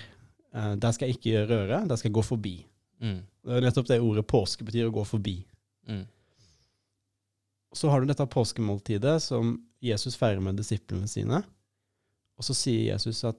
eh, 0.54 0.74
Der 0.76 0.92
skal 0.92 1.08
jeg 1.08 1.16
ikke 1.18 1.46
røre, 1.48 1.86
der 1.88 1.96
skal 1.96 2.08
jeg 2.10 2.14
gå 2.14 2.22
forbi. 2.22 2.66
Mm. 3.00 3.20
Det 3.44 3.52
er 3.56 3.60
nettopp 3.60 3.86
det 3.86 4.00
ordet 4.00 4.26
påske 4.26 4.64
betyr, 4.64 4.88
å 4.88 4.92
gå 4.94 5.04
forbi. 5.06 5.44
Mm. 5.88 6.06
Så 7.74 7.88
har 7.90 8.00
du 8.00 8.06
dette 8.10 8.26
påskemåltidet 8.26 9.20
som 9.22 9.52
Jesus 9.82 10.16
feirer 10.18 10.40
med 10.42 10.56
disiplene 10.58 11.06
sine. 11.08 11.42
Og 12.36 12.44
så 12.44 12.54
sier 12.56 12.92
Jesus 12.92 13.22
at 13.24 13.38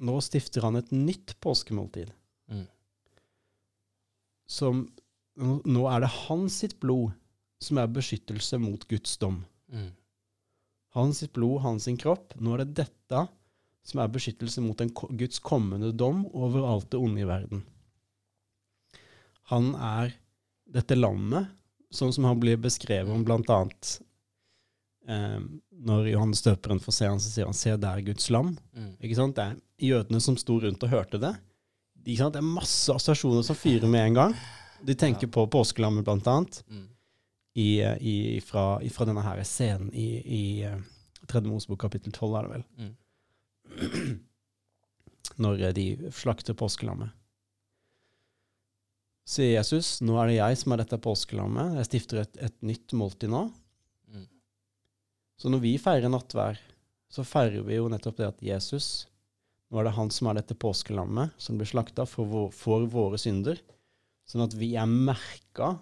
nå 0.00 0.16
stifter 0.24 0.62
han 0.62 0.76
et 0.76 0.90
nytt 0.90 1.34
påskemåltid. 1.44 2.10
Som 4.46 4.86
nå 5.34 5.84
er 5.90 6.04
det 6.04 6.12
hans 6.28 6.60
sitt 6.62 6.76
blod 6.82 7.12
som 7.62 7.80
er 7.80 7.90
beskyttelse 7.90 8.58
mot 8.62 8.82
Guds 8.88 9.16
dom. 9.18 9.40
Mm. 9.72 9.90
Hans 10.94 11.22
sitt 11.22 11.32
blod, 11.34 11.62
hans 11.64 11.88
sin 11.88 11.98
kropp. 11.98 12.36
Nå 12.38 12.54
er 12.54 12.64
det 12.64 12.84
dette 12.84 13.24
som 13.84 14.00
er 14.00 14.12
beskyttelse 14.12 14.62
mot 14.64 14.80
en, 14.80 14.92
Guds 15.18 15.40
kommende 15.44 15.92
dom 15.92 16.24
over 16.32 16.64
alt 16.68 16.90
det 16.92 17.00
onde 17.00 17.24
i 17.24 17.28
verden. 17.28 17.64
Han 19.52 19.74
er 19.74 20.14
dette 20.74 20.96
lammet, 20.96 21.50
sånn 21.92 22.14
som 22.14 22.26
han 22.28 22.40
blir 22.40 22.56
beskrevet 22.58 23.12
om 23.12 23.26
annet 23.28 23.90
eh, 25.06 25.40
når 25.84 26.08
Johannes 26.14 26.42
døperen 26.46 26.80
får 26.80 26.96
se 26.96 27.10
han, 27.10 27.20
så 27.20 27.30
sier 27.30 27.50
han 27.50 27.54
'se 27.54 27.76
der 27.76 28.00
Guds 28.00 28.30
lam'. 28.30 28.56
Mm. 28.72 28.94
Ikke 29.00 29.18
sant? 29.18 29.36
Det 29.36 29.44
er 29.44 29.90
jødene 29.90 30.20
som 30.20 30.36
sto 30.36 30.60
rundt 30.60 30.82
og 30.82 30.90
hørte 30.90 31.20
det. 31.20 31.34
Det 32.04 32.36
er 32.40 32.44
masse 32.44 32.92
assosiasjoner 32.92 33.42
som 33.46 33.56
fyrer 33.56 33.88
med 33.88 34.06
en 34.10 34.14
gang. 34.18 34.34
De 34.84 34.94
tenker 34.94 35.26
på 35.32 35.46
påskelammet, 35.48 36.04
blant 36.04 36.26
annet 36.28 36.62
Mm. 36.68 36.88
i, 37.56 37.68
i, 38.00 38.40
fra, 38.44 38.80
fra 38.90 39.06
denne 39.08 39.22
her 39.24 39.40
scenen 39.46 39.88
i, 39.94 40.08
i 40.26 40.62
eh, 40.66 40.78
Tredje 41.26 41.48
Mosebok 41.48 41.80
kapittel 41.80 42.12
12, 42.12 42.36
er 42.36 42.42
det 42.42 42.50
vel, 42.52 42.64
Mm. 42.78 44.20
når 45.40 45.62
eh, 45.68 45.72
de 45.72 45.86
slakter 46.12 46.54
påskelammet. 46.54 47.10
sier 49.24 49.54
Jesus, 49.56 50.00
nå 50.04 50.18
er 50.20 50.28
det 50.28 50.36
jeg 50.36 50.58
som 50.60 50.72
er 50.74 50.82
dette 50.82 50.98
påskelammet. 51.00 51.78
Jeg 51.80 51.86
stifter 51.88 52.20
et, 52.26 52.36
et 52.44 52.56
nytt 52.62 52.92
måltid 52.92 53.30
nå. 53.32 53.46
Mm. 54.12 54.26
Så 55.40 55.48
når 55.48 55.62
vi 55.64 55.78
feirer 55.80 56.12
nattvær, 56.12 56.60
så 57.08 57.24
feirer 57.24 57.62
vi 57.64 57.78
jo 57.78 57.88
nettopp 57.88 58.18
det 58.20 58.26
at 58.28 58.42
Jesus 58.44 59.06
Nå 59.74 59.80
er 59.82 59.88
det 59.88 59.96
han 59.96 60.10
som 60.14 60.28
er 60.30 60.38
dette 60.38 60.54
påskelammet 60.54 61.34
som 61.42 61.58
blir 61.58 61.66
slakta 61.66 62.04
for, 62.06 62.28
vår, 62.30 62.52
for 62.54 62.84
våre 62.86 63.18
synder. 63.18 63.58
Sånn 64.30 64.44
at 64.44 64.54
vi 64.54 64.68
er 64.78 64.86
merka 64.86 65.72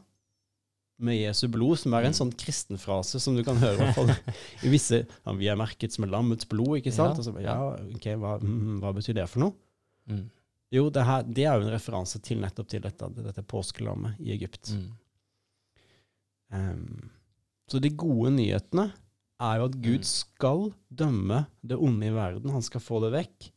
med 1.02 1.18
Jesu 1.18 1.44
blod, 1.52 1.76
som 1.82 1.92
er 1.98 2.06
en 2.08 2.16
sånn 2.16 2.30
kristenfrase 2.38 3.20
som 3.20 3.36
du 3.36 3.42
kan 3.44 3.58
høre 3.60 3.74
i 3.74 3.80
hvert 3.82 3.96
fall 3.98 4.12
i 4.64 4.70
visse 4.72 5.02
ja, 5.02 5.34
Vi 5.36 5.50
er 5.50 5.58
merket 5.60 5.92
som 5.92 6.06
lammets 6.08 6.48
blod, 6.48 6.78
ikke 6.78 6.94
sant? 6.94 7.20
Ja, 7.20 7.26
så, 7.26 7.34
ja. 7.42 7.56
ja, 7.58 7.96
ok, 7.98 8.08
hva, 8.22 8.32
mm, 8.40 8.80
hva 8.80 8.94
betyr 8.96 9.18
det 9.20 9.28
for 9.28 9.44
noe? 9.44 9.56
Mm. 10.08 10.24
Jo, 10.72 10.86
det, 10.88 11.04
her, 11.04 11.24
det 11.28 11.44
er 11.44 11.58
jo 11.60 11.66
en 11.66 11.74
referanse 11.74 12.20
til 12.24 12.40
nettopp 12.40 12.72
til 12.72 12.84
dette, 12.86 13.12
dette 13.18 13.44
påskelammet 13.44 14.20
i 14.24 14.32
Egypt. 14.38 14.72
Mm. 14.72 14.86
Um, 16.52 17.10
så 17.68 17.80
de 17.82 17.92
gode 17.92 18.32
nyhetene 18.38 18.88
er 19.42 19.58
jo 19.60 19.68
at 19.68 19.80
Gud 19.84 20.00
Mm. 20.02 20.08
skal 20.08 20.70
dømme 20.88 21.46
det 21.66 21.76
onde 21.76 22.06
i 22.08 22.14
verden. 22.14 22.52
Han 22.54 22.62
skal 22.64 22.80
få 22.80 23.00
det 23.04 23.12
vekk. 23.16 23.50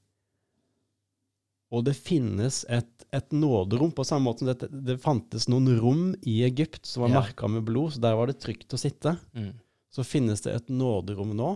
Og 1.76 1.84
det 1.88 1.96
finnes 1.98 2.62
et, 2.72 3.06
et 3.16 3.34
nåderom, 3.36 3.92
på 3.96 4.06
samme 4.08 4.30
måte 4.30 4.46
som 4.46 4.52
det, 4.52 4.70
det 4.88 4.96
fantes 5.04 5.50
noen 5.52 5.74
rom 5.82 6.04
i 6.24 6.38
Egypt 6.48 6.88
som 6.88 7.04
var 7.04 7.12
Ja. 7.12 7.22
merka 7.22 7.50
med 7.52 7.66
blod, 7.68 7.94
så 7.96 8.04
der 8.04 8.16
var 8.16 8.32
det 8.32 8.40
trygt 8.40 8.72
å 8.74 8.80
sitte. 8.80 9.18
Mm. 9.36 9.52
Så 9.92 10.06
finnes 10.08 10.44
det 10.46 10.54
et 10.56 10.72
nåderom 10.72 11.34
nå, 11.36 11.52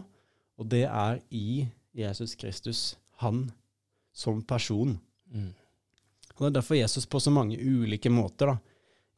og 0.59 0.67
det 0.71 0.85
er 0.87 1.21
i 1.31 1.67
Jesus 1.95 2.35
Kristus, 2.39 2.97
han 3.23 3.47
som 4.15 4.41
person. 4.43 4.97
Mm. 5.31 5.53
Og 6.35 6.39
Det 6.39 6.47
er 6.51 6.57
derfor 6.61 6.75
Jesus 6.79 7.05
på 7.05 7.19
så 7.19 7.31
mange 7.31 7.57
ulike 7.59 8.11
måter, 8.11 8.53
da, 8.53 8.57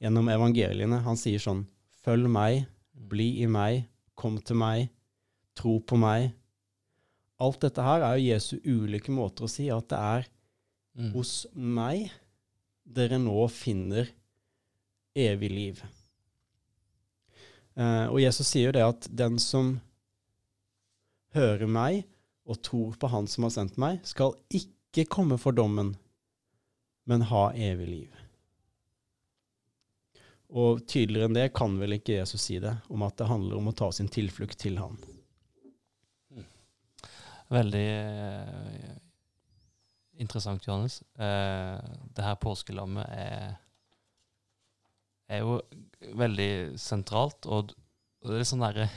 gjennom 0.02 0.30
evangeliene, 0.34 1.02
han 1.06 1.18
sier 1.18 1.42
sånn 1.42 1.66
Følg 2.02 2.26
meg, 2.34 2.64
bli 2.98 3.44
i 3.44 3.48
meg, 3.48 3.84
kom 4.18 4.40
til 4.42 4.58
meg, 4.58 4.88
tro 5.54 5.76
på 5.86 6.00
meg. 6.02 6.32
Alt 7.42 7.60
dette 7.62 7.84
her 7.86 8.02
er 8.02 8.18
jo 8.18 8.32
Jesu 8.32 8.56
ulike 8.66 9.14
måter 9.14 9.46
å 9.46 9.50
si 9.52 9.68
at 9.70 9.86
det 9.94 10.00
er 10.02 10.26
Mm. 10.98 11.14
hos 11.14 11.46
meg 11.56 12.10
dere 12.84 13.16
nå 13.22 13.46
finner 13.48 14.10
evig 15.16 15.52
liv. 15.52 15.84
Eh, 17.80 18.08
og 18.12 18.20
Jesus 18.20 18.50
sier 18.50 18.70
jo 18.70 18.76
det 18.76 18.84
at 18.84 19.08
den 19.08 19.38
som 19.40 19.78
hører 21.36 21.70
meg 21.72 22.04
og 22.44 22.60
tror 22.66 22.98
på 23.00 23.08
Han 23.14 23.30
som 23.32 23.46
har 23.48 23.54
sendt 23.56 23.78
meg, 23.80 24.02
skal 24.04 24.36
ikke 24.52 25.08
komme 25.08 25.38
for 25.40 25.56
dommen, 25.56 25.94
men 27.08 27.28
ha 27.30 27.46
evig 27.56 27.88
liv. 27.88 28.18
Og 30.52 30.82
tydeligere 30.84 31.30
enn 31.30 31.38
det 31.38 31.54
kan 31.56 31.78
vel 31.80 31.96
ikke 31.96 32.18
Jesus 32.18 32.44
si 32.50 32.58
det, 32.60 32.74
om 32.92 33.06
at 33.08 33.16
det 33.22 33.30
handler 33.30 33.62
om 33.62 33.72
å 33.72 33.76
ta 33.78 33.88
sin 33.96 34.12
tilflukt 34.12 34.60
til 34.60 34.82
Han. 34.82 35.00
Veldig 37.52 37.88
eh, 37.88 38.92
interessant, 40.22 40.66
Johannes. 40.68 41.02
Eh, 41.20 41.78
det 42.16 42.26
her 42.26 42.38
påskelammet 42.42 43.08
er, 43.16 43.56
er 45.32 45.44
jo 45.44 45.60
veldig 46.18 46.80
sentralt, 46.82 47.48
og, 47.48 47.74
og 48.22 48.34
det 48.34 48.42
er 48.42 48.48
sånn 48.50 48.66
derre 48.66 48.90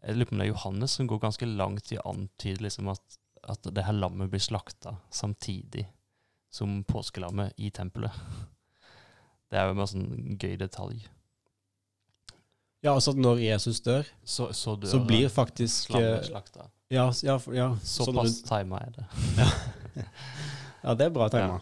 Jeg 0.00 0.16
lurer 0.16 0.28
på 0.30 0.34
om 0.34 0.40
det 0.40 0.46
er 0.46 0.54
Johannes 0.54 0.96
som 0.96 1.08
går 1.10 1.20
ganske 1.20 1.46
langt 1.48 1.90
i 1.92 1.98
å 2.00 2.06
antyde 2.08 2.64
liksom 2.64 2.88
at, 2.88 3.18
at 3.52 3.66
det 3.68 3.84
her 3.84 3.98
lammet 3.98 4.30
blir 4.32 4.40
slakta 4.40 4.94
samtidig 5.12 5.84
som 6.50 6.80
påskelammet 6.88 7.52
i 7.60 7.70
tempelet. 7.70 8.14
Det 9.50 9.58
er 9.58 9.68
jo 9.68 9.76
bare 9.76 9.90
sånn 9.90 10.38
gøy 10.40 10.56
detalj. 10.58 11.04
Ja, 12.80 12.94
altså 12.94 13.12
at 13.12 13.20
når 13.20 13.42
Jesus 13.44 13.82
dør, 13.84 14.08
Så, 14.24 14.52
så 14.56 14.74
dør 14.80 14.88
så 14.88 15.02
blir 15.04 15.28
faktisk 15.28 15.90
lammet 15.92 16.22
eh, 16.22 16.28
slakta. 16.30 16.70
Ja, 16.90 17.10
ja, 17.22 17.36
ja 17.54 17.66
Såpass 17.86 18.40
sånn 18.40 18.48
tima 18.48 18.80
er 18.82 18.94
det. 18.96 19.04
ja, 19.36 19.48
det 20.96 21.06
er 21.06 21.12
bra 21.14 21.28
tema. 21.32 21.60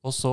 Og 0.00 0.14
så 0.16 0.32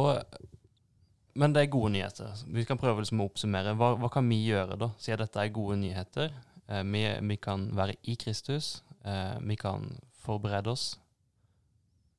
Men 1.38 1.54
det 1.54 1.62
er 1.62 1.70
gode 1.70 1.92
nyheter. 1.94 2.32
Vi 2.50 2.64
kan 2.66 2.80
prøve 2.82 3.04
liksom 3.04 3.20
å 3.22 3.28
oppsummere. 3.30 3.76
Hva, 3.78 3.92
hva 4.02 4.10
kan 4.10 4.26
vi 4.26 4.40
gjøre, 4.48 4.74
da? 4.80 4.88
Siden 4.98 5.22
dette 5.22 5.44
er 5.44 5.52
gode 5.54 5.76
nyheter. 5.78 6.32
Eh, 6.66 6.82
vi, 6.82 7.04
vi 7.30 7.38
kan 7.38 7.68
være 7.78 7.94
i 8.10 8.16
Kristus. 8.18 8.80
Eh, 9.06 9.36
vi 9.46 9.58
kan 9.60 9.86
forberede 10.24 10.74
oss. 10.74 10.96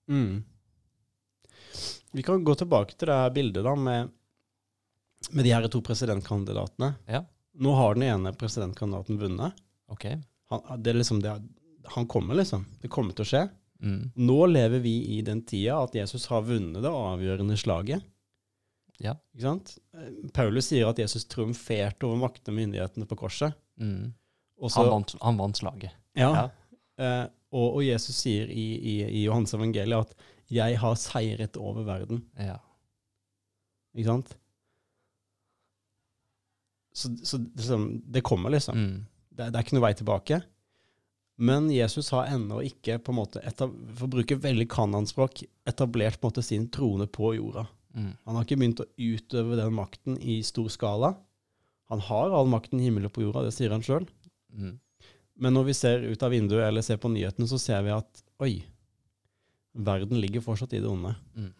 Mm. 0.07 0.45
Vi 2.15 2.23
kan 2.23 2.45
gå 2.45 2.55
tilbake 2.55 2.95
til 2.95 3.11
det 3.11 3.19
her 3.19 3.35
bildet 3.35 3.67
da 3.67 3.75
med, 3.75 4.15
med 5.31 5.45
de 5.45 5.53
her 5.57 5.67
to 5.69 5.83
presidentkandidatene. 5.85 6.95
Ja. 7.11 7.25
Nå 7.59 7.75
har 7.75 7.99
den 7.99 8.07
ene 8.07 8.33
presidentkandidaten 8.39 9.19
vunnet. 9.19 9.59
OK? 9.91 10.07
Han, 10.55 10.65
det 10.79 10.93
er 10.93 11.01
liksom 11.03 11.21
det, 11.25 11.35
han 11.95 12.07
kommer, 12.11 12.39
liksom. 12.39 12.67
Det 12.83 12.91
kommer 12.93 13.17
til 13.17 13.27
å 13.27 13.31
skje. 13.31 13.43
Mm. 13.83 14.11
Nå 14.15 14.39
lever 14.51 14.83
vi 14.83 14.95
i 15.17 15.19
den 15.23 15.45
tida 15.47 15.79
at 15.85 15.95
Jesus 15.95 16.27
har 16.33 16.47
vunnet 16.47 16.83
det 16.83 16.91
avgjørende 16.91 17.57
slaget. 17.59 18.07
Ja. 18.99 19.15
Ikke 19.35 19.47
sant? 19.47 19.77
Eh, 19.95 20.15
Paulus 20.35 20.71
sier 20.73 20.89
at 20.91 20.99
Jesus 20.99 21.29
triumferte 21.31 22.09
over 22.09 22.19
makten 22.25 22.53
og 22.53 22.59
myndighetene 22.59 23.07
på 23.09 23.19
korset. 23.21 23.55
Mm. 23.79 24.11
Også, 24.59 24.83
Han, 24.83 24.91
vant, 24.91 25.15
han 25.23 25.39
vant 25.39 25.61
slaget. 25.61 25.95
Ja. 26.19 26.31
Ja. 26.35 26.47
Eh, 26.99 27.27
og, 27.55 27.79
og 27.79 27.85
Jesus 27.87 28.19
sier 28.19 28.51
i, 28.51 28.67
i, 28.77 28.97
i 29.07 29.23
Johans 29.25 29.55
evangeliet 29.55 30.09
at 30.09 30.27
'jeg 30.49 30.79
har 30.81 30.95
seiret 30.97 31.57
over 31.61 31.85
verden'. 31.85 32.23
Ja. 32.41 32.59
Ikke 33.95 34.09
sant? 34.09 34.35
Så, 36.93 37.13
så 37.23 37.39
det, 37.39 37.79
det 38.11 38.25
kommer, 38.27 38.51
liksom. 38.51 38.77
Mm. 38.77 39.07
Det, 39.31 39.53
det 39.53 39.55
er 39.55 39.65
ikke 39.65 39.77
noe 39.79 39.87
vei 39.87 39.95
tilbake. 39.95 40.41
Men 41.39 41.69
Jesus 41.71 42.11
har 42.11 42.27
ennå 42.33 42.59
ikke, 42.67 42.97
på 42.99 43.13
en 43.15 43.19
måte, 43.21 43.43
for 43.55 44.07
å 44.09 44.11
bruke 44.11 44.39
veldig 44.43 44.67
kananspråk, 44.73 45.45
etablert 45.71 46.23
måte 46.25 46.43
sin 46.43 46.67
trone 46.75 47.07
på 47.07 47.31
jorda. 47.37 47.63
Mm. 47.95 48.11
Han 48.27 48.37
har 48.37 48.47
ikke 48.47 48.59
begynt 48.59 48.83
å 48.83 48.89
utøve 48.99 49.59
den 49.61 49.77
makten 49.77 50.19
i 50.19 50.41
stor 50.47 50.67
skala. 50.73 51.13
Han 51.93 52.03
har 52.09 52.35
all 52.35 52.51
makten 52.51 52.83
i 52.83 52.89
himmelen 52.89 53.07
og 53.09 53.15
på 53.15 53.23
jorda, 53.23 53.47
det 53.47 53.55
sier 53.55 53.71
han 53.75 53.85
sjøl. 53.87 54.09
Mm. 54.51 54.75
Men 55.39 55.55
når 55.55 55.69
vi 55.71 55.77
ser 55.79 56.03
ut 56.11 56.25
av 56.27 56.35
vinduet 56.35 56.67
eller 56.67 56.83
ser 56.83 56.99
på 56.99 57.11
nyhetene, 57.13 57.47
så 57.47 57.61
ser 57.63 57.87
vi 57.87 57.95
at 57.95 58.25
oi, 58.43 58.53
verden 59.79 60.19
ligger 60.19 60.43
fortsatt 60.43 60.75
i 60.75 60.83
det 60.83 60.91
onde. 60.91 61.15
Mm. 61.39 61.53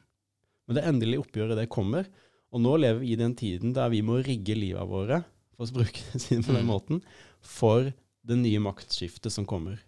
Men 0.67 0.79
det 0.81 0.87
endelige 0.91 1.23
oppgjøret, 1.23 1.57
det 1.57 1.71
kommer. 1.73 2.11
Og 2.51 2.63
nå 2.65 2.75
lever 2.83 3.01
vi 3.05 3.15
i 3.15 3.21
den 3.21 3.37
tiden 3.39 3.73
der 3.77 3.93
vi 3.93 4.03
må 4.05 4.19
rigge 4.27 4.59
livet 4.59 4.91
våre, 4.91 5.23
for 5.55 5.71
å 5.71 5.79
bruke 5.81 6.03
det 6.19 6.43
på 6.43 6.51
den 6.51 6.65
Mm. 6.67 6.71
måten, 6.75 7.03
for 7.39 7.93
det 8.29 8.37
nye 8.41 8.61
maktskiftet 8.63 9.33
som 9.33 9.47
kommer. 9.49 9.81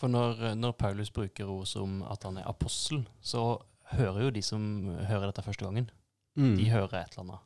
For 0.00 0.10
når, 0.10 0.54
når 0.58 0.74
Paulus 0.78 1.10
bruker 1.14 1.50
ord 1.50 1.68
som 1.70 2.00
at 2.10 2.26
han 2.26 2.38
er 2.40 2.48
apostel, 2.50 3.04
så 3.22 3.58
hører 3.94 4.26
jo 4.26 4.32
de 4.34 4.42
som 4.44 4.64
hører 5.08 5.28
dette 5.30 5.44
første 5.46 5.66
gangen, 5.66 5.90
Mm. 6.34 6.56
de 6.58 6.64
hører 6.66 6.96
et 6.98 7.12
eller 7.12 7.20
annet. 7.22 7.42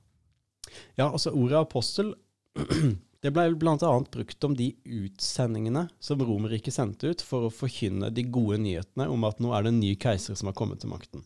Ja, 0.97 1.11
altså 1.11 1.29
ordet 1.37 1.59
apostel, 1.61 2.15
det 3.23 3.33
ble 3.35 3.45
annet 3.53 4.11
brukt 4.15 4.45
om 4.47 4.55
de 4.57 4.71
utsendingene 4.87 5.83
som 6.01 6.23
Romerriket 6.25 6.73
sendte 6.73 7.11
ut 7.13 7.21
for 7.21 7.45
å 7.45 7.53
forkynne 7.53 8.09
de 8.15 8.25
gode 8.33 8.57
nyhetene 8.65 9.09
om 9.13 9.27
at 9.29 9.43
nå 9.45 9.53
er 9.53 9.67
det 9.67 9.75
en 9.75 9.81
ny 9.83 9.95
keiser 10.01 10.39
som 10.41 10.49
har 10.49 10.57
kommet 10.57 10.81
til 10.81 10.89
makten. 10.89 11.25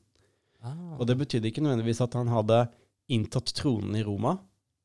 Ah. 0.62 0.98
Og 0.98 1.06
det 1.06 1.20
betydde 1.20 1.52
ikke 1.52 1.62
nødvendigvis 1.62 2.02
at 2.02 2.18
han 2.18 2.30
hadde 2.34 2.64
inntatt 3.12 3.54
tronen 3.54 3.94
i 3.98 4.02
Roma, 4.06 4.40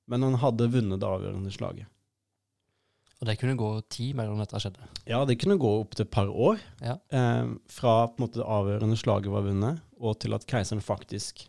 men 0.08 0.24
han 0.24 0.38
hadde 0.42 0.70
vunnet 0.74 1.02
det 1.02 1.10
avgjørende 1.10 1.54
slaget. 1.58 1.90
Og 3.20 3.26
det 3.28 3.38
kunne 3.42 3.58
gå 3.58 3.70
tid 3.90 4.14
mellom 4.16 4.38
dette 4.38 4.60
skjedde. 4.62 4.88
Ja, 5.10 5.24
det 5.26 5.40
kunne 5.42 5.58
gå 5.58 5.72
opp 5.82 5.96
til 5.98 6.06
et 6.06 6.12
par 6.14 6.28
år 6.30 6.60
Ja. 6.84 6.98
eh, 7.10 7.48
fra 7.68 8.08
på 8.08 8.20
en 8.20 8.28
måte 8.28 8.38
det 8.42 8.46
avgjørende 8.46 8.98
slaget 8.98 9.32
var 9.34 9.42
vunnet, 9.42 9.82
og 10.00 10.20
til 10.20 10.34
at 10.38 10.46
keiseren 10.46 10.82
faktisk 10.86 11.48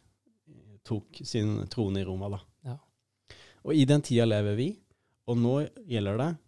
tok 0.85 1.21
sin 1.23 1.67
trone 1.69 2.01
i 2.01 2.05
Roma. 2.05 2.31
da. 2.31 2.39
Ja. 2.65 2.77
Og 3.65 3.75
i 3.75 3.85
den 3.85 4.01
tida 4.01 4.25
lever 4.25 4.57
vi, 4.57 4.79
og 5.29 5.37
nå 5.37 5.69
gjelder 5.87 6.17
det 6.17 6.39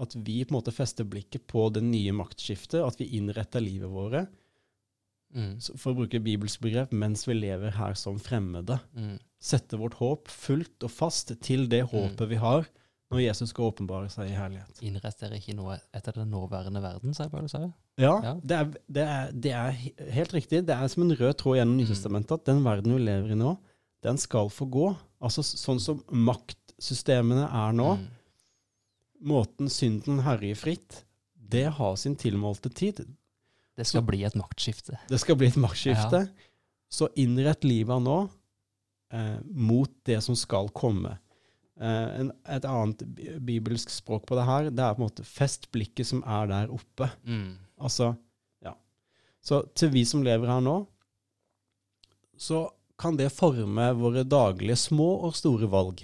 at 0.00 0.14
vi 0.14 0.44
på 0.44 0.52
en 0.54 0.60
måte 0.60 0.72
fester 0.72 1.04
blikket 1.04 1.46
på 1.48 1.72
det 1.72 1.82
nye 1.82 2.12
maktskiftet, 2.12 2.84
at 2.86 2.98
vi 2.98 3.08
innretter 3.18 3.60
livet 3.64 3.88
våre, 3.90 4.26
Mm. 5.34 5.58
for 5.76 5.92
å 5.92 5.96
bruke 5.96 6.22
bibelsk 6.24 6.60
begrep, 6.60 6.90
mens 6.92 7.26
vi 7.26 7.34
lever 7.34 7.70
her 7.72 7.92
som 7.94 8.18
fremmede. 8.18 8.80
Mm. 8.96 9.18
Sette 9.38 9.76
vårt 9.76 9.94
håp 10.00 10.26
fullt 10.28 10.82
og 10.84 10.90
fast 10.90 11.32
til 11.42 11.66
det 11.68 11.82
Mm. 11.84 11.90
håpet 12.16 12.28
vi 12.28 12.36
har 12.36 12.66
når 13.10 13.22
Jesus 13.22 13.50
skal 13.54 13.70
åpenbare 13.70 14.10
seg 14.12 14.28
i 14.28 14.36
herlighet. 14.36 14.82
Innrett 14.84 15.16
dere 15.20 15.38
ikke 15.40 15.54
noe 15.56 15.78
etter 15.96 16.12
den 16.18 16.28
nåværende 16.30 16.82
verden, 16.84 17.14
sier 17.16 17.30
Paulus 17.32 17.54
her. 17.56 17.70
Ja, 17.96 18.10
Ja. 18.22 18.34
Det, 18.42 18.56
er, 18.58 18.72
det, 18.88 19.04
er, 19.08 19.30
det 19.32 19.52
er 19.56 20.12
helt 20.12 20.34
riktig. 20.36 20.60
Det 20.68 20.74
er 20.76 20.88
som 20.92 21.02
en 21.06 21.16
rød 21.16 21.34
tråd 21.40 21.56
gjennom 21.56 21.78
Mm. 21.78 21.82
Nytestamentet 21.86 22.32
at 22.36 22.44
den 22.50 22.60
verden 22.66 22.92
vi 22.94 23.00
lever 23.06 23.32
i 23.32 23.38
nå, 23.40 23.54
den 24.04 24.18
skal 24.20 24.50
få 24.52 24.68
gå. 24.70 24.90
Altså 25.24 25.42
sånn 25.42 25.80
som 25.80 26.02
maktsystemene 26.12 27.48
er 27.48 27.72
nå, 27.72 27.94
Mm. 27.96 28.06
måten 29.24 29.68
synden 29.72 30.20
herjer 30.22 30.54
fritt, 30.56 31.04
det 31.34 31.64
har 31.78 31.96
sin 31.96 32.14
tilmålte 32.16 32.68
tid. 32.70 33.00
Det 33.76 33.86
skal 33.86 34.02
bli 34.02 34.24
et 34.26 34.34
maktskifte. 34.36 34.98
Det 35.08 35.18
skal 35.20 35.36
bli 35.36 35.48
et 35.48 35.56
maktskifte. 35.56 36.28
Så 36.90 37.08
innrett 37.16 37.64
livet 37.64 38.02
nå 38.02 38.28
eh, 39.12 39.38
mot 39.44 39.90
det 40.04 40.20
som 40.22 40.36
skal 40.36 40.68
komme. 40.70 41.16
Eh, 41.78 42.20
en, 42.20 42.32
et 42.50 42.64
annet 42.66 43.04
bibelsk 43.46 43.90
språk 43.94 44.24
på 44.26 44.34
det 44.38 44.46
her, 44.48 44.70
det 44.70 44.82
er 44.82 44.94
på 44.96 45.02
en 45.02 45.06
måte 45.08 45.24
fest 45.26 45.68
blikket 45.74 46.08
som 46.10 46.24
er 46.26 46.48
der 46.50 46.72
oppe. 46.74 47.06
Mm. 47.24 47.52
Altså, 47.86 48.12
ja. 48.66 48.72
Så 49.40 49.62
til 49.78 49.92
vi 49.94 50.02
som 50.08 50.24
lever 50.26 50.50
her 50.50 50.60
nå, 50.64 50.80
så 52.38 52.64
kan 52.98 53.16
det 53.18 53.30
forme 53.34 53.92
våre 53.98 54.24
daglige 54.26 54.76
små 54.78 55.06
og 55.28 55.36
store 55.38 55.68
valg. 55.70 56.02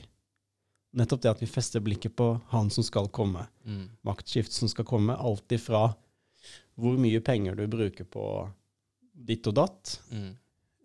Nettopp 0.94 1.24
det 1.24 1.30
at 1.32 1.40
vi 1.42 1.48
fester 1.50 1.82
blikket 1.82 2.14
på 2.14 2.28
han 2.52 2.68
som 2.70 2.86
skal 2.86 3.08
komme. 3.10 3.48
Mm. 3.66 3.88
Maktskift 4.06 4.54
som 4.54 4.70
skal 4.70 4.86
komme. 4.86 5.16
Alt 5.18 5.50
ifra 5.56 5.88
hvor 6.78 6.98
mye 6.98 7.18
penger 7.22 7.58
du 7.58 7.64
bruker 7.70 8.06
på 8.06 8.24
ditt 9.14 9.46
og 9.50 9.54
datt, 9.58 9.96
Mm. 10.10 10.30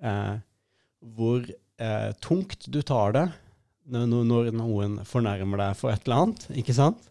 eh, 0.01 0.35
hvor 1.01 1.45
eh, 1.79 2.11
tungt 2.21 2.65
du 2.69 2.81
tar 2.81 3.13
det 3.13 3.27
når, 3.89 4.23
når 4.29 4.49
noen 4.55 4.97
fornærmer 5.07 5.57
deg 5.63 5.77
for 5.79 5.91
et 5.93 6.05
eller 6.05 6.23
annet, 6.25 6.45
ikke 6.61 6.75
sant? 6.77 7.09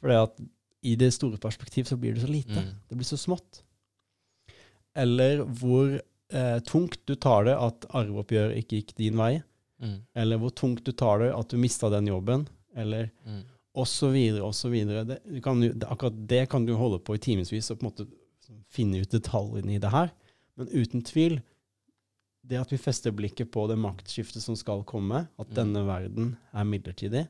For 0.00 0.12
at 0.14 0.38
i 0.84 0.94
det 1.00 1.10
store 1.16 1.38
perspektiv 1.40 1.88
så 1.88 1.96
blir 2.00 2.14
det 2.16 2.22
så 2.24 2.28
lite. 2.30 2.60
Mm. 2.60 2.72
Det 2.90 2.98
blir 3.00 3.08
så 3.08 3.16
smått. 3.18 3.62
Eller 4.96 5.42
hvor 5.58 5.94
eh, 5.98 6.58
tungt 6.68 7.00
du 7.08 7.14
tar 7.18 7.46
det 7.48 7.56
at 7.58 7.86
arveoppgjøret 7.96 8.60
ikke 8.60 8.78
gikk 8.80 8.92
din 9.00 9.16
vei. 9.18 9.32
Mm. 9.82 9.96
Eller 10.22 10.38
hvor 10.40 10.52
tungt 10.54 10.84
du 10.86 10.92
tar 10.96 11.24
det 11.24 11.32
at 11.34 11.50
du 11.50 11.58
mista 11.60 11.90
den 11.92 12.10
jobben. 12.12 12.46
Eller 12.76 13.10
Mm. 13.24 13.42
og 13.74 13.86
så 13.90 14.08
videre, 14.14 14.44
og 14.46 14.54
så 14.54 14.68
videre. 14.70 15.04
Det, 15.08 15.18
du 15.26 15.40
kan, 15.42 15.60
jo- 15.62 15.72
det, 15.72 15.88
akkurat 15.90 16.20
det 16.30 16.44
kan 16.50 16.66
du 16.66 16.74
holde 16.78 17.00
på 17.02 17.14
i 17.16 17.18
timevis 17.18 17.70
og 17.72 17.80
på 17.80 17.86
en 17.86 17.90
måte 17.90 18.06
finne 18.70 19.00
ut 19.02 19.10
detaljene 19.10 19.74
i 19.74 19.78
det 19.82 19.90
her. 19.90 20.12
Men 20.56 20.68
uten 20.70 21.02
tvil, 21.02 21.40
det 22.44 22.60
at 22.60 22.72
vi 22.72 22.78
fester 22.80 23.14
blikket 23.16 23.50
på 23.54 23.64
det 23.70 23.78
maktskiftet 23.80 24.42
som 24.44 24.56
skal 24.56 24.84
komme, 24.84 25.28
at 25.38 25.48
Mm. 25.48 25.54
denne 25.54 25.86
verden 25.86 26.36
er 26.52 26.64
midlertidig, 26.64 27.28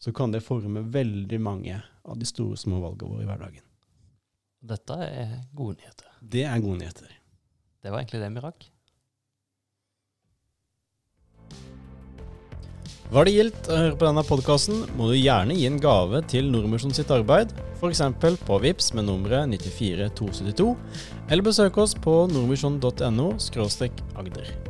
så 0.00 0.12
kan 0.12 0.32
det 0.32 0.42
forme 0.44 0.82
veldig 0.92 1.40
mange 1.40 1.82
av 2.04 2.18
de 2.18 2.24
store, 2.26 2.56
små 2.56 2.80
valgene 2.80 3.10
våre 3.12 3.22
i 3.22 3.26
hverdagen. 3.26 3.62
Dette 4.66 4.92
er 4.92 5.44
gode 5.54 5.76
nyheter. 5.76 6.08
Det 6.22 6.44
er 6.44 6.60
gode 6.60 6.78
nyheter. 6.78 7.12
Det 7.82 7.92
var 7.92 8.00
egentlig 8.00 8.20
det 8.20 8.32
vi 8.34 8.40
rakk. 8.40 8.70
Var 13.06 13.24
det 13.24 13.32
gildt 13.36 13.68
å 13.70 13.76
høre 13.78 13.94
på 13.94 14.06
denne 14.08 14.22
podkasten, 14.26 14.80
må 14.98 15.06
du 15.12 15.14
gjerne 15.14 15.54
gi 15.54 15.68
en 15.68 15.78
gave 15.78 16.24
til 16.26 16.48
Nordmisjon 16.50 16.94
sitt 16.96 17.12
arbeid, 17.14 17.52
f.eks. 17.78 18.00
på 18.42 18.56
VIPS 18.64 18.88
med 18.98 19.06
nummeret 19.06 19.46
94272, 19.52 20.72
eller 21.30 21.46
besøk 21.46 21.78
oss 21.82 21.94
på 21.94 22.24
nordvisjon.no 22.30 23.28
agder. 24.16 24.65